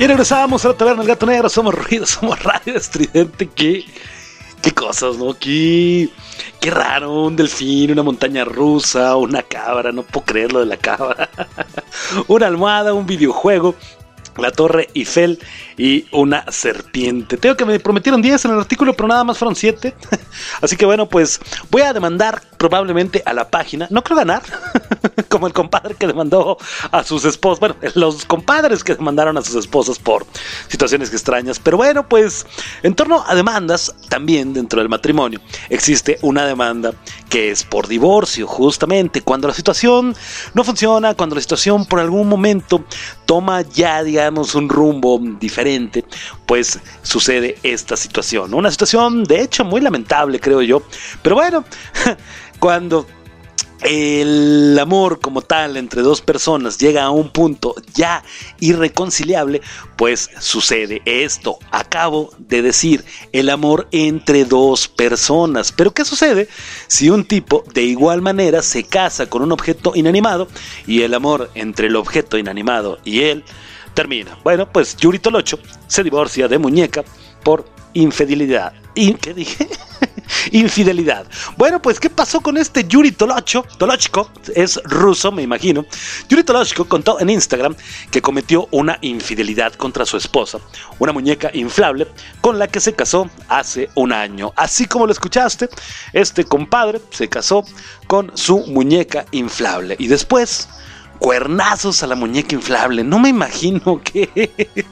Y 0.00 0.06
regresamos 0.08 0.64
a 0.64 0.68
la 0.68 0.74
taberna 0.74 1.02
del 1.02 1.06
gato 1.06 1.26
negro. 1.26 1.48
Somos 1.48 1.76
ruido, 1.76 2.06
somos 2.06 2.42
radio 2.42 2.76
estridente. 2.76 3.48
Qué, 3.54 3.84
qué 4.62 4.72
cosas, 4.72 5.16
¿no? 5.16 5.32
Qué, 5.38 6.10
qué 6.64 6.70
raro. 6.70 7.24
Un 7.24 7.36
delfín, 7.36 7.92
una 7.92 8.02
montaña 8.02 8.44
rusa, 8.44 9.16
una 9.16 9.42
cabra. 9.42 9.92
No 9.92 10.02
puedo 10.02 10.24
creer 10.24 10.52
lo 10.52 10.60
de 10.60 10.66
la 10.66 10.78
cabra. 10.78 11.28
una 12.28 12.46
almohada, 12.46 12.94
un 12.94 13.06
videojuego. 13.06 13.74
La 14.36 14.50
Torre 14.50 14.88
Eiffel 14.94 15.38
y 15.76 16.06
una 16.12 16.44
serpiente. 16.50 17.36
Tengo 17.36 17.56
que 17.56 17.64
me 17.64 17.78
prometieron 17.80 18.22
10 18.22 18.44
en 18.44 18.50
el 18.52 18.60
artículo, 18.60 18.94
pero 18.94 19.08
nada 19.08 19.24
más 19.24 19.38
fueron 19.38 19.54
7. 19.54 19.94
Así 20.60 20.76
que 20.76 20.86
bueno, 20.86 21.08
pues 21.08 21.40
voy 21.70 21.82
a 21.82 21.92
demandar 21.92 22.42
probablemente 22.58 23.22
a 23.26 23.32
la 23.32 23.48
página. 23.48 23.86
No 23.90 24.02
creo 24.02 24.16
ganar, 24.16 24.42
como 25.28 25.46
el 25.46 25.52
compadre 25.52 25.94
que 25.94 26.06
demandó 26.06 26.56
a 26.90 27.04
sus 27.04 27.24
esposas. 27.24 27.60
Bueno, 27.60 27.76
los 27.94 28.24
compadres 28.24 28.82
que 28.82 28.94
demandaron 28.94 29.36
a 29.36 29.42
sus 29.42 29.54
esposas 29.56 29.98
por 29.98 30.26
situaciones 30.68 31.12
extrañas. 31.12 31.58
Pero 31.58 31.76
bueno, 31.76 32.08
pues 32.08 32.46
en 32.82 32.94
torno 32.94 33.24
a 33.26 33.34
demandas, 33.34 33.94
también 34.08 34.52
dentro 34.52 34.80
del 34.80 34.88
matrimonio, 34.88 35.40
existe 35.68 36.18
una 36.22 36.46
demanda 36.46 36.92
que 37.28 37.50
es 37.50 37.64
por 37.64 37.88
divorcio, 37.88 38.46
justamente 38.46 39.20
cuando 39.20 39.48
la 39.48 39.54
situación 39.54 40.14
no 40.54 40.64
funciona, 40.64 41.14
cuando 41.14 41.34
la 41.34 41.40
situación 41.40 41.84
por 41.86 42.00
algún 42.00 42.28
momento 42.28 42.84
toma 43.26 43.62
ya, 43.62 44.02
digamos, 44.02 44.23
un 44.30 44.68
rumbo 44.68 45.18
diferente, 45.40 46.04
pues 46.46 46.78
sucede 47.02 47.56
esta 47.62 47.96
situación. 47.96 48.54
Una 48.54 48.70
situación, 48.70 49.24
de 49.24 49.42
hecho, 49.42 49.64
muy 49.64 49.80
lamentable, 49.80 50.40
creo 50.40 50.62
yo. 50.62 50.82
Pero 51.22 51.36
bueno, 51.36 51.64
cuando 52.58 53.06
el 53.84 54.78
amor 54.78 55.20
como 55.20 55.42
tal 55.42 55.76
entre 55.76 56.00
dos 56.00 56.22
personas 56.22 56.78
llega 56.78 57.04
a 57.04 57.10
un 57.10 57.28
punto 57.28 57.74
ya 57.94 58.24
irreconciliable, 58.58 59.60
pues 59.96 60.30
sucede 60.40 61.02
esto. 61.04 61.58
Acabo 61.70 62.30
de 62.38 62.62
decir 62.62 63.04
el 63.32 63.50
amor 63.50 63.86
entre 63.92 64.46
dos 64.46 64.88
personas. 64.88 65.70
Pero 65.70 65.92
¿qué 65.92 66.04
sucede 66.04 66.48
si 66.86 67.10
un 67.10 67.24
tipo 67.24 67.64
de 67.74 67.82
igual 67.82 68.22
manera 68.22 68.62
se 68.62 68.84
casa 68.84 69.26
con 69.26 69.42
un 69.42 69.52
objeto 69.52 69.92
inanimado 69.94 70.48
y 70.86 71.02
el 71.02 71.12
amor 71.12 71.50
entre 71.54 71.88
el 71.88 71.96
objeto 71.96 72.38
inanimado 72.38 72.98
y 73.04 73.20
él 73.20 73.44
termina? 73.94 74.36
Bueno, 74.42 74.70
pues 74.70 74.96
Yuri 74.96 75.18
Tolocho 75.18 75.58
se 75.86 76.02
divorcia 76.02 76.48
de 76.48 76.58
muñeca 76.58 77.04
por 77.42 77.64
infidelidad. 77.94 78.72
¿Y 78.94 79.14
qué 79.14 79.34
dije? 79.34 79.68
Infidelidad. 80.52 81.26
Bueno, 81.56 81.80
pues, 81.80 81.98
¿qué 81.98 82.10
pasó 82.10 82.40
con 82.40 82.56
este 82.56 82.84
Yuri 82.84 83.12
Tolocho? 83.12 83.64
Tolochko 83.78 84.30
es 84.54 84.80
ruso, 84.84 85.32
me 85.32 85.42
imagino. 85.42 85.84
Yuri 86.28 86.44
Tolochko 86.44 86.84
contó 86.86 87.18
en 87.20 87.30
Instagram 87.30 87.74
que 88.10 88.22
cometió 88.22 88.68
una 88.70 88.98
infidelidad 89.00 89.74
contra 89.74 90.06
su 90.06 90.16
esposa, 90.16 90.58
una 90.98 91.12
muñeca 91.12 91.50
inflable 91.54 92.06
con 92.40 92.58
la 92.58 92.68
que 92.68 92.80
se 92.80 92.94
casó 92.94 93.28
hace 93.48 93.90
un 93.94 94.12
año. 94.12 94.52
Así 94.56 94.86
como 94.86 95.06
lo 95.06 95.12
escuchaste, 95.12 95.68
este 96.12 96.44
compadre 96.44 97.00
se 97.10 97.28
casó 97.28 97.64
con 98.06 98.36
su 98.36 98.58
muñeca 98.66 99.26
inflable 99.32 99.96
y 99.98 100.06
después 100.06 100.68
cuernazos 101.18 102.02
a 102.02 102.06
la 102.06 102.14
muñeca 102.14 102.54
inflable. 102.54 103.04
No 103.04 103.18
me 103.18 103.28
imagino 103.28 104.00
que 104.04 104.86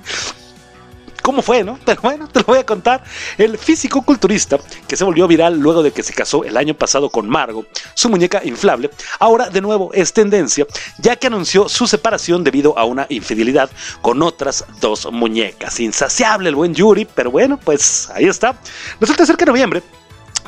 cómo 1.22 1.40
fue, 1.40 1.64
¿no? 1.64 1.78
Pero 1.84 2.02
bueno, 2.02 2.28
te 2.28 2.40
lo 2.40 2.44
voy 2.44 2.58
a 2.58 2.66
contar. 2.66 3.02
El 3.38 3.56
físico 3.56 4.02
culturista, 4.02 4.58
que 4.86 4.96
se 4.96 5.04
volvió 5.04 5.26
viral 5.26 5.58
luego 5.58 5.82
de 5.82 5.92
que 5.92 6.02
se 6.02 6.12
casó 6.12 6.44
el 6.44 6.56
año 6.56 6.74
pasado 6.74 7.08
con 7.08 7.28
Margo, 7.28 7.64
su 7.94 8.10
muñeca 8.10 8.42
inflable, 8.44 8.90
ahora 9.18 9.48
de 9.48 9.60
nuevo 9.60 9.90
es 9.94 10.12
tendencia, 10.12 10.66
ya 10.98 11.16
que 11.16 11.28
anunció 11.28 11.68
su 11.68 11.86
separación 11.86 12.44
debido 12.44 12.76
a 12.76 12.84
una 12.84 13.06
infidelidad 13.08 13.70
con 14.02 14.22
otras 14.22 14.64
dos 14.80 15.10
muñecas. 15.10 15.80
Insaciable 15.80 16.48
el 16.48 16.56
buen 16.56 16.74
Yuri, 16.74 17.06
pero 17.06 17.30
bueno, 17.30 17.58
pues 17.58 18.10
ahí 18.10 18.26
está. 18.26 18.56
Resulta 19.00 19.24
ser 19.24 19.36
que 19.36 19.44
en 19.44 19.48
noviembre 19.50 19.82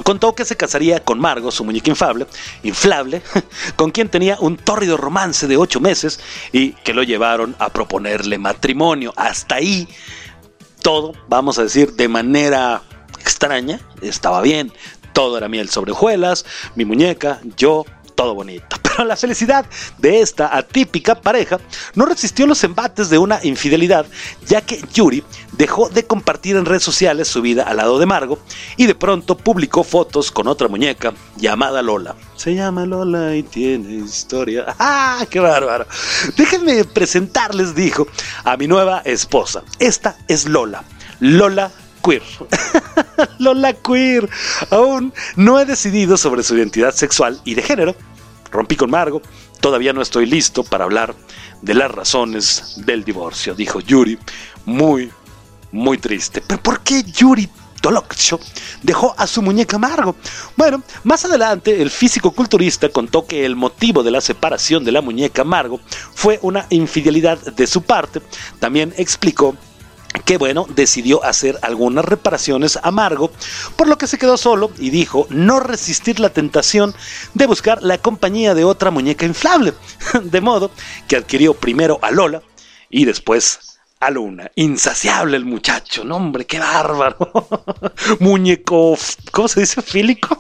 Contó 0.03 0.35
que 0.35 0.45
se 0.45 0.57
casaría 0.57 1.05
con 1.05 1.21
Margo, 1.21 1.51
su 1.51 1.65
muñeca 1.65 1.91
inflable, 2.63 3.23
con 3.77 3.91
quien 3.91 4.09
tenía 4.09 4.37
un 4.41 4.57
tórrido 4.57 4.97
romance 4.97 5.47
de 5.47 5.57
ocho 5.57 5.81
meses 5.81 6.21
y 6.53 6.73
que 6.73 6.95
lo 6.95 7.03
llevaron 7.03 7.55
a 7.59 7.69
proponerle 7.69 8.39
matrimonio. 8.39 9.13
Hasta 9.17 9.57
ahí 9.57 9.89
todo, 10.83 11.13
vamos 11.29 11.59
a 11.59 11.63
decir, 11.63 11.93
de 11.95 12.09
manera 12.09 12.83
extraña, 13.21 13.81
estaba 14.03 14.43
bien. 14.43 14.73
Todo 15.13 15.39
era 15.39 15.49
miel 15.49 15.69
sobre 15.69 15.93
hojuelas, 15.93 16.45
mi 16.75 16.85
muñeca, 16.85 17.41
yo, 17.57 17.87
todo 18.15 18.35
bonito. 18.35 18.77
Pero 18.83 19.05
la 19.05 19.17
felicidad 19.17 19.67
de 19.99 20.21
esta 20.21 20.57
atípica 20.57 21.15
pareja 21.15 21.59
no 21.95 22.07
resistió 22.07 22.47
los 22.47 22.63
embates 22.65 23.11
de 23.11 23.19
una 23.19 23.41
infidelidad, 23.43 24.07
ya 24.47 24.61
que 24.61 24.81
Yuri 24.93 25.25
dejó 25.53 25.89
de 25.89 26.05
compartir 26.07 26.57
en 26.57 26.65
redes 26.65 26.83
sociales 26.83 27.29
su 27.29 27.43
vida 27.43 27.65
al 27.65 27.79
lado 27.79 27.99
de 27.99 28.07
Margo 28.07 28.39
y 28.77 28.87
de 28.87 28.95
pronto 28.95 29.37
publicó 29.37 29.85
fotos 29.85 30.31
con 30.31 30.49
otra 30.49 30.69
muñeca 30.69 31.13
llamada 31.37 31.83
Lola. 31.83 32.15
Se 32.37 32.55
llama 32.55 32.87
Lola 32.87 33.35
y 33.35 33.43
tiene 33.43 34.05
historia. 34.05 34.67
¡Ah, 34.79 35.27
qué 35.29 35.41
bárbaro! 35.41 35.87
Déjenme 36.37 36.85
presentarles, 36.85 37.75
dijo, 37.75 38.07
a 38.45 38.57
mi 38.57 38.67
nueva 38.67 39.01
esposa. 39.05 39.63
Esta 39.79 40.17
es 40.29 40.49
Lola. 40.49 40.85
Lola 41.21 41.71
queer. 42.05 42.23
Lola 43.39 43.73
queer. 43.73 44.29
Aún 44.71 45.13
no 45.37 45.59
he 45.59 45.65
decidido 45.65 46.17
sobre 46.17 46.43
su 46.43 46.57
identidad 46.57 46.95
sexual 46.95 47.41
y 47.45 47.55
de 47.55 47.63
género. 47.63 47.97
Rompí 48.51 48.77
con 48.77 48.91
Margo. 48.91 49.23
Todavía 49.61 49.93
no 49.93 50.03
estoy 50.03 50.27
listo 50.27 50.63
para 50.63 50.85
hablar 50.85 51.15
de 51.63 51.75
las 51.75 51.91
razones 51.91 52.75
del 52.85 53.03
divorcio, 53.03 53.55
dijo 53.55 53.81
Yuri, 53.81 54.19
muy, 54.67 55.11
muy 55.73 55.97
triste. 55.99 56.43
¿Pero 56.47 56.63
por 56.63 56.81
qué 56.81 57.03
Yuri 57.03 57.49
Tolocho 57.81 58.39
dejó 58.83 59.15
a 59.17 59.27
su 59.27 59.41
muñeca 59.41 59.79
Margo? 59.79 60.17
Bueno, 60.57 60.83
más 61.05 61.25
adelante 61.25 61.81
el 61.81 61.91
físico 61.91 62.33
culturista 62.33 62.91
contó 62.91 63.27
que 63.27 63.47
el 63.47 63.57
motivo 63.57 64.03
de 64.03 64.11
la 64.11 64.21
separación 64.21 64.85
de 64.85 64.93
la 64.93 65.01
muñeca 65.01 65.45
Margo 65.45 65.81
fue 66.15 66.39
una 66.43 66.67
infidelidad 66.69 67.39
de 67.39 67.67
su 67.67 67.83
parte. 67.83 68.21
También 68.61 68.93
explicó 68.99 69.57
que 70.25 70.39
bueno, 70.39 70.67
decidió 70.75 71.25
hacer 71.25 71.59
algunas 71.63 72.05
reparaciones 72.05 72.79
a 72.83 72.91
Margo, 72.91 73.31
por 73.77 73.89
lo 73.89 73.99
que 73.99 74.07
se 74.07 74.19
quedó 74.19 74.37
solo 74.37 74.71
y 74.79 74.91
dijo 74.91 75.27
no 75.31 75.61
resistir 75.61 76.21
la 76.21 76.31
tentación 76.31 76.95
de 77.35 77.47
buscar 77.47 77.83
la 77.83 77.99
compañía 77.99 78.55
de 78.55 78.65
otra 78.65 78.91
muñeca 78.91 79.27
inflable, 79.27 79.75
de 80.23 80.41
modo 80.41 80.71
que 81.09 81.17
adquirió 81.17 81.55
primero 81.55 81.99
a 82.03 82.11
Lola 82.11 82.43
y 82.91 83.05
después 83.05 83.74
Luna. 84.11 84.51
Insaciable 84.55 85.37
el 85.37 85.45
muchacho, 85.45 86.05
no 86.05 86.17
hombre, 86.17 86.47
qué 86.47 86.59
bárbaro. 86.59 87.31
Muñeco, 88.21 88.97
¿cómo 89.31 89.49
se 89.49 89.61
dice? 89.61 89.83
Fílico. 89.83 90.39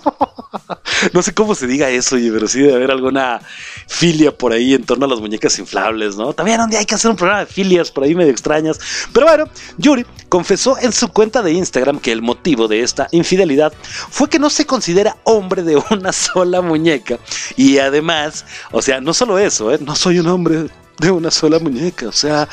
no 1.12 1.22
sé 1.22 1.34
cómo 1.34 1.54
se 1.54 1.66
diga 1.66 1.90
eso, 1.90 2.16
oye, 2.16 2.30
pero 2.32 2.48
sí 2.48 2.60
debe 2.60 2.74
haber 2.74 2.90
alguna 2.90 3.40
filia 3.86 4.36
por 4.36 4.52
ahí 4.52 4.74
en 4.74 4.84
torno 4.84 5.06
a 5.06 5.08
las 5.08 5.20
muñecas 5.20 5.58
inflables, 5.58 6.16
¿no? 6.16 6.32
También 6.32 6.60
hay 6.60 6.84
que 6.84 6.94
hacer 6.94 7.10
un 7.10 7.16
programa 7.16 7.40
de 7.40 7.46
filias 7.46 7.90
por 7.90 8.04
ahí 8.04 8.14
medio 8.14 8.30
extrañas. 8.30 8.78
Pero 9.12 9.26
bueno, 9.26 9.44
Yuri 9.78 10.06
confesó 10.28 10.78
en 10.78 10.92
su 10.92 11.08
cuenta 11.08 11.42
de 11.42 11.52
Instagram 11.52 12.00
que 12.00 12.12
el 12.12 12.22
motivo 12.22 12.68
de 12.68 12.80
esta 12.80 13.08
infidelidad 13.12 13.72
fue 14.10 14.28
que 14.28 14.38
no 14.38 14.50
se 14.50 14.66
considera 14.66 15.16
hombre 15.24 15.62
de 15.62 15.82
una 15.90 16.12
sola 16.12 16.60
muñeca. 16.60 17.18
Y 17.56 17.78
además, 17.78 18.44
o 18.72 18.82
sea, 18.82 19.00
no 19.00 19.14
solo 19.14 19.38
eso, 19.38 19.72
¿eh? 19.72 19.78
no 19.80 19.94
soy 19.96 20.18
un 20.18 20.28
hombre 20.28 20.66
de 20.98 21.10
una 21.10 21.30
sola 21.30 21.58
muñeca. 21.58 22.08
O 22.08 22.12
sea, 22.12 22.48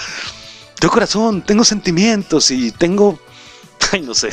tengo 0.81 0.93
corazón, 0.93 1.43
tengo 1.43 1.63
sentimientos 1.63 2.49
y 2.49 2.71
tengo... 2.71 3.19
Ay, 3.91 4.01
no 4.01 4.15
sé. 4.15 4.29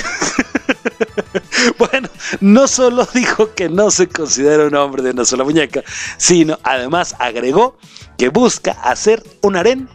bueno, 1.78 2.08
no 2.40 2.66
solo 2.66 3.06
dijo 3.12 3.54
que 3.54 3.68
no 3.68 3.90
se 3.90 4.08
considera 4.08 4.66
un 4.66 4.74
hombre 4.74 5.02
de 5.02 5.10
una 5.10 5.26
sola 5.26 5.44
muñeca, 5.44 5.82
sino 6.16 6.58
además 6.62 7.14
agregó 7.18 7.76
que 8.16 8.30
busca 8.30 8.72
hacer 8.72 9.22
un 9.42 9.56
harén 9.56 9.90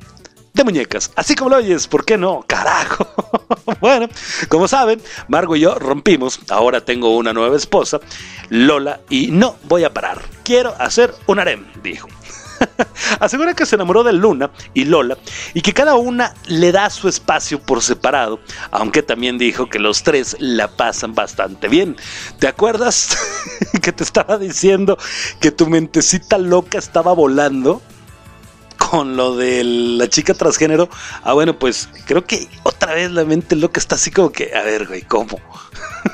de 0.54 0.64
muñecas. 0.64 1.12
Así 1.16 1.34
como 1.34 1.49
lo 1.49 1.56
oyes, 1.56 1.88
¿por 1.88 2.06
qué 2.06 2.20
no? 2.20 2.45
Carajo. 2.45 3.08
bueno, 3.82 4.08
como 4.47 4.68
saben, 4.68 5.01
Margo 5.30 5.56
y 5.56 5.62
yo 5.62 5.74
rompimos. 5.74 6.39
Ahora 6.49 6.86
tengo 6.86 7.18
una 7.18 7.34
nueva 7.34 7.58
esposa, 7.58 7.99
Lola, 8.49 9.01
y 9.10 9.32
no 9.32 9.56
voy 9.64 9.86
a 9.86 9.93
parar. 9.93 10.22
Quiero 10.43 10.76
hacer 10.78 11.16
un 11.26 11.39
harem, 11.39 11.66
dijo. 11.82 12.08
Asegura 13.20 13.53
que 13.53 13.66
se 13.66 13.76
enamoró 13.76 14.03
de 14.03 14.14
Luna 14.14 14.51
y 14.74 14.86
Lola 14.86 15.18
y 15.53 15.61
que 15.61 15.74
cada 15.74 15.95
una 15.95 16.34
le 16.47 16.72
da 16.72 16.89
su 16.89 17.07
espacio 17.07 17.59
por 17.61 17.82
separado, 17.82 18.39
aunque 18.72 19.03
también 19.03 19.38
dijo 19.38 19.70
que 19.70 19.80
los 19.80 20.03
tres 20.03 20.36
la 20.39 20.68
pasan 20.68 21.14
bastante 21.16 21.68
bien. 21.68 21.95
¿Te 22.39 22.47
acuerdas 22.47 23.18
que 23.82 23.91
te 23.91 24.03
estaba 24.03 24.38
diciendo 24.38 24.97
que 25.39 25.51
tu 25.51 25.68
mentecita 25.68 26.38
loca 26.38 26.78
estaba 26.78 27.14
volando? 27.14 27.82
con 28.89 29.16
lo 29.16 29.36
de 29.36 29.64
la 29.64 30.07
chica 30.07 30.34
transgénero. 30.34 30.89
Ah, 31.24 31.34
bueno, 31.34 31.57
pues 31.57 31.89
creo 32.05 32.26
que 32.26 32.47
otra 32.61 32.93
vez 32.93 33.09
la 33.11 33.26
mente 33.26 33.55
loca 33.55 33.80
está 33.80 33.95
así 33.95 34.11
como 34.11 34.32
que, 34.32 34.53
a 34.55 34.61
ver, 34.61 34.88
güey, 34.88 35.01
¿cómo? 35.01 35.39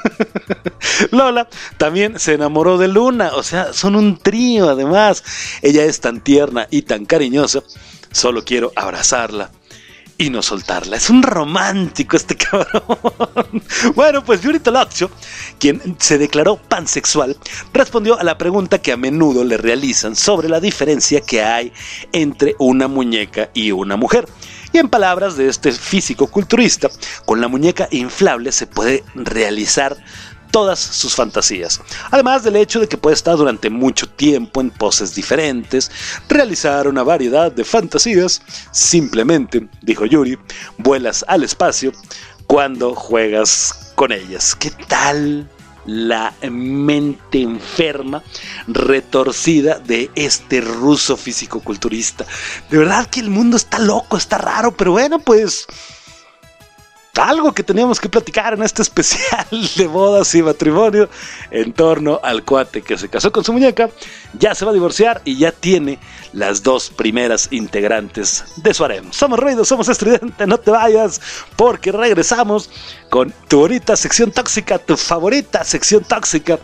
Lola 1.12 1.48
también 1.78 2.20
se 2.20 2.34
enamoró 2.34 2.78
de 2.78 2.88
Luna, 2.88 3.32
o 3.36 3.44
sea, 3.44 3.74
son 3.74 3.96
un 3.96 4.18
trío 4.18 4.70
además. 4.70 5.24
Ella 5.62 5.86
es 5.86 6.00
tan 6.00 6.22
tierna 6.22 6.68
y 6.70 6.84
tan 6.84 7.06
cariñosa, 7.06 7.64
solo 8.12 8.44
quiero 8.44 8.72
abrazarla 8.76 9.52
y 10.20 10.30
no 10.30 10.44
soltarla. 10.44 10.98
Es 10.98 11.10
un 11.10 11.24
romántico 11.24 12.18
este 12.18 12.36
cabrón. 12.38 12.84
bueno, 13.96 14.24
pues 14.24 14.42
Yuri 14.42 14.60
Tolocchio, 14.60 15.10
quien 15.58 15.96
se 15.98 16.18
declaró 16.18 16.58
pansexual, 16.58 17.38
respondió 17.74 18.20
a 18.20 18.24
la 18.24 18.38
pregunta 18.38 18.82
que 18.82 18.92
a 18.92 18.98
menudo 18.98 19.44
le 19.46 19.58
realizan 19.58 20.16
sobre 20.16 20.50
la 20.50 20.60
diferencia 20.60 21.22
que 21.22 21.42
hay 21.42 21.72
entre 22.12 22.56
una 22.60 22.88
muñeca 22.88 23.50
y 23.54 23.72
una 23.72 23.96
mujer. 23.96 24.28
Y 24.72 24.78
en 24.78 24.90
palabras 24.90 25.36
de 25.36 25.48
este 25.48 25.72
físico 25.72 26.28
culturista, 26.28 26.90
con 27.26 27.42
la 27.42 27.48
muñeca 27.48 27.88
inflable 27.92 28.52
se 28.52 28.68
puede 28.68 29.04
realizar 29.16 29.98
todas 30.52 30.80
sus 30.80 31.16
fantasías. 31.16 31.80
Además 32.12 32.44
del 32.44 32.56
hecho 32.56 32.80
de 32.80 32.88
que 32.88 32.98
puede 32.98 33.16
estar 33.16 33.38
durante 33.38 33.70
mucho 33.70 34.10
tiempo 34.10 34.62
en 34.62 34.70
poses 34.72 35.16
diferentes, 35.16 35.92
realizar 36.28 36.88
una 36.88 37.04
variedad 37.04 37.52
de 37.52 37.64
fantasías, 37.64 38.42
simplemente, 38.72 39.68
dijo 39.82 40.06
Yuri, 40.06 40.38
vuelas 40.78 41.24
al 41.28 41.44
espacio 41.44 41.92
cuando 42.48 42.96
juegas 42.96 43.94
con 43.96 44.12
ellas. 44.12 44.56
¿Qué 44.56 44.72
tal? 44.88 45.48
La 45.90 46.34
mente 46.52 47.42
enferma, 47.42 48.22
retorcida 48.68 49.80
de 49.80 50.12
este 50.14 50.62
ruso 50.62 51.18
físico-culturista. 51.18 52.26
De 52.70 52.78
verdad 52.78 53.08
que 53.08 53.20
el 53.20 53.30
mundo 53.30 53.58
está 53.58 53.80
loco, 53.80 54.16
está 54.16 54.38
raro, 54.38 54.76
pero 54.78 54.92
bueno, 54.92 55.20
pues 55.20 55.66
algo 57.18 57.54
que 57.54 57.64
teníamos 57.64 58.00
que 58.00 58.10
platicar 58.10 58.54
en 58.54 58.64
este 58.64 58.82
especial 58.84 59.48
de 59.76 59.88
bodas 59.88 60.34
y 60.36 60.42
matrimonio 60.44 61.10
en 61.52 61.74
torno 61.74 62.20
al 62.24 62.44
cuate 62.44 62.82
que 62.82 62.98
se 62.98 63.10
casó 63.10 63.32
con 63.32 63.44
su 63.44 63.54
muñeca, 63.54 63.90
ya 64.34 64.56
se 64.56 64.66
va 64.66 64.72
a 64.72 64.74
divorciar 64.74 65.22
y 65.26 65.38
ya 65.38 65.52
tiene 65.52 66.00
las 66.34 66.64
dos 66.64 66.90
primeras 66.90 67.48
integrantes 67.52 68.44
de 68.58 68.74
su 68.74 68.84
harem. 68.86 69.12
Somos 69.12 69.40
ruido, 69.40 69.66
somos 69.66 69.90
estridente, 69.90 70.48
no 70.48 70.58
te 70.60 70.72
vayas 70.72 71.22
porque 71.56 71.92
regresamos 71.92 72.70
con 73.10 73.34
tu 73.48 73.60
bonita 73.60 73.96
sección 73.96 74.32
tóxica, 74.32 74.78
tu 74.78 74.96
favorita 74.96 75.64
sección 75.64 76.04
tóxica. 76.04 76.60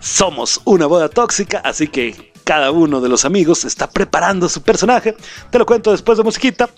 Somos 0.00 0.60
una 0.64 0.86
boda 0.86 1.08
tóxica, 1.08 1.60
así 1.64 1.88
que 1.88 2.32
cada 2.48 2.70
uno 2.70 3.02
de 3.02 3.10
los 3.10 3.26
amigos 3.26 3.66
está 3.66 3.90
preparando 3.90 4.48
su 4.48 4.62
personaje. 4.62 5.14
Te 5.50 5.58
lo 5.58 5.66
cuento 5.66 5.90
después 5.90 6.16
de 6.16 6.24
musiquita. 6.24 6.70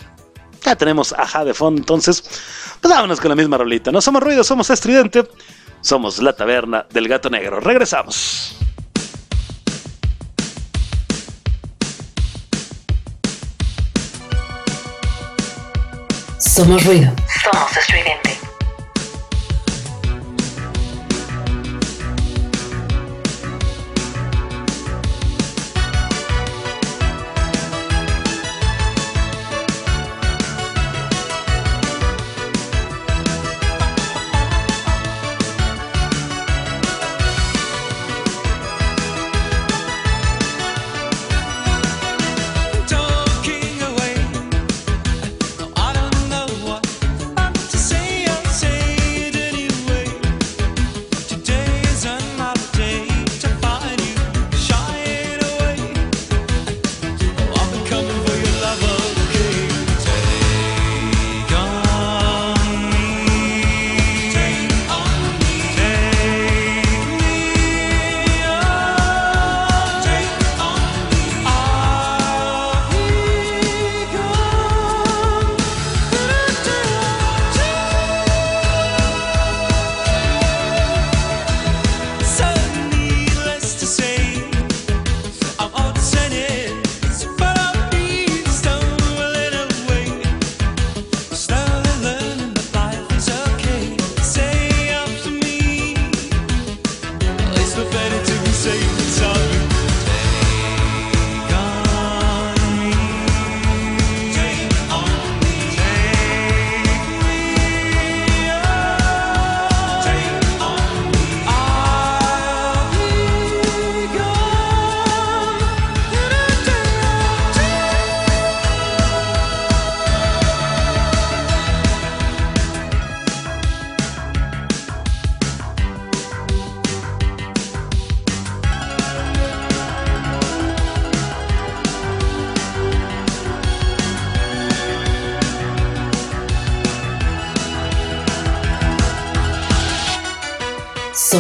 Ya 0.65 0.77
tenemos 0.77 1.13
ajá 1.13 1.45
de 1.45 1.55
fondo, 1.55 1.81
entonces, 1.81 2.23
pues 2.81 2.93
vámonos 2.93 3.21
con 3.21 3.31
la 3.31 3.37
misma 3.37 3.59
rolita. 3.59 3.91
No 3.91 4.01
somos 4.01 4.23
ruido, 4.23 4.45
somos 4.45 4.71
estridente, 4.71 5.27
somos 5.81 6.21
la 6.21 6.33
taberna 6.35 6.87
del 6.91 7.09
gato 7.09 7.31
negro. 7.31 7.61
Regresamos. 7.61 8.57
Somos 16.39 16.85
ruido. 16.85 17.11
Somos 17.43 17.77
estridente. 17.77 18.39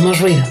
Somos 0.01 0.18
ruido. 0.18 0.49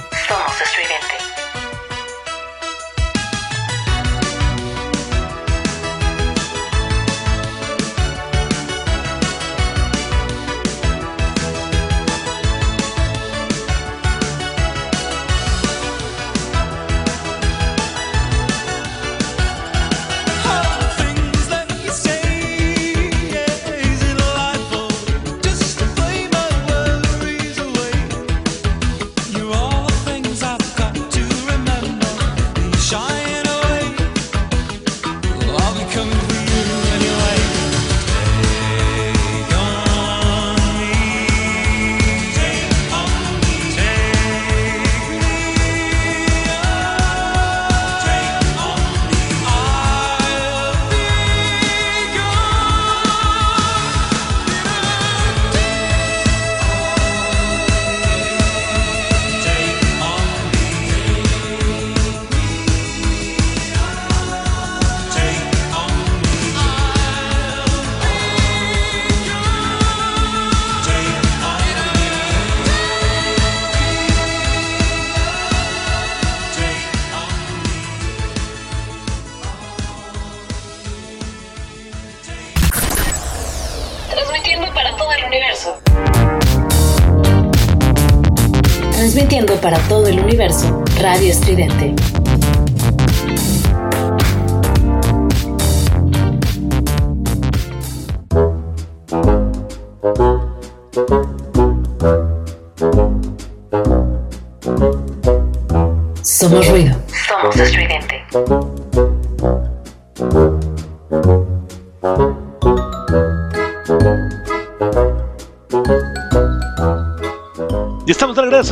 Radio 90.99 91.30
Estridente. 91.30 91.98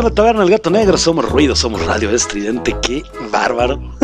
La 0.07 0.15
taberna 0.15 0.41
del 0.41 0.51
gato 0.51 0.69
negro. 0.69 0.97
Somos 0.97 1.29
ruido, 1.29 1.55
somos 1.55 1.85
radio 1.85 2.09
estridente. 2.11 2.75
Qué 2.81 3.03
bárbaro. 3.31 3.79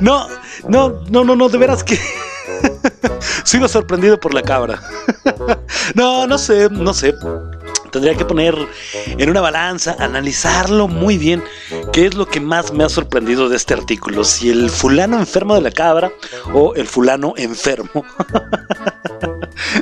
No, 0.00 0.26
no, 0.68 1.00
no, 1.08 1.24
no, 1.24 1.36
no, 1.36 1.48
de 1.48 1.58
veras 1.58 1.82
que. 1.82 1.98
Sigo 3.44 3.68
sorprendido 3.68 4.18
por 4.18 4.34
la 4.34 4.42
cabra. 4.42 4.80
No, 5.94 6.26
no 6.26 6.36
sé, 6.36 6.68
no 6.70 6.92
sé. 6.92 7.14
Tendría 7.90 8.16
que 8.16 8.24
poner 8.24 8.54
en 9.06 9.30
una 9.30 9.40
balanza, 9.40 9.96
analizarlo 9.98 10.88
muy 10.88 11.16
bien, 11.16 11.42
qué 11.92 12.06
es 12.06 12.14
lo 12.14 12.26
que 12.26 12.40
más 12.40 12.72
me 12.72 12.84
ha 12.84 12.88
sorprendido 12.88 13.48
de 13.48 13.56
este 13.56 13.72
artículo, 13.72 14.24
si 14.24 14.50
el 14.50 14.68
fulano 14.68 15.18
enfermo 15.18 15.54
de 15.54 15.62
la 15.62 15.70
cabra 15.70 16.10
o 16.52 16.74
el 16.74 16.86
fulano 16.86 17.34
enfermo 17.36 18.04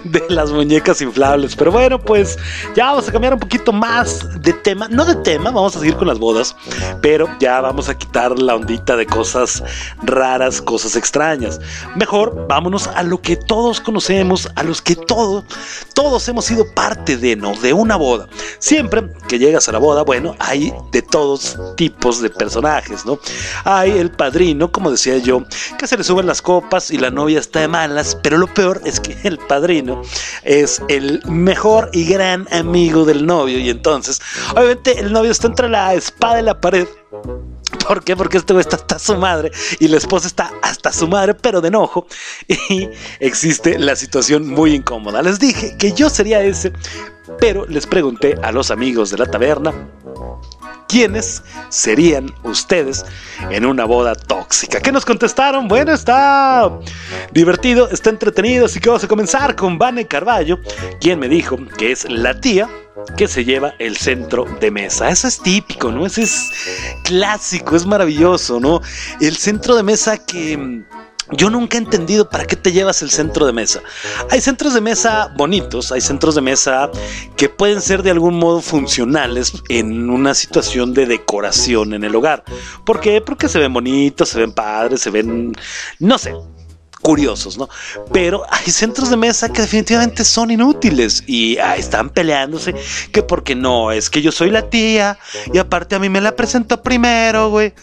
de 0.05 0.23
las 0.29 0.51
muñecas 0.51 1.01
inflables. 1.01 1.57
Pero 1.57 1.73
bueno, 1.73 1.99
pues 1.99 2.39
ya 2.75 2.87
vamos 2.87 3.09
a 3.09 3.13
cambiar 3.13 3.35
un 3.35 3.41
poquito 3.41 3.73
más 3.73 4.41
de 4.41 4.53
tema, 4.53 4.89
no 4.89 5.05
de 5.05 5.17
tema, 5.17 5.51
vamos 5.51 5.77
a 5.77 5.81
seguir 5.81 5.97
con 5.97 6.09
las 6.09 6.19
bodas, 6.19 6.57
pero 7.01 7.29
ya 7.41 7.61
vamos 7.61 7.89
a 7.89 7.97
quitar 7.97 8.39
la 8.39 8.55
ondita 8.55 8.97
de 8.97 9.07
cosas 9.07 9.63
raras, 10.03 10.63
cosas 10.63 10.97
extrañas. 10.97 11.61
Mejor 11.97 12.47
vámonos 12.49 12.87
a 12.89 13.03
lo 13.03 13.21
que 13.21 13.37
todos 13.37 13.81
conocemos, 13.81 14.49
a 14.55 14.63
los 14.63 14.81
que 14.81 14.97
todos, 14.97 15.45
todos 15.95 16.29
hemos 16.29 16.45
sido 16.45 16.67
parte 16.75 17.17
de, 17.17 17.37
¿no? 17.37 17.55
De 17.55 17.73
una 17.73 17.97
boda. 17.97 18.29
Siempre 18.59 19.11
que 19.29 19.39
llegas 19.39 19.69
a 19.69 19.73
la 19.73 19.79
boda, 19.79 20.03
bueno, 20.03 20.37
hay 20.39 20.73
de 20.93 21.03
todos 21.03 21.59
tipos 21.77 22.21
de 22.21 22.31
personajes, 22.31 23.05
¿no? 23.05 23.19
Hay 23.65 23.91
el 23.91 24.11
padrino, 24.11 24.71
como 24.71 24.91
decía 24.91 25.19
yo, 25.19 25.45
que 25.79 25.87
se 25.87 25.97
le 25.97 26.05
suben 26.05 26.27
las 26.27 26.43
copas 26.43 26.91
y 26.91 26.99
la 26.99 27.11
novia 27.11 27.41
está 27.41 27.61
de 27.61 27.69
malas, 27.69 28.17
pero 28.23 28.39
lo 28.39 28.47
peor 28.47 28.81
es 28.85 29.01
que 29.01 29.17
el 29.25 29.39
padrino 29.39 29.64
es 30.43 30.83
el 30.89 31.23
mejor 31.27 31.91
y 31.93 32.05
gran 32.05 32.47
amigo 32.53 33.05
del 33.05 33.27
novio 33.27 33.59
y 33.59 33.71
entonces, 33.71 34.21
obviamente, 34.53 34.99
el 34.99 35.13
novio 35.13 35.31
está 35.31 35.47
entre 35.47 35.69
la 35.69 35.95
espada 35.95 36.41
y 36.41 36.43
la 36.43 36.61
pared. 36.61 36.87
¿Por 37.87 38.03
qué? 38.03 38.17
Porque 38.17 38.39
este 38.39 38.53
güey 38.53 38.63
está 38.63 38.77
hasta 38.77 38.99
su 38.99 39.17
madre 39.17 39.51
y 39.79 39.89
la 39.89 39.99
esposa 39.99 40.27
está 40.27 40.53
hasta 40.63 40.93
su 40.93 41.09
madre, 41.09 41.35
pero 41.35 41.61
de 41.61 41.69
enojo. 41.69 42.07
Y 42.69 42.89
existe 43.21 43.79
la 43.79 43.97
situación 43.97 44.49
muy 44.49 44.75
incómoda. 44.75 45.23
Les 45.23 45.39
dije 45.39 45.77
que 45.79 45.93
yo 45.93 46.09
sería 46.09 46.43
ese, 46.43 46.73
pero 47.39 47.67
les 47.67 47.87
pregunté 47.87 48.37
a 48.43 48.53
los 48.53 48.71
amigos 48.71 49.11
de 49.11 49.19
la 49.19 49.27
taberna 49.27 49.73
quiénes 50.89 51.43
serían 51.69 52.33
ustedes 52.43 53.05
en 53.51 53.65
una 53.65 53.85
boda 53.85 54.15
tóxica. 54.15 54.81
¿Qué 54.81 54.93
nos 54.93 55.05
contestaron? 55.05 55.69
Bueno, 55.69 55.93
está 55.93 56.71
divertido, 57.33 57.89
está 57.91 58.11
entretenido, 58.11 58.67
así 58.67 58.81
que 58.81 58.89
vamos 58.89 59.05
a 59.05 59.09
comenzar 59.09 59.57
con 59.57 59.79
Vane 59.79 60.07
Carballo, 60.07 60.59
quien 61.01 61.19
me 61.19 61.29
dijo 61.29 61.57
que 61.77 61.93
es 61.93 62.09
la 62.09 62.39
tía 62.41 62.69
que 63.17 63.29
se 63.29 63.45
lleva 63.45 63.75
el 63.79 63.97
centro 63.97 64.47
de 64.61 64.71
mesa. 64.71 65.11
Eso 65.11 65.29
es 65.29 65.41
típico, 65.41 65.91
¿no? 65.91 66.07
Eso 66.07 66.21
es 66.23 66.51
clásico, 67.05 67.77
es 67.77 67.85
maravilloso, 67.87 68.61
¿no? 68.61 68.81
El 69.21 69.37
centro 69.37 69.77
de 69.77 69.83
mesa 69.83 70.17
que 70.19 70.85
yo 71.31 71.51
nunca 71.51 71.77
he 71.77 71.81
entendido 71.81 72.29
para 72.29 72.47
qué 72.47 72.57
te 72.57 72.73
llevas 72.73 73.03
el 73.03 73.11
centro 73.11 73.47
de 73.47 73.53
mesa. 73.53 73.83
Hay 74.31 74.41
centros 74.41 74.75
de 74.75 74.81
mesa 74.81 75.33
bonitos, 75.37 75.93
hay 75.93 76.01
centros 76.01 76.35
de 76.35 76.41
mesa 76.41 76.91
que 77.37 77.49
pueden 77.49 77.81
ser 77.81 78.03
de 78.03 78.11
algún 78.11 78.39
modo 78.39 78.61
funcionales 78.61 79.53
en 79.69 80.11
una 80.11 80.35
situación 80.35 80.95
de 80.95 81.07
decoración 81.07 81.95
en 81.95 82.05
el 82.05 82.15
hogar. 82.15 82.45
¿Por 82.85 83.01
qué? 83.01 83.21
Porque 83.21 83.49
se 83.49 83.59
ven 83.59 83.73
bonitos, 83.73 84.29
se 84.29 84.39
ven 84.39 84.53
padres, 84.53 85.01
se 85.01 85.11
ven, 85.11 85.53
no 85.99 86.19
sé, 86.19 86.35
curiosos, 87.05 87.59
¿no? 87.59 87.69
Pero 88.13 88.45
hay 88.49 88.73
centros 88.73 89.11
de 89.11 89.19
mesa 89.19 89.53
que 89.53 89.61
definitivamente 89.61 90.25
son 90.25 90.51
inútiles 90.51 91.23
y 91.27 91.59
ah, 91.59 91.77
están 91.77 92.09
peleándose 92.09 92.75
que 93.13 93.23
porque 93.23 93.55
no, 93.55 93.93
es 93.93 94.09
que 94.09 94.23
yo 94.23 94.33
soy 94.33 94.49
la 94.49 94.71
tía 94.71 95.19
y 95.53 95.59
aparte 95.59 95.95
a 95.95 95.99
mí 95.99 96.09
me 96.09 96.23
la 96.23 96.35
presentó 96.35 96.83
primero, 96.83 97.51
güey. 97.51 97.75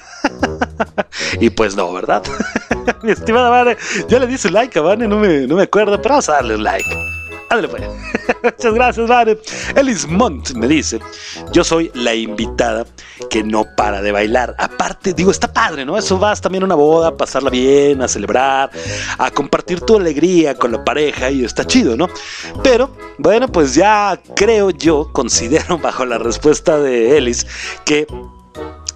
y 1.40 1.52
pues 1.52 1.76
no, 1.76 1.94
¿verdad? 1.94 2.24
Mi 3.04 3.12
estimada 3.12 3.50
Vane, 3.50 3.78
ya 4.10 4.18
le 4.18 4.26
di 4.26 4.40
su 4.40 4.50
like 4.50 4.80
a 4.80 4.82
Vane, 4.82 5.08
no 5.08 5.20
me, 5.20 5.46
no 5.46 5.56
me 5.56 5.64
acuerdo, 5.64 6.02
pero 6.02 6.14
vamos 6.14 6.30
a 6.30 6.34
darle 6.34 6.56
un 6.56 6.64
like. 6.64 7.21
Ándale 7.52 7.68
pues. 7.68 7.84
Muchas 8.44 8.74
gracias, 8.74 9.08
Vane. 9.10 9.38
Elis 9.76 10.08
Montt 10.08 10.52
me 10.52 10.70
dice, 10.70 11.00
yo 11.52 11.66
soy 11.66 11.92
la 11.94 12.16
invitada 12.16 12.86
que 13.30 13.44
no 13.44 13.66
para 13.76 14.02
de 14.02 14.14
bailar. 14.14 14.56
Aparte, 14.58 15.14
digo, 15.14 15.32
está 15.32 15.52
padre, 15.52 15.84
¿no? 15.84 15.98
Eso 15.98 16.18
vas 16.18 16.40
también 16.40 16.64
a 16.64 16.66
una 16.68 16.76
boda, 16.76 17.10
a 17.10 17.18
pasarla 17.18 17.50
bien, 17.50 18.02
a 18.02 18.08
celebrar, 18.08 18.72
a 19.18 19.32
compartir 19.32 19.82
tu 19.82 19.98
alegría 19.98 20.56
con 20.56 20.72
la 20.72 20.82
pareja 20.86 21.30
y 21.30 21.44
está 21.44 21.66
chido, 21.66 21.98
¿no? 21.98 22.08
Pero, 22.64 22.96
bueno, 23.18 23.50
pues 23.50 23.76
ya 23.76 24.18
creo 24.34 24.70
yo, 24.70 25.12
considero 25.12 25.78
bajo 25.82 26.06
la 26.06 26.18
respuesta 26.18 26.80
de 26.80 27.18
Ellis, 27.18 27.46
que 27.84 28.08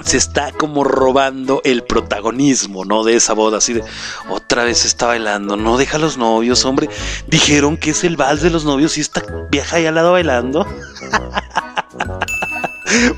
se 0.03 0.17
está 0.17 0.51
como 0.51 0.83
robando 0.83 1.61
el 1.63 1.83
protagonismo, 1.83 2.85
¿no? 2.85 3.03
De 3.03 3.15
esa 3.15 3.33
boda, 3.33 3.59
así 3.59 3.73
de 3.73 3.83
otra 4.29 4.63
vez 4.63 4.85
está 4.85 5.07
bailando, 5.07 5.55
no 5.55 5.77
deja 5.77 5.97
a 5.97 5.99
los 5.99 6.17
novios, 6.17 6.65
hombre. 6.65 6.89
Dijeron 7.27 7.77
que 7.77 7.91
es 7.91 8.03
el 8.03 8.17
vals 8.17 8.41
de 8.41 8.49
los 8.49 8.65
novios 8.65 8.97
y 8.97 9.01
esta 9.01 9.23
vieja 9.49 9.77
ahí 9.77 9.85
al 9.85 9.95
lado 9.95 10.11
bailando. 10.11 10.67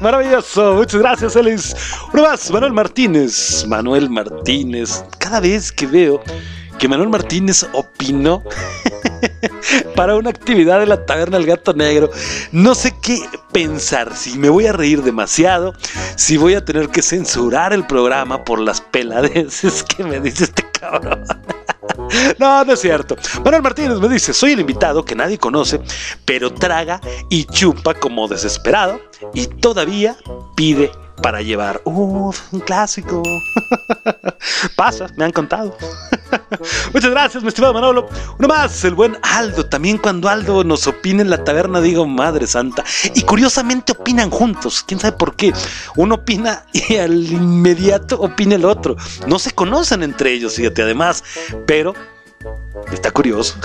Maravilloso, 0.02 0.76
muchas 0.76 1.02
gracias, 1.02 1.36
Elis. 1.36 1.76
Uno 2.14 2.24
más, 2.24 2.50
Manuel 2.52 2.74
Martínez. 2.74 3.66
Manuel 3.68 4.10
Martínez. 4.10 5.04
Cada 5.20 5.40
vez 5.40 5.72
que 5.72 5.86
veo 5.86 6.22
que 6.78 6.88
Manuel 6.88 7.10
Martínez 7.10 7.66
opinó 7.74 8.44
para 9.96 10.16
una 10.16 10.30
actividad 10.30 10.80
de 10.80 10.86
la 10.86 11.06
taberna 11.06 11.38
del 11.38 11.48
gato 11.48 11.74
negro, 11.74 12.10
no 12.52 12.76
sé 12.76 12.94
qué 13.02 13.22
pensar, 13.52 14.16
si 14.16 14.38
me 14.38 14.50
voy 14.50 14.68
a 14.68 14.74
reír 14.74 15.02
demasiado, 15.04 15.74
si 16.16 16.38
voy 16.38 16.56
a 16.56 16.64
tener 16.64 16.90
que 16.90 17.02
censurar 17.02 17.74
el 17.74 17.86
programa 17.86 18.44
por 18.44 18.60
las 18.60 18.82
peladeces 18.82 19.84
que 19.98 20.04
me 20.04 20.20
dice 20.20 20.46
este 20.46 20.66
cabrón. 20.80 21.24
No, 22.38 22.64
no 22.64 22.74
es 22.74 22.82
cierto. 22.82 23.16
Manuel 23.44 23.64
Martínez 23.64 23.98
me 23.98 24.08
dice, 24.08 24.34
soy 24.34 24.52
el 24.52 24.60
invitado 24.60 25.04
que 25.04 25.16
nadie 25.16 25.38
conoce, 25.38 25.82
pero 26.26 26.54
traga 26.54 27.02
y 27.30 27.46
chupa 27.46 27.94
como 27.96 28.28
desesperado 28.28 29.02
y 29.34 29.48
todavía 29.48 30.16
pide 30.56 30.92
para 31.22 31.42
llevar. 31.42 31.82
Uf, 31.84 32.54
un 32.54 32.60
clásico. 32.60 33.24
Pasa, 34.76 35.08
me 35.16 35.26
han 35.26 35.32
contado. 35.32 35.78
Muchas 36.94 37.12
gracias, 37.12 37.44
mi 37.44 37.50
estimado 37.50 37.74
Manolo. 37.74 38.10
Uno 38.38 38.48
más, 38.48 38.84
el 38.84 38.96
buen 38.96 39.18
Aldo. 39.22 39.66
También 39.66 39.98
cuando 39.98 40.30
Aldo 40.30 40.64
nos 40.64 40.88
opina 40.88 41.22
en 41.22 41.30
la 41.30 41.44
taberna, 41.44 41.82
digo, 41.82 42.06
Madre 42.06 42.48
Santa. 42.48 42.84
Y 43.14 43.24
curiosamente 43.24 43.94
opinan 43.94 44.30
juntos. 44.30 44.84
¿Quién 44.86 45.00
sabe 45.00 45.18
por 45.18 45.36
qué? 45.36 45.54
Uno 45.96 46.16
opina 46.16 46.66
y 46.74 46.98
al 46.98 47.32
inmediato 47.32 48.20
opina 48.20 48.56
el 48.56 48.66
otro. 48.66 48.96
No 49.28 49.40
se 49.40 49.52
conocen 49.52 50.04
entre 50.04 50.34
ellos, 50.34 50.56
fíjate, 50.56 50.82
además. 50.82 51.24
Pero 51.66 51.94
está 52.92 53.12
curioso. 53.12 53.56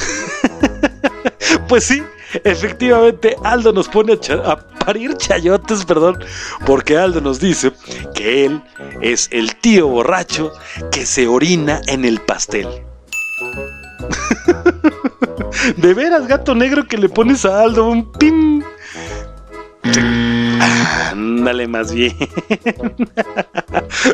pues 1.69 1.85
sí, 1.85 2.03
efectivamente, 2.45 3.37
Aldo 3.45 3.73
nos 3.73 3.89
pone 3.89 4.19
a, 4.45 4.57
parir 4.57 5.17
chayotes, 5.17 5.85
perdón, 5.85 6.19
porque 6.67 6.97
Aldo 6.97 7.21
nos 7.21 7.41
dice 7.41 7.73
que 8.15 8.47
él 8.47 8.63
es 9.01 9.29
el 9.31 9.55
tío 9.57 9.89
borracho 9.89 10.53
que 10.91 11.07
se 11.07 11.29
orina 11.29 11.81
en 11.87 12.05
el 12.05 12.21
pastel. 12.21 12.69
De 15.77 15.95
veras, 15.95 16.27
gato 16.27 16.55
negro, 16.55 16.87
que 16.87 16.99
le 16.99 17.09
pones 17.09 17.45
a 17.45 17.63
Aldo 17.63 17.89
un 17.89 18.11
pin. 18.13 18.65
Ándale 21.11 21.69
más 21.69 21.93
bien. 21.93 22.17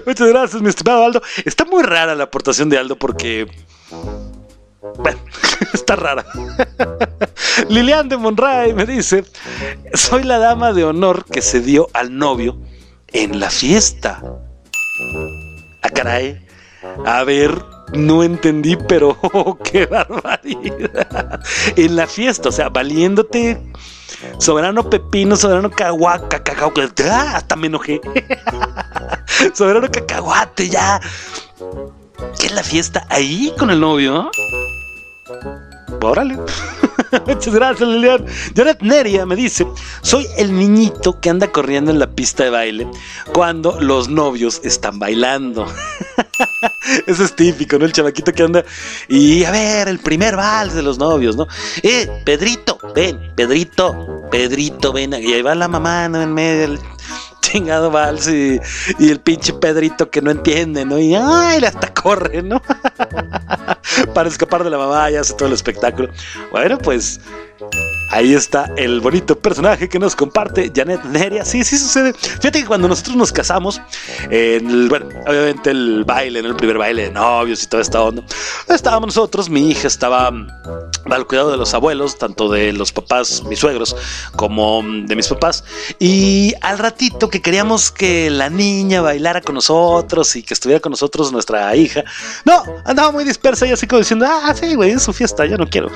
Muchas 0.06 0.28
gracias, 0.28 0.62
mi 0.62 0.68
estimado 0.68 1.04
Aldo. 1.04 1.22
Está 1.44 1.64
muy 1.64 1.82
rara 1.82 2.14
la 2.14 2.24
aportación 2.24 2.68
de 2.68 2.78
Aldo 2.78 2.96
porque. 2.96 3.46
Bueno, 4.96 5.18
está 5.72 5.96
rara. 5.96 6.24
Lilian 7.68 8.08
de 8.08 8.16
Monray 8.16 8.72
me 8.72 8.86
dice: 8.86 9.24
Soy 9.94 10.24
la 10.24 10.38
dama 10.38 10.72
de 10.72 10.84
honor 10.84 11.24
que 11.24 11.42
se 11.42 11.60
dio 11.60 11.88
al 11.94 12.16
novio 12.16 12.58
en 13.08 13.40
la 13.40 13.50
fiesta. 13.50 14.22
Ah, 15.82 15.90
caray. 15.90 16.44
A 17.04 17.24
ver, 17.24 17.50
no 17.92 18.22
entendí, 18.22 18.76
pero 18.76 19.18
qué 19.64 19.86
barbaridad. 19.86 21.40
En 21.76 21.96
la 21.96 22.06
fiesta, 22.06 22.48
o 22.48 22.52
sea, 22.52 22.68
valiéndote 22.68 23.60
soberano 24.38 24.88
pepino, 24.88 25.36
soberano 25.36 25.70
caguaca, 25.70 26.42
cacao, 26.42 26.72
hasta 27.10 27.56
me 27.56 27.66
enojé. 27.66 28.00
soberano 29.54 29.90
cacahuate, 29.90 30.68
ya. 30.68 31.00
¿Qué 32.38 32.46
es 32.46 32.52
la 32.52 32.62
fiesta 32.62 33.06
ahí 33.10 33.52
con 33.58 33.70
el 33.70 33.80
novio? 33.80 34.30
Órale. 36.00 36.36
Muchas 37.26 37.54
gracias, 37.54 37.88
Lilian. 37.88 38.24
Janet 38.54 38.80
Neria 38.82 39.26
me 39.26 39.36
dice: 39.36 39.66
Soy 40.02 40.26
el 40.36 40.54
niñito 40.56 41.20
que 41.20 41.30
anda 41.30 41.50
corriendo 41.50 41.90
en 41.90 41.98
la 41.98 42.06
pista 42.06 42.44
de 42.44 42.50
baile 42.50 42.86
cuando 43.32 43.80
los 43.80 44.08
novios 44.08 44.60
están 44.64 44.98
bailando. 44.98 45.66
Eso 47.06 47.24
es 47.24 47.34
típico, 47.34 47.78
¿no? 47.78 47.84
El 47.84 47.92
chamaquito 47.92 48.32
que 48.32 48.42
anda 48.42 48.64
y 49.08 49.44
a 49.44 49.50
ver, 49.50 49.88
el 49.88 49.98
primer 49.98 50.36
vals 50.36 50.74
de 50.74 50.82
los 50.82 50.98
novios, 50.98 51.36
¿no? 51.36 51.46
Eh, 51.82 52.08
Pedrito, 52.24 52.78
ven, 52.94 53.32
Pedrito, 53.34 54.28
Pedrito, 54.30 54.92
ven. 54.92 55.14
Y 55.14 55.32
ahí 55.32 55.42
va 55.42 55.54
la 55.54 55.68
mamá, 55.68 56.08
¿no? 56.08 56.20
En 56.20 56.32
medio 56.32 56.60
del 56.60 56.80
chingado 57.50 57.90
vals 57.90 58.28
y, 58.28 58.60
el 58.98 59.20
pinche 59.20 59.52
Pedrito 59.54 60.10
que 60.10 60.20
no 60.20 60.30
entiende, 60.30 60.84
¿no? 60.84 60.98
Y 60.98 61.14
ay, 61.14 61.64
hasta 61.64 61.92
corre, 61.92 62.42
¿no? 62.42 62.60
Para 64.14 64.28
escapar 64.28 64.64
de 64.64 64.70
la 64.70 64.78
mamá 64.78 65.10
y 65.10 65.16
hace 65.16 65.34
todo 65.34 65.48
el 65.48 65.54
espectáculo. 65.54 66.10
Bueno, 66.50 66.78
pues 66.78 67.20
Ahí 68.10 68.32
está 68.34 68.72
el 68.76 69.00
bonito 69.00 69.38
personaje 69.38 69.88
que 69.88 69.98
nos 69.98 70.16
comparte 70.16 70.72
Janet 70.74 71.04
Neria. 71.04 71.44
Sí, 71.44 71.62
sí 71.64 71.76
sucede. 71.78 72.12
Fíjate 72.14 72.60
que 72.60 72.64
cuando 72.66 72.88
nosotros 72.88 73.16
nos 73.16 73.32
casamos, 73.32 73.80
el- 74.30 74.88
bueno, 74.88 75.06
obviamente 75.26 75.70
el 75.70 76.04
baile, 76.04 76.42
¿no? 76.42 76.48
el 76.48 76.56
primer 76.56 76.78
baile 76.78 77.02
de 77.02 77.10
novios 77.10 77.62
y 77.62 77.66
toda 77.66 77.82
esta 77.82 78.00
onda, 78.02 78.22
estábamos 78.68 79.08
nosotros, 79.08 79.50
mi 79.50 79.70
hija 79.70 79.88
estaba 79.88 80.30
mm, 80.30 80.48
al 81.10 81.26
cuidado 81.26 81.50
de 81.50 81.58
los 81.58 81.74
abuelos, 81.74 82.16
tanto 82.18 82.48
de 82.50 82.72
los 82.72 82.92
papás, 82.92 83.42
mis 83.44 83.58
suegros, 83.58 83.94
como 84.36 84.82
mm, 84.82 85.06
de 85.06 85.16
mis 85.16 85.28
papás. 85.28 85.64
Y 85.98 86.54
al 86.62 86.78
ratito 86.78 87.28
que 87.28 87.42
queríamos 87.42 87.90
que 87.90 88.30
la 88.30 88.48
niña 88.48 89.02
bailara 89.02 89.40
con 89.42 89.54
nosotros 89.54 90.34
y 90.36 90.42
que 90.42 90.54
estuviera 90.54 90.80
con 90.80 90.90
nosotros 90.90 91.30
nuestra 91.30 91.74
hija, 91.76 92.04
no, 92.46 92.62
andaba 92.84 93.12
muy 93.12 93.24
dispersa 93.24 93.66
y 93.66 93.72
así 93.72 93.86
como 93.86 93.98
diciendo, 94.00 94.26
ah, 94.28 94.54
sí, 94.58 94.74
güey, 94.74 94.92
es 94.92 95.02
su 95.02 95.12
fiesta, 95.12 95.44
ya 95.44 95.56
no 95.58 95.68
quiero. 95.68 95.90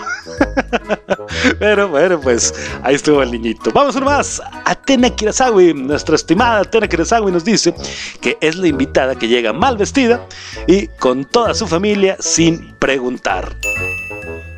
Pero 1.58 1.88
bueno, 1.88 2.01
pues 2.18 2.54
ahí 2.82 2.94
estuvo 2.94 3.22
el 3.22 3.30
niñito. 3.30 3.70
Vamos 3.72 3.96
uno 3.96 4.06
más. 4.06 4.40
Atena 4.64 5.10
Kirasawi, 5.10 5.74
nuestra 5.74 6.16
estimada 6.16 6.60
Atena 6.60 6.88
Kirasawi 6.88 7.32
nos 7.32 7.44
dice 7.44 7.74
que 8.20 8.36
es 8.40 8.56
la 8.56 8.68
invitada 8.68 9.14
que 9.14 9.28
llega 9.28 9.52
mal 9.52 9.76
vestida 9.76 10.26
y 10.66 10.88
con 10.88 11.24
toda 11.24 11.54
su 11.54 11.66
familia 11.66 12.16
sin 12.20 12.74
preguntar. 12.74 13.54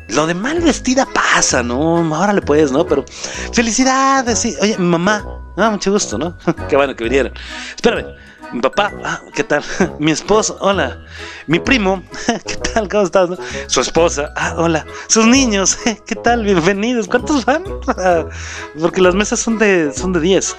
Lo 0.09 0.27
de 0.27 0.33
mal 0.33 0.61
vestida 0.61 1.05
pasa, 1.05 1.63
¿no? 1.63 2.15
Ahora 2.15 2.33
le 2.33 2.41
puedes, 2.41 2.71
¿no? 2.71 2.85
Pero 2.85 3.05
felicidades, 3.51 4.39
sí. 4.39 4.55
Oye, 4.61 4.77
mamá. 4.77 5.25
Ah, 5.57 5.71
mucho 5.71 5.91
gusto, 5.91 6.17
¿no? 6.17 6.37
Qué 6.69 6.75
bueno 6.75 6.95
que 6.95 7.03
vinieron. 7.03 7.33
Espérame. 7.75 8.15
Mi 8.55 8.61
papá, 8.61 8.89
ah, 9.03 9.21
¿qué 9.33 9.43
tal? 9.43 9.61
Mi 9.99 10.11
esposo, 10.11 10.57
hola. 10.61 11.03
Mi 11.45 11.59
primo, 11.59 12.01
¿qué 12.47 12.55
tal? 12.55 12.87
¿Cómo 12.87 13.03
estás? 13.03 13.29
Su 13.67 13.81
esposa, 13.81 14.31
ah, 14.37 14.53
hola. 14.57 14.85
Sus 15.07 15.25
niños, 15.27 15.77
¿qué 16.07 16.15
tal? 16.15 16.45
Bienvenidos. 16.45 17.09
¿Cuántos 17.09 17.43
van? 17.43 17.65
Porque 18.79 19.01
las 19.01 19.13
mesas 19.13 19.41
son 19.41 19.57
de 19.57 19.91
son 19.91 20.13
de 20.13 20.21
10. 20.21 20.55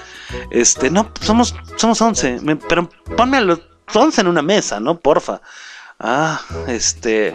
Este, 0.51 0.91
no, 0.91 1.11
somos 1.23 1.55
somos 1.77 2.03
11, 2.03 2.41
Me- 2.43 2.57
pero 2.57 2.87
ponme 3.17 3.39
a 3.39 3.41
los 3.41 3.61
11 3.95 4.21
en 4.21 4.27
una 4.27 4.43
mesa, 4.43 4.79
¿no? 4.79 5.01
Porfa. 5.01 5.41
Ah, 5.99 6.39
este, 6.69 7.35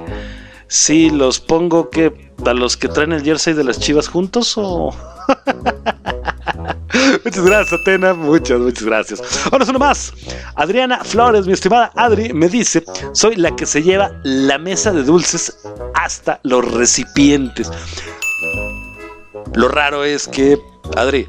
sí, 0.71 1.09
los 1.09 1.39
pongo 1.41 1.89
que 1.89 2.31
a 2.45 2.53
los 2.53 2.77
que 2.77 2.87
traen 2.87 3.11
el 3.11 3.23
jersey 3.23 3.53
de 3.53 3.65
las 3.65 3.79
Chivas 3.79 4.07
juntos 4.07 4.53
o 4.57 4.95
Muchas 7.23 7.45
gracias, 7.45 7.79
Atena. 7.81 8.13
Muchas, 8.13 8.59
muchas 8.59 8.83
gracias. 8.83 9.21
Ahora 9.51 9.65
uno 9.67 9.79
más. 9.79 10.13
Adriana 10.55 11.03
Flores, 11.03 11.45
mi 11.45 11.53
estimada 11.53 11.91
Adri, 11.95 12.33
me 12.33 12.47
dice: 12.47 12.83
Soy 13.13 13.35
la 13.35 13.55
que 13.55 13.65
se 13.65 13.83
lleva 13.83 14.11
la 14.23 14.57
mesa 14.57 14.91
de 14.91 15.03
dulces 15.03 15.57
hasta 15.93 16.39
los 16.43 16.69
recipientes. 16.73 17.69
Lo 19.53 19.67
raro 19.67 20.05
es 20.05 20.27
que, 20.27 20.57
Adri, 20.95 21.27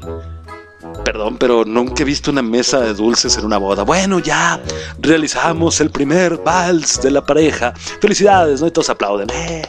perdón, 1.03 1.37
pero 1.37 1.65
nunca 1.65 2.03
he 2.03 2.05
visto 2.05 2.31
una 2.31 2.41
mesa 2.41 2.79
de 2.79 2.93
dulces 2.93 3.37
en 3.37 3.45
una 3.45 3.57
boda. 3.57 3.83
Bueno, 3.83 4.19
ya 4.19 4.61
realizamos 4.99 5.79
el 5.81 5.89
primer 5.89 6.37
vals 6.37 7.01
de 7.01 7.11
la 7.11 7.25
pareja. 7.25 7.73
Felicidades, 8.01 8.61
¿no? 8.61 8.67
Y 8.67 8.71
todos 8.71 8.89
aplauden. 8.89 9.29
¡Eh! 9.31 9.63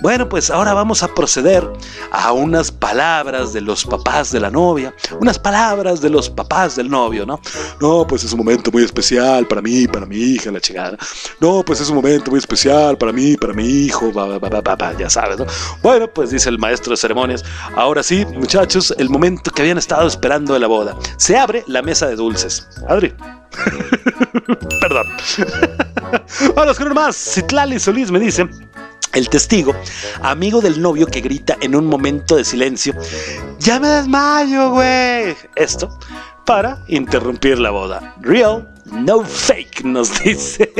Bueno, 0.00 0.28
pues 0.28 0.50
ahora 0.50 0.74
vamos 0.74 1.02
a 1.02 1.14
proceder 1.14 1.68
a 2.10 2.32
unas 2.32 2.70
palabras 2.70 3.52
de 3.52 3.60
los 3.60 3.84
papás 3.84 4.32
de 4.32 4.40
la 4.40 4.50
novia, 4.50 4.94
unas 5.20 5.38
palabras 5.38 6.00
de 6.00 6.10
los 6.10 6.28
papás 6.28 6.76
del 6.76 6.90
novio, 6.90 7.24
¿no? 7.26 7.40
No, 7.80 8.06
pues 8.06 8.24
es 8.24 8.32
un 8.32 8.38
momento 8.38 8.70
muy 8.70 8.84
especial 8.84 9.46
para 9.46 9.62
mí, 9.62 9.86
para 9.86 10.06
mi 10.06 10.16
hija, 10.16 10.50
la 10.50 10.60
chingada. 10.60 10.96
No, 11.40 11.62
pues 11.64 11.80
es 11.80 11.88
un 11.88 11.96
momento 11.96 12.30
muy 12.30 12.38
especial 12.38 12.98
para 12.98 13.12
mí, 13.12 13.36
para 13.36 13.52
mi 13.52 13.64
hijo, 13.66 14.12
ba, 14.12 14.26
ba, 14.26 14.38
ba, 14.38 14.48
ba, 14.48 14.60
ba, 14.60 14.76
ba, 14.76 14.98
ya 14.98 15.08
sabes, 15.08 15.38
¿no? 15.38 15.46
Bueno, 15.82 16.08
pues 16.08 16.30
dice 16.30 16.48
el 16.48 16.58
maestro 16.58 16.90
de 16.90 16.96
ceremonias, 16.96 17.44
ahora 17.76 18.02
sí, 18.02 18.26
muchachos, 18.26 18.94
el 18.98 19.08
momento 19.10 19.50
que 19.50 19.62
habían 19.62 19.78
estado 19.78 20.06
esperando 20.06 20.54
de 20.54 20.60
la 20.60 20.66
boda. 20.66 20.96
Se 21.16 21.36
abre 21.36 21.64
la 21.66 21.82
mesa 21.82 22.06
de 22.06 22.16
dulces. 22.16 22.66
Adri. 22.88 23.14
Perdón. 24.80 25.06
Vamos 26.54 26.78
con 26.78 26.94
más. 26.94 27.16
Citlali 27.16 27.78
Solís 27.78 28.10
me 28.10 28.20
dice. 28.20 28.48
El 29.12 29.28
testigo, 29.28 29.72
amigo 30.22 30.60
del 30.60 30.82
novio 30.82 31.06
que 31.06 31.20
grita 31.20 31.56
en 31.60 31.76
un 31.76 31.86
momento 31.86 32.34
de 32.34 32.44
silencio, 32.44 32.96
ya 33.60 33.78
me 33.78 33.86
desmayo, 33.86 34.70
güey. 34.70 35.36
Esto 35.54 35.96
para 36.44 36.78
interrumpir 36.88 37.58
la 37.58 37.70
boda. 37.70 38.14
Real, 38.20 38.73
no 38.92 39.24
fake, 39.24 39.84
nos 39.84 40.20
dice 40.24 40.72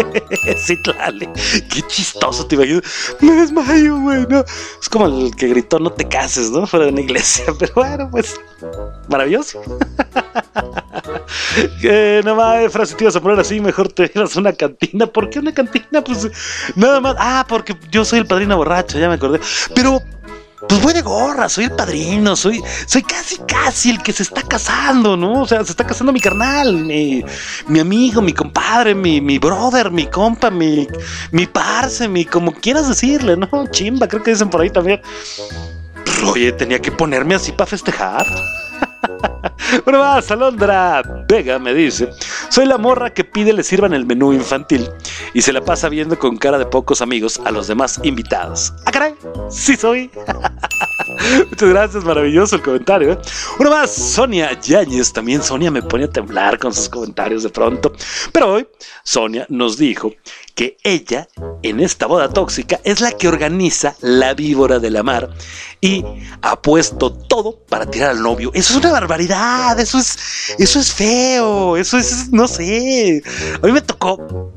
Citlali. 0.56 1.28
Qué 1.68 1.82
chistoso, 1.86 2.46
te 2.46 2.54
imagino. 2.54 2.80
Me 3.20 3.32
desmayo, 3.32 3.98
güey. 3.98 4.26
no. 4.28 4.44
Es 4.80 4.88
como 4.88 5.06
el 5.06 5.34
que 5.34 5.48
gritó 5.48 5.78
no 5.78 5.90
te 5.90 6.06
cases, 6.06 6.50
¿no? 6.50 6.66
Fuera 6.66 6.86
de 6.86 6.92
una 6.92 7.00
iglesia. 7.00 7.46
Pero 7.58 7.72
bueno, 7.74 8.08
pues 8.10 8.40
maravilloso. 9.08 9.62
Que 11.80 12.20
nada 12.24 12.36
más, 12.36 12.72
frase 12.72 12.94
te 12.94 13.04
ibas 13.04 13.16
a 13.16 13.20
poner 13.20 13.38
así, 13.38 13.60
mejor 13.60 13.92
te 13.92 14.10
a 14.14 14.38
una 14.38 14.52
cantina. 14.52 15.06
¿Por 15.06 15.30
qué 15.30 15.38
una 15.38 15.52
cantina? 15.52 16.02
Pues 16.02 16.28
nada 16.74 17.00
más. 17.00 17.14
Ah, 17.18 17.44
porque 17.48 17.76
yo 17.90 18.04
soy 18.04 18.20
el 18.20 18.26
padrino 18.26 18.56
borracho, 18.56 18.98
ya 18.98 19.08
me 19.08 19.14
acordé. 19.14 19.40
Pero, 19.74 20.00
pues 20.68 20.82
voy 20.82 20.92
de 20.92 21.02
gorra, 21.02 21.48
soy 21.48 21.64
el 21.64 21.72
padrino, 21.72 22.36
soy, 22.36 22.62
soy 22.86 23.02
casi, 23.02 23.38
casi 23.46 23.90
el 23.90 24.02
que 24.02 24.12
se 24.12 24.22
está 24.22 24.42
casando, 24.42 25.16
¿no? 25.16 25.42
O 25.42 25.46
sea, 25.46 25.64
se 25.64 25.72
está 25.72 25.86
casando 25.86 26.12
mi 26.12 26.20
carnal, 26.20 26.74
mi, 26.74 27.24
mi 27.68 27.80
amigo, 27.80 28.22
mi 28.22 28.32
compadre, 28.32 28.94
mi, 28.94 29.20
mi 29.20 29.38
brother, 29.38 29.90
mi 29.90 30.06
compa, 30.06 30.50
mi, 30.50 30.86
mi 31.30 31.46
parce, 31.46 32.08
mi, 32.08 32.24
como 32.24 32.52
quieras 32.52 32.88
decirle, 32.88 33.36
¿no? 33.36 33.48
Chimba, 33.70 34.08
creo 34.08 34.22
que 34.22 34.30
dicen 34.30 34.50
por 34.50 34.60
ahí 34.60 34.70
también. 34.70 35.00
Pues, 36.04 36.22
Oye, 36.24 36.52
tenía 36.52 36.80
que 36.80 36.92
ponerme 36.92 37.34
así 37.34 37.52
para 37.52 37.66
festejar. 37.66 38.26
Bueno, 39.84 39.98
más, 39.98 40.30
Alondra 40.30 41.02
Vega 41.28 41.58
me 41.58 41.74
dice: 41.74 42.10
Soy 42.48 42.66
la 42.66 42.78
morra 42.78 43.12
que 43.12 43.24
pide 43.24 43.52
le 43.52 43.62
sirvan 43.62 43.92
el 43.92 44.06
menú 44.06 44.32
infantil 44.32 44.88
y 45.32 45.42
se 45.42 45.52
la 45.52 45.60
pasa 45.60 45.88
viendo 45.88 46.18
con 46.18 46.36
cara 46.36 46.58
de 46.58 46.66
pocos 46.66 47.02
amigos 47.02 47.40
a 47.44 47.50
los 47.50 47.66
demás 47.66 48.00
invitados. 48.02 48.72
¡Ah! 48.86 49.10
¡Sí 49.50 49.76
soy! 49.76 50.10
Muchas 51.50 51.68
gracias, 51.68 52.04
maravilloso 52.04 52.56
el 52.56 52.62
comentario. 52.62 53.12
¿eh? 53.12 53.18
Más, 53.58 53.90
Sonia 53.90 54.58
Yáñez. 54.60 55.12
También 55.12 55.42
Sonia 55.42 55.70
me 55.70 55.82
pone 55.82 56.04
a 56.04 56.10
temblar 56.10 56.58
con 56.58 56.72
sus 56.72 56.88
comentarios 56.88 57.42
de 57.42 57.48
pronto. 57.48 57.92
Pero 58.32 58.54
hoy, 58.54 58.68
Sonia 59.02 59.46
nos 59.48 59.76
dijo 59.76 60.12
que 60.54 60.76
ella, 60.84 61.28
en 61.62 61.80
esta 61.80 62.06
boda 62.06 62.28
tóxica, 62.28 62.80
es 62.84 63.00
la 63.00 63.12
que 63.12 63.28
organiza 63.28 63.96
la 64.00 64.34
víbora 64.34 64.78
de 64.78 64.90
la 64.90 65.02
mar 65.02 65.30
y 65.80 66.04
ha 66.42 66.60
puesto 66.60 67.12
todo 67.12 67.58
para 67.68 67.86
tirar 67.86 68.10
al 68.10 68.22
novio. 68.22 68.50
Eso 68.54 68.74
es 68.74 68.78
una 68.78 68.92
barbaridad, 68.92 69.78
eso 69.80 69.98
es, 69.98 70.16
eso 70.58 70.78
es 70.78 70.92
feo, 70.92 71.76
eso 71.76 71.98
es, 71.98 72.30
no 72.30 72.46
sé. 72.46 73.22
A 73.60 73.66
mí 73.66 73.72
me 73.72 73.80
tocó 73.80 74.52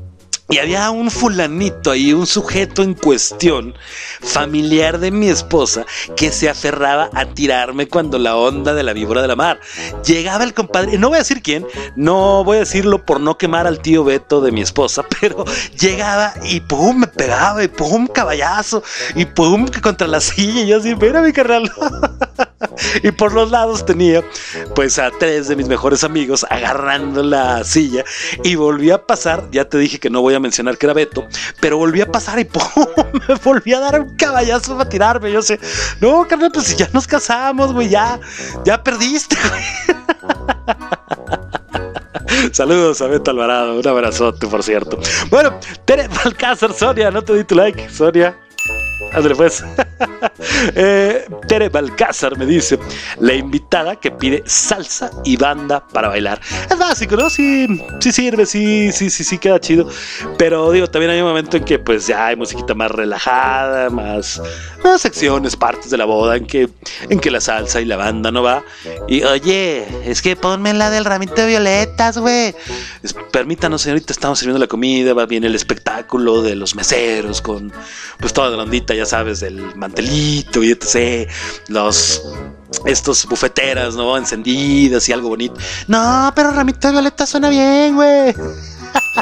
y 0.50 0.58
había 0.58 0.90
un 0.90 1.10
fulanito 1.10 1.90
ahí, 1.90 2.12
un 2.12 2.26
sujeto 2.26 2.82
en 2.82 2.94
cuestión, 2.94 3.74
familiar 4.20 4.98
de 4.98 5.10
mi 5.10 5.28
esposa, 5.28 5.84
que 6.16 6.32
se 6.32 6.48
aferraba 6.48 7.10
a 7.12 7.26
tirarme 7.26 7.86
cuando 7.86 8.18
la 8.18 8.34
onda 8.34 8.72
de 8.72 8.82
la 8.82 8.94
víbora 8.94 9.20
de 9.20 9.28
la 9.28 9.36
mar. 9.36 9.60
Llegaba 10.04 10.44
el 10.44 10.54
compadre, 10.54 10.96
no 10.96 11.08
voy 11.08 11.16
a 11.16 11.20
decir 11.20 11.42
quién, 11.42 11.66
no 11.96 12.44
voy 12.44 12.56
a 12.56 12.60
decirlo 12.60 13.04
por 13.04 13.20
no 13.20 13.36
quemar 13.36 13.66
al 13.66 13.80
tío 13.80 14.04
Beto 14.04 14.40
de 14.40 14.52
mi 14.52 14.62
esposa, 14.62 15.04
pero 15.20 15.44
llegaba 15.78 16.32
y 16.42 16.60
pum, 16.60 17.00
me 17.00 17.06
pegaba 17.06 17.62
y 17.62 17.68
pum, 17.68 18.06
caballazo, 18.06 18.82
y 19.14 19.26
pum, 19.26 19.66
que 19.66 19.82
contra 19.82 20.06
la 20.06 20.20
silla, 20.20 20.62
y 20.62 20.66
yo 20.68 20.78
así, 20.78 20.94
mira 20.94 21.20
mi 21.20 21.32
carnal. 21.32 21.70
y 23.02 23.10
por 23.10 23.32
los 23.32 23.50
lados 23.50 23.84
tenía 23.84 24.22
pues 24.74 24.98
a 24.98 25.10
tres 25.10 25.48
de 25.48 25.56
mis 25.56 25.68
mejores 25.68 26.04
amigos 26.04 26.46
agarrando 26.48 27.22
la 27.22 27.64
silla 27.64 28.04
y 28.44 28.54
volví 28.54 28.90
a 28.90 29.06
pasar, 29.06 29.48
ya 29.50 29.68
te 29.68 29.78
dije 29.78 29.98
que 29.98 30.10
no 30.10 30.20
voy 30.20 30.34
a 30.34 30.40
mencionar 30.40 30.78
que 30.78 30.86
era 30.86 30.94
Beto, 30.94 31.26
pero 31.60 31.78
volví 31.78 32.00
a 32.00 32.10
pasar 32.10 32.38
y 32.38 32.44
¡pum! 32.46 32.86
me 33.28 33.34
volví 33.36 33.72
a 33.72 33.80
dar 33.80 34.00
un 34.00 34.16
caballazo 34.16 34.76
para 34.76 34.88
tirarme. 34.88 35.32
Yo 35.32 35.42
sé, 35.42 35.58
no, 36.00 36.26
carnal, 36.26 36.50
pues 36.52 36.66
si 36.66 36.76
ya 36.76 36.88
nos 36.92 37.06
casamos, 37.06 37.72
güey, 37.72 37.88
ya, 37.88 38.20
ya 38.64 38.82
perdiste. 38.82 39.36
Saludos 42.52 43.00
a 43.00 43.06
Beto 43.06 43.30
Alvarado, 43.30 43.78
un 43.78 43.86
abrazote, 43.86 44.46
por 44.46 44.62
cierto. 44.62 44.98
Bueno, 45.30 45.58
Tere 45.84 46.08
Balcázar, 46.08 46.72
Sonia, 46.72 47.10
no 47.10 47.22
te 47.22 47.34
di 47.34 47.44
tu 47.44 47.54
like, 47.54 47.88
Sonia. 47.90 48.36
Ándale 49.12 49.34
pues. 49.34 49.64
Eh, 50.74 51.26
Tere 51.46 51.68
Balcázar 51.68 52.36
me 52.36 52.46
dice, 52.46 52.78
la 53.18 53.34
invitada 53.34 53.96
que 53.96 54.10
pide 54.10 54.42
salsa 54.46 55.10
y 55.24 55.36
banda 55.36 55.84
para 55.92 56.08
bailar. 56.08 56.40
Es 56.70 56.78
básico, 56.78 57.16
¿no? 57.16 57.30
Sí, 57.30 57.66
sí 58.00 58.12
sirve, 58.12 58.46
sí, 58.46 58.90
sí, 58.92 59.10
sí, 59.10 59.24
sí 59.24 59.38
queda 59.38 59.60
chido. 59.60 59.88
Pero 60.36 60.70
digo, 60.72 60.86
también 60.86 61.12
hay 61.12 61.20
un 61.20 61.28
momento 61.28 61.56
en 61.56 61.64
que 61.64 61.78
pues 61.78 62.06
ya 62.06 62.26
hay 62.26 62.36
musiquita 62.36 62.74
más 62.74 62.90
relajada, 62.90 63.90
más, 63.90 64.40
secciones, 64.96 65.56
partes 65.56 65.90
de 65.90 65.98
la 65.98 66.04
boda 66.04 66.36
en 66.36 66.46
que, 66.46 66.70
en 67.08 67.20
que 67.20 67.30
la 67.30 67.40
salsa 67.40 67.80
y 67.80 67.84
la 67.84 67.96
banda 67.96 68.30
no 68.30 68.42
va. 68.42 68.64
Y 69.08 69.22
oye, 69.24 69.86
es 70.04 70.22
que 70.22 70.36
ponme 70.36 70.72
la 70.72 70.88
del 70.88 71.04
ramito 71.04 71.34
de 71.34 71.46
violetas, 71.46 72.16
güey. 72.16 72.54
Permítanos, 73.30 73.82
señorita, 73.82 74.12
estamos 74.12 74.38
sirviendo 74.38 74.58
la 74.58 74.66
comida, 74.66 75.12
va 75.12 75.26
bien 75.26 75.44
el 75.44 75.54
espectáculo 75.54 76.42
de 76.42 76.54
los 76.54 76.74
meseros 76.74 77.42
con 77.42 77.72
pues 78.18 78.32
toda 78.32 78.56
la 78.56 78.62
ondita, 78.62 78.94
ya 78.94 79.04
sabes, 79.04 79.40
del 79.40 79.74
mantelito 79.76 80.62
y 80.62 80.70
etc. 80.70 81.30
Los 81.68 82.22
estos 82.84 83.26
bufeteras, 83.26 83.94
¿no? 83.94 84.16
Encendidas 84.16 85.08
y 85.08 85.12
algo 85.12 85.28
bonito. 85.28 85.56
No, 85.86 86.32
pero 86.34 86.50
ramito 86.50 86.88
de 86.88 86.92
violeta 86.92 87.26
suena 87.26 87.48
bien, 87.48 87.94
güey. 87.94 88.34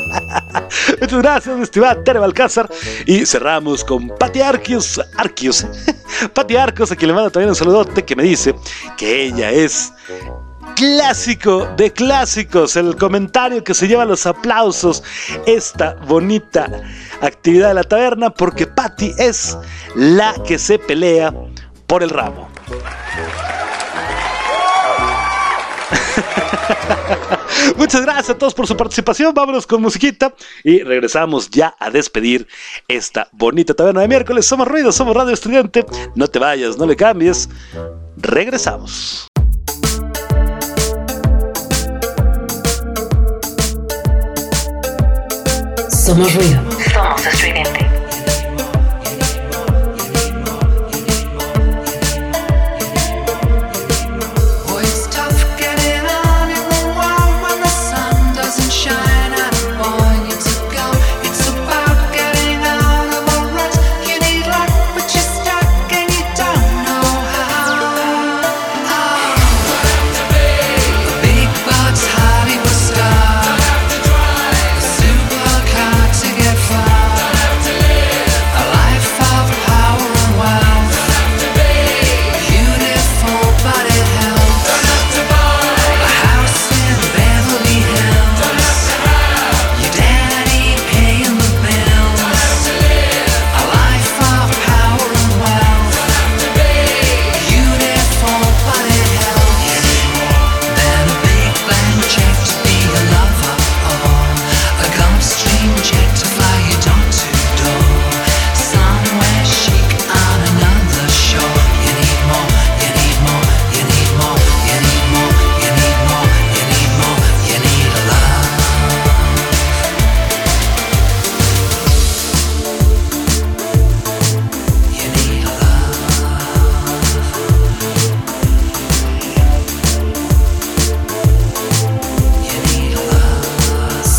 Muchas 1.01 1.23
gracias, 1.23 1.57
mi 1.57 1.63
estimada 1.63 2.03
Tere 2.03 2.19
Balcázar. 2.19 2.69
Y 3.07 3.27
cerramos 3.27 3.85
con 3.85 4.09
Pati 4.09 4.41
Arquios. 4.41 5.01
Arquios. 5.17 5.67
Pati 6.35 6.57
Arcos, 6.57 6.93
a 6.93 6.97
quien 6.97 7.09
le 7.09 7.15
manda 7.15 7.31
también 7.31 7.51
un 7.51 7.57
saludote, 7.57 8.05
que 8.05 8.17
me 8.17 8.23
dice 8.23 8.55
que 8.97 9.25
ella 9.25 9.51
es 9.51 9.93
clásico 10.75 11.67
de 11.77 11.93
clásicos, 11.93 12.77
el 12.77 12.97
comentario 12.97 13.65
que 13.65 13.75
se 13.75 13.89
lleva 13.89 14.05
los 14.05 14.27
aplausos, 14.27 15.03
esta 15.47 15.95
bonita 16.07 16.69
actividad 17.21 17.69
de 17.69 17.75
la 17.75 17.85
taberna, 17.85 18.31
porque 18.31 18.67
Patty 18.67 19.15
es 19.19 19.57
la 19.95 20.35
que 20.47 20.59
se 20.59 20.79
pelea 20.79 21.33
por 21.87 22.03
el 22.03 22.11
ramo. 22.11 22.49
Muchas 27.77 28.03
gracias 28.03 28.31
a 28.31 28.39
todos 28.39 28.55
por 28.55 28.67
su 28.67 28.77
participación. 28.77 29.35
Vámonos 29.35 29.67
con 29.67 29.83
musiquita 29.83 30.35
y 30.63 30.83
regresamos 30.83 31.51
ya 31.51 31.75
a 31.79 31.91
despedir 31.91 32.47
esta 32.89 33.29
bonita 33.33 33.75
taberna 33.75 34.03
de 34.03 34.09
miércoles. 34.09 34.47
Somos 34.47 34.69
Ruido, 34.69 34.93
somos 34.93 35.17
Radio 35.17 35.33
Estudiante. 35.33 35.85
No 36.15 36.29
te 36.29 36.39
vayas, 36.39 36.77
no 36.77 36.87
le 36.87 36.97
cambies. 36.97 37.49
Regresamos. 38.17 39.27
Somos 45.91 46.33
ruido. 46.35 46.63
Somos 46.93 47.27
estridente. 47.27 47.86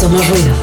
Love. 0.09 0.17
Somos 0.17 0.29
ruido. 0.29 0.47
Somos 0.47 0.56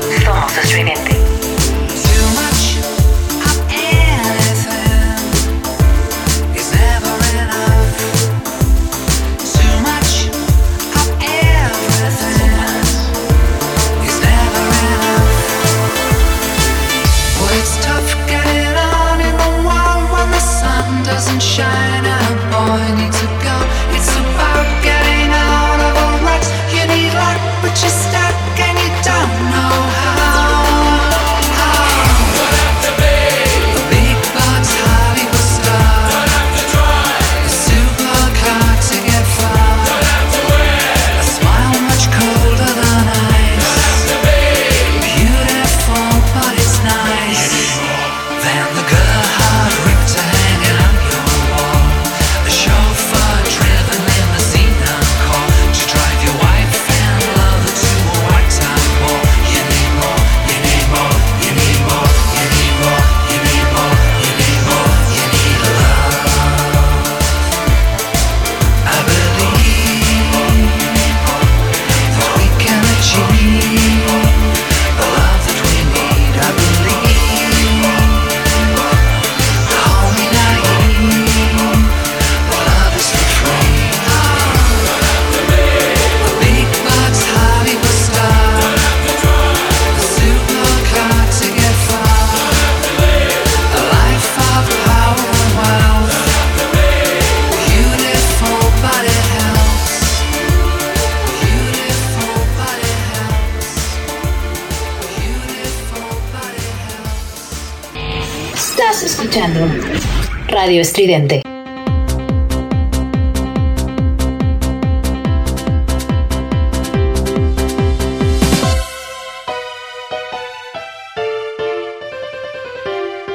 Radio 110.74 110.82
Estridente. 110.82 111.40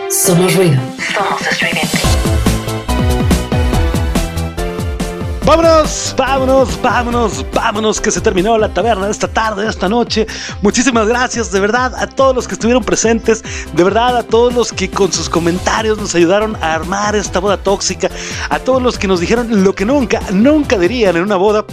Somos 0.09 0.53
ruido. 0.53 0.81
Somos 1.13 1.47
estridente. 1.47 1.87
Vámonos, 5.45 6.08
vámonos, 6.19 6.81
vámonos, 6.81 7.45
vámonos, 7.53 8.01
que 8.01 8.11
se 8.11 8.19
terminó 8.19 8.57
la 8.57 8.67
taberna 8.73 9.05
de 9.05 9.11
esta 9.11 9.29
tarde, 9.29 9.63
de 9.63 9.69
esta 9.69 9.87
noche. 9.87 10.27
Muchísimas 10.61 11.07
gracias, 11.07 11.49
de 11.49 11.61
verdad, 11.61 11.95
a 11.95 12.07
todos 12.07 12.35
los 12.35 12.45
que 12.45 12.55
estuvieron 12.55 12.83
presentes, 12.83 13.41
de 13.73 13.83
verdad, 13.85 14.17
a 14.17 14.23
todos 14.23 14.53
los 14.53 14.73
que 14.73 14.89
con 14.89 15.13
sus 15.13 15.29
comentarios 15.29 15.97
nos 15.97 16.13
ayudaron 16.15 16.57
a 16.57 16.73
armar 16.73 17.15
esta 17.15 17.39
boda 17.39 17.55
tóxica, 17.55 18.09
a 18.49 18.59
todos 18.59 18.81
los 18.81 18.99
que 18.99 19.07
nos 19.07 19.21
dijeron 19.21 19.63
lo 19.63 19.73
que 19.73 19.85
nunca, 19.85 20.19
nunca 20.33 20.77
dirían 20.77 21.15
en 21.15 21.23
una 21.23 21.37
boda. 21.37 21.63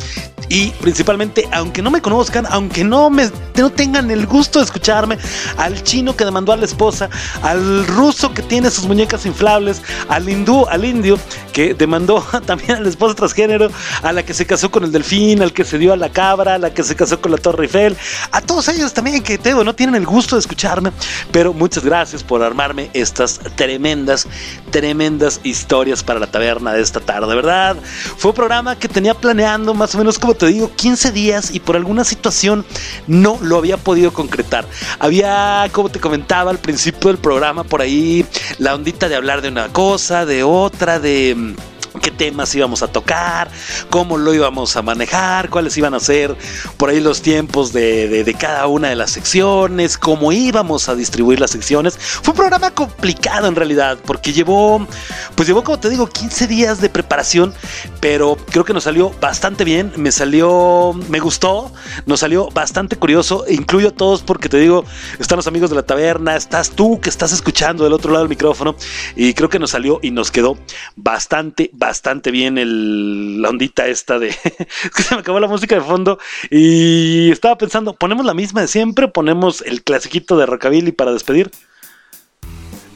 Y 0.49 0.71
principalmente, 0.71 1.49
aunque 1.53 1.83
no 1.83 1.91
me 1.91 2.01
conozcan, 2.01 2.47
aunque 2.49 2.85
no, 2.85 3.11
me, 3.11 3.31
no 3.57 3.71
tengan 3.71 4.11
el 4.11 4.27
gusto 4.27 4.61
de 4.61 4.65
escucharme, 4.65 5.19
al 5.57 5.83
chino 5.83 6.15
que 6.15 6.25
demandó 6.25 6.53
a 6.53 6.57
la 6.57 6.65
esposa, 6.65 7.11
al 7.43 7.87
ruso 7.87 8.33
que 8.33 8.43
tiene 8.43 8.71
sus 8.71 8.87
muñecas 8.87 9.27
inflables, 9.27 9.83
al 10.09 10.29
hindú, 10.29 10.67
al 10.69 10.85
indio 10.85 11.19
que 11.53 11.75
demandó 11.75 12.25
también 12.47 12.73
a 12.73 12.81
la 12.81 12.89
esposa 12.89 13.15
transgénero, 13.15 13.71
a 14.03 14.13
la 14.13 14.23
que 14.23 14.35
se 14.35 14.47
casó 14.47 14.71
con 14.71 14.85
el 14.85 14.93
delfín, 14.93 15.43
al 15.43 15.53
que 15.53 15.65
se 15.65 15.79
dio 15.79 15.93
a 15.93 15.97
la 15.97 16.11
cabra, 16.11 16.55
a 16.55 16.59
la 16.59 16.73
que 16.73 16.85
se 16.85 16.95
casó 16.95 17.21
con 17.21 17.33
la 17.33 17.39
Torre 17.39 17.65
Eiffel, 17.65 17.97
a 18.31 18.41
todos 18.41 18.69
ellos 18.69 18.93
también 18.93 19.23
que 19.23 19.39
te 19.39 19.57
no 19.65 19.75
tienen 19.75 19.95
el 19.95 20.07
gusto 20.07 20.37
de 20.37 20.41
escucharme, 20.41 20.93
pero 21.33 21.53
muchas 21.53 21.85
gracias 21.85 22.23
por 22.23 22.43
armarme 22.43 22.91
estas 22.93 23.41
tremendas, 23.55 24.27
tremendas 24.71 25.41
historias 25.45 26.03
para 26.03 26.21
la 26.21 26.27
taberna 26.27 26.73
de 26.73 26.83
esta 26.83 27.01
tarde, 27.01 27.35
¿verdad? 27.35 27.77
Fue 28.17 28.31
un 28.31 28.35
programa 28.35 28.77
que 28.77 28.89
tenía 28.89 29.15
planeando 29.15 29.73
más 29.73 29.95
o 29.95 29.99
menos, 29.99 30.19
como 30.19 30.35
te 30.37 30.47
digo, 30.47 30.71
15 30.75 31.13
días 31.13 31.55
y 31.55 31.61
por 31.61 31.77
alguna 31.77 32.05
situación 32.05 32.65
no 33.07 33.39
lo 33.41 33.57
había 33.57 33.77
podido 33.77 34.13
concretar. 34.13 34.67
Había, 34.99 35.69
como 35.73 35.89
te 35.89 36.01
comentaba 36.01 36.51
al 36.51 36.59
principio 36.59 37.09
del 37.09 37.19
programa, 37.19 37.65
por 37.65 37.81
ahí 37.81 38.25
la 38.59 38.75
ondita 38.75 39.09
de 39.09 39.17
hablar 39.17 39.43
de 39.43 39.49
una 39.49 39.69
cosa, 39.69 40.27
de 40.27 40.43
otra, 40.43 40.99
de 40.99 41.55
qué 42.01 42.11
temas 42.11 42.55
íbamos 42.55 42.83
a 42.83 42.89
tocar, 42.89 43.51
cómo 43.91 44.17
lo 44.19 44.33
íbamos 44.35 44.77
a 44.77 44.83
manejar, 44.83 45.51
cuáles 45.51 45.77
iban 45.77 45.95
a 45.95 46.01
ser 46.01 46.37
por 46.77 46.91
ahí 46.91 47.01
los 47.01 47.23
tiempos 47.23 47.73
de, 47.73 48.09
de- 48.25 48.35
cada 48.35 48.67
una 48.67 48.89
de 48.89 48.97
las 48.97 49.13
secciones, 49.13 49.97
cómo 49.97 50.31
íbamos 50.33 50.89
a 50.89 50.95
distribuir 50.95 51.41
las 51.41 51.51
secciones. 51.53 51.97
Fue 51.99 52.33
un 52.33 52.37
programa 52.37 52.71
complicado 52.73 53.49
en 53.49 53.57
realidad, 53.57 53.99
porque 54.05 54.33
llevó, 54.33 54.87
pues 55.35 55.49
llevó, 55.49 55.65
como 55.65 55.79
te 55.81 55.89
digo, 55.89 56.07
15 56.07 56.47
días 56.47 56.81
de 56.81 56.91
preparación, 56.91 57.55
pero 58.01 58.37
creo 58.51 58.65
que 58.65 58.75
nos 58.75 58.85
salió 58.85 59.11
bastante 59.21 59.65
bien, 59.65 59.93
me 59.97 60.13
salió, 60.13 60.93
me 61.09 61.19
gustó, 61.19 61.73
nos 62.05 62.21
salió 62.21 62.49
bastante 62.51 62.97
curioso, 62.97 63.45
incluyo 63.49 63.89
a 63.89 63.93
todos 63.93 64.23
porque 64.23 64.49
te 64.49 64.59
digo, 64.59 64.85
están 65.19 65.37
los 65.37 65.47
amigos 65.47 65.71
de 65.71 65.77
la 65.77 65.83
taberna, 65.83 66.37
estás 66.37 66.71
tú 66.71 67.01
que 67.01 67.09
estás 67.09 67.33
escuchando 67.33 67.85
del 67.85 67.93
otro 67.95 68.13
lado 68.13 68.25
del 68.25 68.29
micrófono, 68.29 68.77
y 69.17 69.33
creo 69.33 69.49
que 69.49 69.59
nos 69.59 69.71
salió 69.71 69.99
y 70.03 70.11
nos 70.11 70.31
quedó 70.31 70.59
bastante, 70.97 71.71
bastante 71.73 71.86
bien 72.31 72.59
el, 72.59 73.43
la 73.43 73.51
ondita 73.51 73.87
esta 73.87 74.19
de... 74.19 74.29
que 74.97 75.03
se 75.03 75.15
me 75.15 75.21
acabó 75.21 75.41
la 75.41 75.49
música 75.49 75.75
de 75.75 75.81
fondo 75.81 76.19
y 76.51 77.31
estaba 77.31 77.57
pensando, 77.59 77.95
¿ponemos 77.95 78.25
la 78.25 78.35
misma 78.35 78.63
de 78.63 78.69
siempre? 78.69 79.09
¿Ponemos 79.09 79.63
el 79.63 79.83
clasiquito 79.83 80.37
de 80.37 80.47
Rockabilly 80.47 80.93
para 80.93 81.13
despedir? 81.13 81.51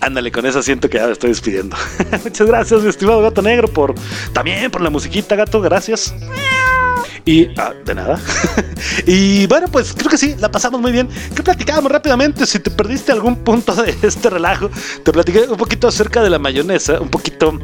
Ándale, 0.00 0.32
con 0.32 0.46
eso 0.46 0.62
siento 0.62 0.88
que 0.88 0.96
ya 0.96 1.06
me 1.06 1.12
estoy 1.12 1.30
despidiendo. 1.30 1.76
Muchas 2.24 2.46
gracias, 2.46 2.82
mi 2.82 2.88
estimado 2.88 3.20
gato 3.20 3.42
negro, 3.42 3.68
por 3.68 3.94
también 4.32 4.70
por 4.70 4.80
la 4.80 4.88
musiquita, 4.88 5.36
gato, 5.36 5.60
gracias. 5.60 6.14
Y 7.26 7.48
ah, 7.58 7.74
de 7.84 7.94
nada. 7.94 8.18
y 9.06 9.46
bueno, 9.46 9.68
pues 9.70 9.92
creo 9.92 10.10
que 10.10 10.16
sí, 10.16 10.36
la 10.38 10.50
pasamos 10.50 10.80
muy 10.80 10.90
bien. 10.90 11.08
¿Qué 11.36 11.42
platicábamos 11.42 11.92
rápidamente? 11.92 12.46
Si 12.46 12.58
te 12.60 12.70
perdiste 12.70 13.12
algún 13.12 13.36
punto 13.44 13.74
de 13.74 13.94
este 14.02 14.30
relajo, 14.30 14.70
te 15.04 15.12
platiqué 15.12 15.40
un 15.42 15.58
poquito 15.58 15.86
acerca 15.86 16.22
de 16.22 16.30
la 16.30 16.38
mayonesa, 16.38 16.98
un 16.98 17.10
poquito 17.10 17.58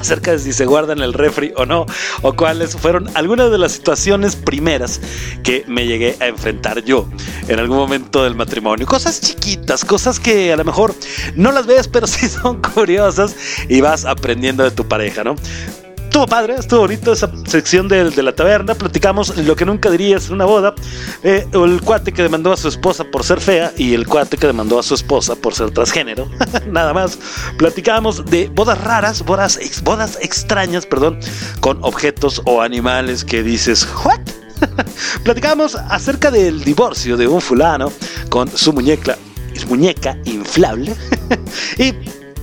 acerca 0.00 0.32
de 0.32 0.38
si 0.38 0.52
se 0.52 0.66
guarda 0.66 0.92
en 0.92 1.00
el 1.00 1.12
refri 1.12 1.52
o 1.56 1.66
no, 1.66 1.86
o 2.22 2.32
cuáles 2.34 2.76
fueron 2.76 3.08
algunas 3.14 3.50
de 3.50 3.58
las 3.58 3.72
situaciones 3.72 4.36
primeras 4.36 5.00
que 5.42 5.64
me 5.68 5.86
llegué 5.86 6.16
a 6.20 6.26
enfrentar 6.26 6.82
yo 6.84 7.08
en 7.48 7.58
algún 7.58 7.76
momento 7.76 8.24
del 8.24 8.34
matrimonio. 8.34 8.86
Cosas 8.86 9.20
chiquitas, 9.20 9.84
cosas 9.84 10.18
que 10.18 10.52
a 10.52 10.56
lo 10.56 10.64
mejor 10.64 10.94
no 11.36 11.52
las 11.52 11.66
ves, 11.66 11.88
pero 11.88 12.06
sí 12.08 12.28
son 12.28 12.60
curiosas 12.60 13.36
y 13.68 13.80
vas 13.80 14.04
aprendiendo 14.04 14.64
de 14.64 14.70
tu 14.70 14.86
pareja, 14.86 15.24
¿no? 15.24 15.36
Estuvo 16.12 16.26
padre, 16.26 16.56
estuvo 16.58 16.80
bonito 16.80 17.10
esa 17.14 17.30
sección 17.46 17.88
de, 17.88 18.22
la 18.22 18.34
taberna. 18.34 18.74
Platicamos 18.74 19.34
lo 19.34 19.56
que 19.56 19.64
nunca 19.64 19.90
dirías 19.90 20.26
en 20.26 20.34
una 20.34 20.44
boda. 20.44 20.74
Eh, 21.22 21.46
el 21.54 21.80
cuate 21.80 22.12
que 22.12 22.22
demandó 22.22 22.52
a 22.52 22.56
su 22.58 22.68
esposa 22.68 23.02
por 23.04 23.24
ser 23.24 23.40
fea 23.40 23.72
y 23.78 23.94
el 23.94 24.06
cuate 24.06 24.36
que 24.36 24.46
demandó 24.46 24.78
a 24.78 24.82
su 24.82 24.92
esposa 24.92 25.34
por 25.34 25.54
ser 25.54 25.70
transgénero. 25.70 26.28
Nada 26.66 26.92
más. 26.92 27.18
Platicamos 27.56 28.26
de 28.26 28.48
bodas 28.48 28.78
raras, 28.84 29.24
bodas, 29.24 29.56
ex- 29.56 29.82
bodas 29.82 30.18
extrañas, 30.20 30.84
perdón, 30.84 31.18
con 31.60 31.78
objetos 31.82 32.42
o 32.44 32.60
animales 32.60 33.24
que 33.24 33.42
dices, 33.42 33.88
¿what? 34.04 34.20
Platicamos 35.24 35.76
acerca 35.76 36.30
del 36.30 36.62
divorcio 36.62 37.16
de 37.16 37.26
un 37.26 37.40
fulano 37.40 37.90
con 38.28 38.54
su 38.54 38.74
muñeca, 38.74 39.16
su 39.54 39.66
muñeca 39.66 40.18
inflable. 40.26 40.94
y 41.78 41.94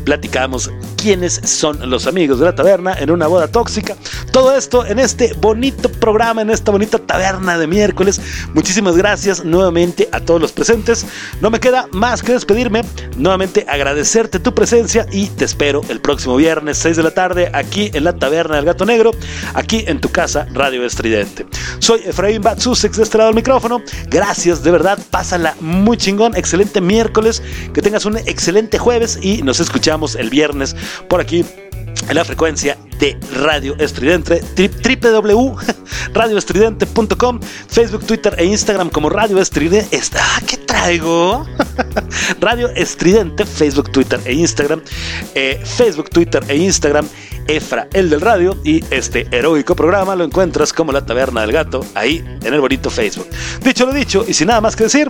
platicamos 0.09 0.71
quiénes 0.97 1.39
son 1.43 1.87
los 1.87 2.07
amigos 2.07 2.39
de 2.39 2.45
la 2.45 2.55
taberna 2.55 2.95
en 2.97 3.11
una 3.11 3.27
boda 3.27 3.47
tóxica. 3.47 3.95
Todo 4.31 4.57
esto 4.57 4.83
en 4.83 4.97
este 4.97 5.33
bonito 5.33 5.87
programa, 5.87 6.41
en 6.41 6.49
esta 6.49 6.71
bonita 6.71 6.97
taberna 6.97 7.59
de 7.59 7.67
miércoles. 7.67 8.19
Muchísimas 8.55 8.97
gracias 8.97 9.45
nuevamente 9.45 10.09
a 10.11 10.19
todos 10.19 10.41
los 10.41 10.51
presentes. 10.51 11.05
No 11.41 11.51
me 11.51 11.59
queda 11.59 11.87
más 11.91 12.23
que 12.23 12.31
despedirme. 12.31 12.81
Nuevamente 13.17 13.67
agradecerte 13.69 14.39
tu 14.39 14.55
presencia 14.55 15.05
y 15.11 15.27
te 15.27 15.45
espero 15.45 15.83
el 15.89 16.01
próximo 16.01 16.37
viernes 16.37 16.79
6 16.79 16.97
de 16.97 17.03
la 17.03 17.11
tarde 17.11 17.51
aquí 17.53 17.91
en 17.93 18.03
la 18.03 18.13
taberna 18.13 18.55
del 18.55 18.65
gato 18.65 18.85
negro, 18.87 19.11
aquí 19.53 19.83
en 19.85 20.01
tu 20.01 20.09
casa 20.09 20.47
Radio 20.53 20.83
Estridente. 20.83 21.45
Soy 21.77 22.01
Efraín 22.03 22.41
Batsusex 22.41 22.97
de 22.97 23.03
este 23.03 23.19
lado 23.19 23.27
del 23.27 23.35
micrófono. 23.35 23.83
Gracias, 24.07 24.63
de 24.63 24.71
verdad, 24.71 24.97
pásala 25.11 25.55
muy 25.59 25.97
chingón. 25.97 26.35
Excelente 26.35 26.81
miércoles, 26.81 27.43
que 27.75 27.83
tengas 27.83 28.05
un 28.05 28.17
excelente 28.17 28.79
jueves 28.79 29.19
y 29.21 29.43
nos 29.43 29.59
escuchamos 29.59 29.98
el 30.15 30.29
viernes 30.29 30.75
por 31.07 31.19
aquí 31.21 31.45
en 32.07 32.15
la 32.15 32.23
frecuencia 32.23 32.77
de 32.99 33.17
Radio 33.35 33.75
Estridente, 33.77 34.41
tri- 34.55 34.69
www.radioestridente.com, 36.13 37.39
Facebook, 37.67 38.05
Twitter 38.05 38.35
e 38.37 38.45
Instagram 38.45 38.89
como 38.89 39.09
Radio 39.09 39.39
Estridente. 39.39 39.95
Está, 39.95 40.23
¿qué 40.47 40.57
traigo? 40.57 41.45
Radio 42.39 42.69
Estridente, 42.69 43.45
Facebook, 43.45 43.91
Twitter 43.91 44.19
e 44.25 44.33
Instagram, 44.33 44.81
eh, 45.35 45.61
Facebook, 45.63 46.09
Twitter 46.09 46.43
e 46.47 46.55
Instagram. 46.57 47.07
Efra, 47.47 47.87
el 47.93 48.11
del 48.11 48.21
radio, 48.21 48.55
y 48.63 48.83
este 48.91 49.25
heroico 49.31 49.75
programa 49.75 50.15
lo 50.15 50.23
encuentras 50.23 50.71
como 50.71 50.91
La 50.91 51.03
Taberna 51.03 51.41
del 51.41 51.51
Gato, 51.51 51.83
ahí 51.95 52.23
en 52.43 52.53
el 52.53 52.61
bonito 52.61 52.91
Facebook. 52.91 53.25
Dicho 53.63 53.87
lo 53.87 53.91
dicho, 53.91 54.23
y 54.27 54.35
sin 54.35 54.49
nada 54.49 54.61
más 54.61 54.75
que 54.75 54.83
decir, 54.83 55.09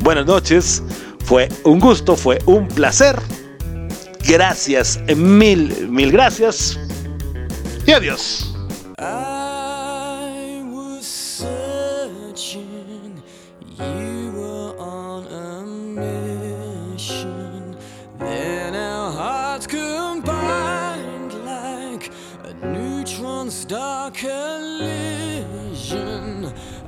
buenas 0.00 0.26
noches, 0.26 0.82
fue 1.24 1.48
un 1.62 1.78
gusto, 1.78 2.16
fue 2.16 2.40
un 2.46 2.66
placer. 2.66 3.16
Gracias, 4.26 4.98
mil, 5.16 5.88
mil 5.88 6.10
gracias. 6.12 6.78
Y 7.86 7.92
adiós. 7.92 8.54
I 8.98 10.62
was 10.70 11.06
searching, 11.06 12.62
you 13.78 14.32
were 14.34 14.74
on 14.78 15.26
a 15.28 15.62
mission. 16.94 17.76
Then 18.18 18.74
our 18.74 19.10
hearts 19.12 19.66
combined 19.66 21.32
like 21.46 22.10
a 22.44 22.52
neutron 22.66 23.50
star 23.50 24.10
collision. 24.10 25.28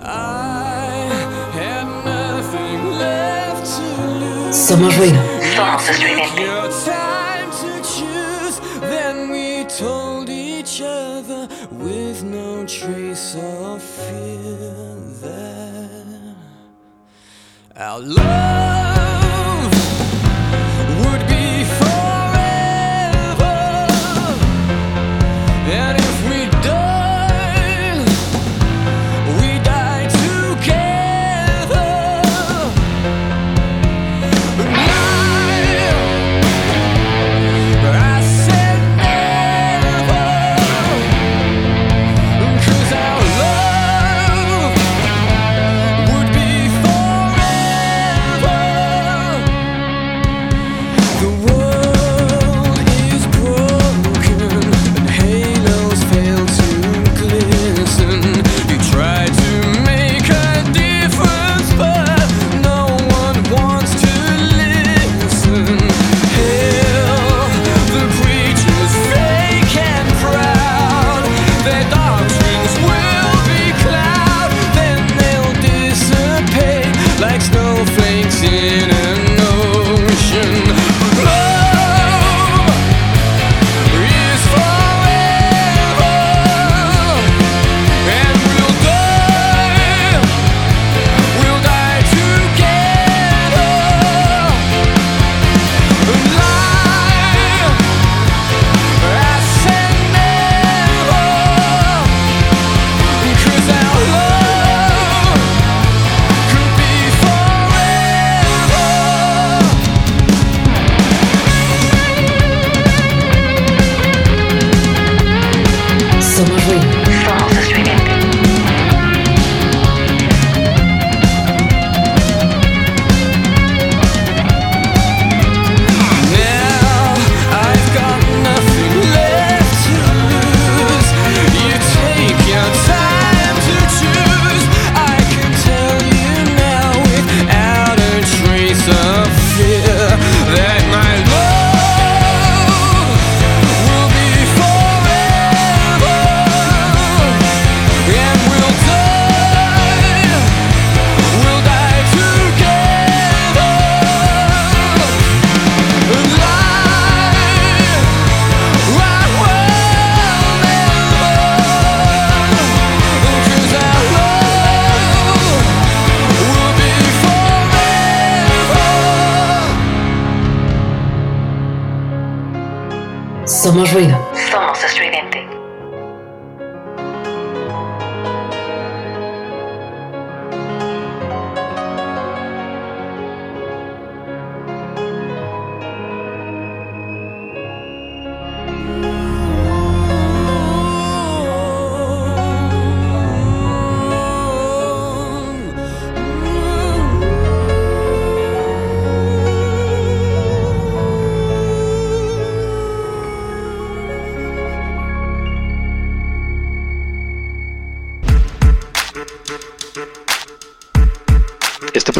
I 0.03 1.09
had 1.53 1.87
nothing 2.05 2.99
left 2.99 3.65
to 3.77 3.83
lose. 4.19 4.57
Somos 4.57 4.95
ruido. 4.97 5.19
Somos. 5.57 7.20
Told 9.79 10.29
each 10.29 10.81
other 10.83 11.49
with 11.71 12.23
no 12.25 12.67
trace 12.67 13.37
of 13.37 13.83
fear 13.83 14.97
that 15.23 16.35
our 17.77 18.01
love 18.01 19.00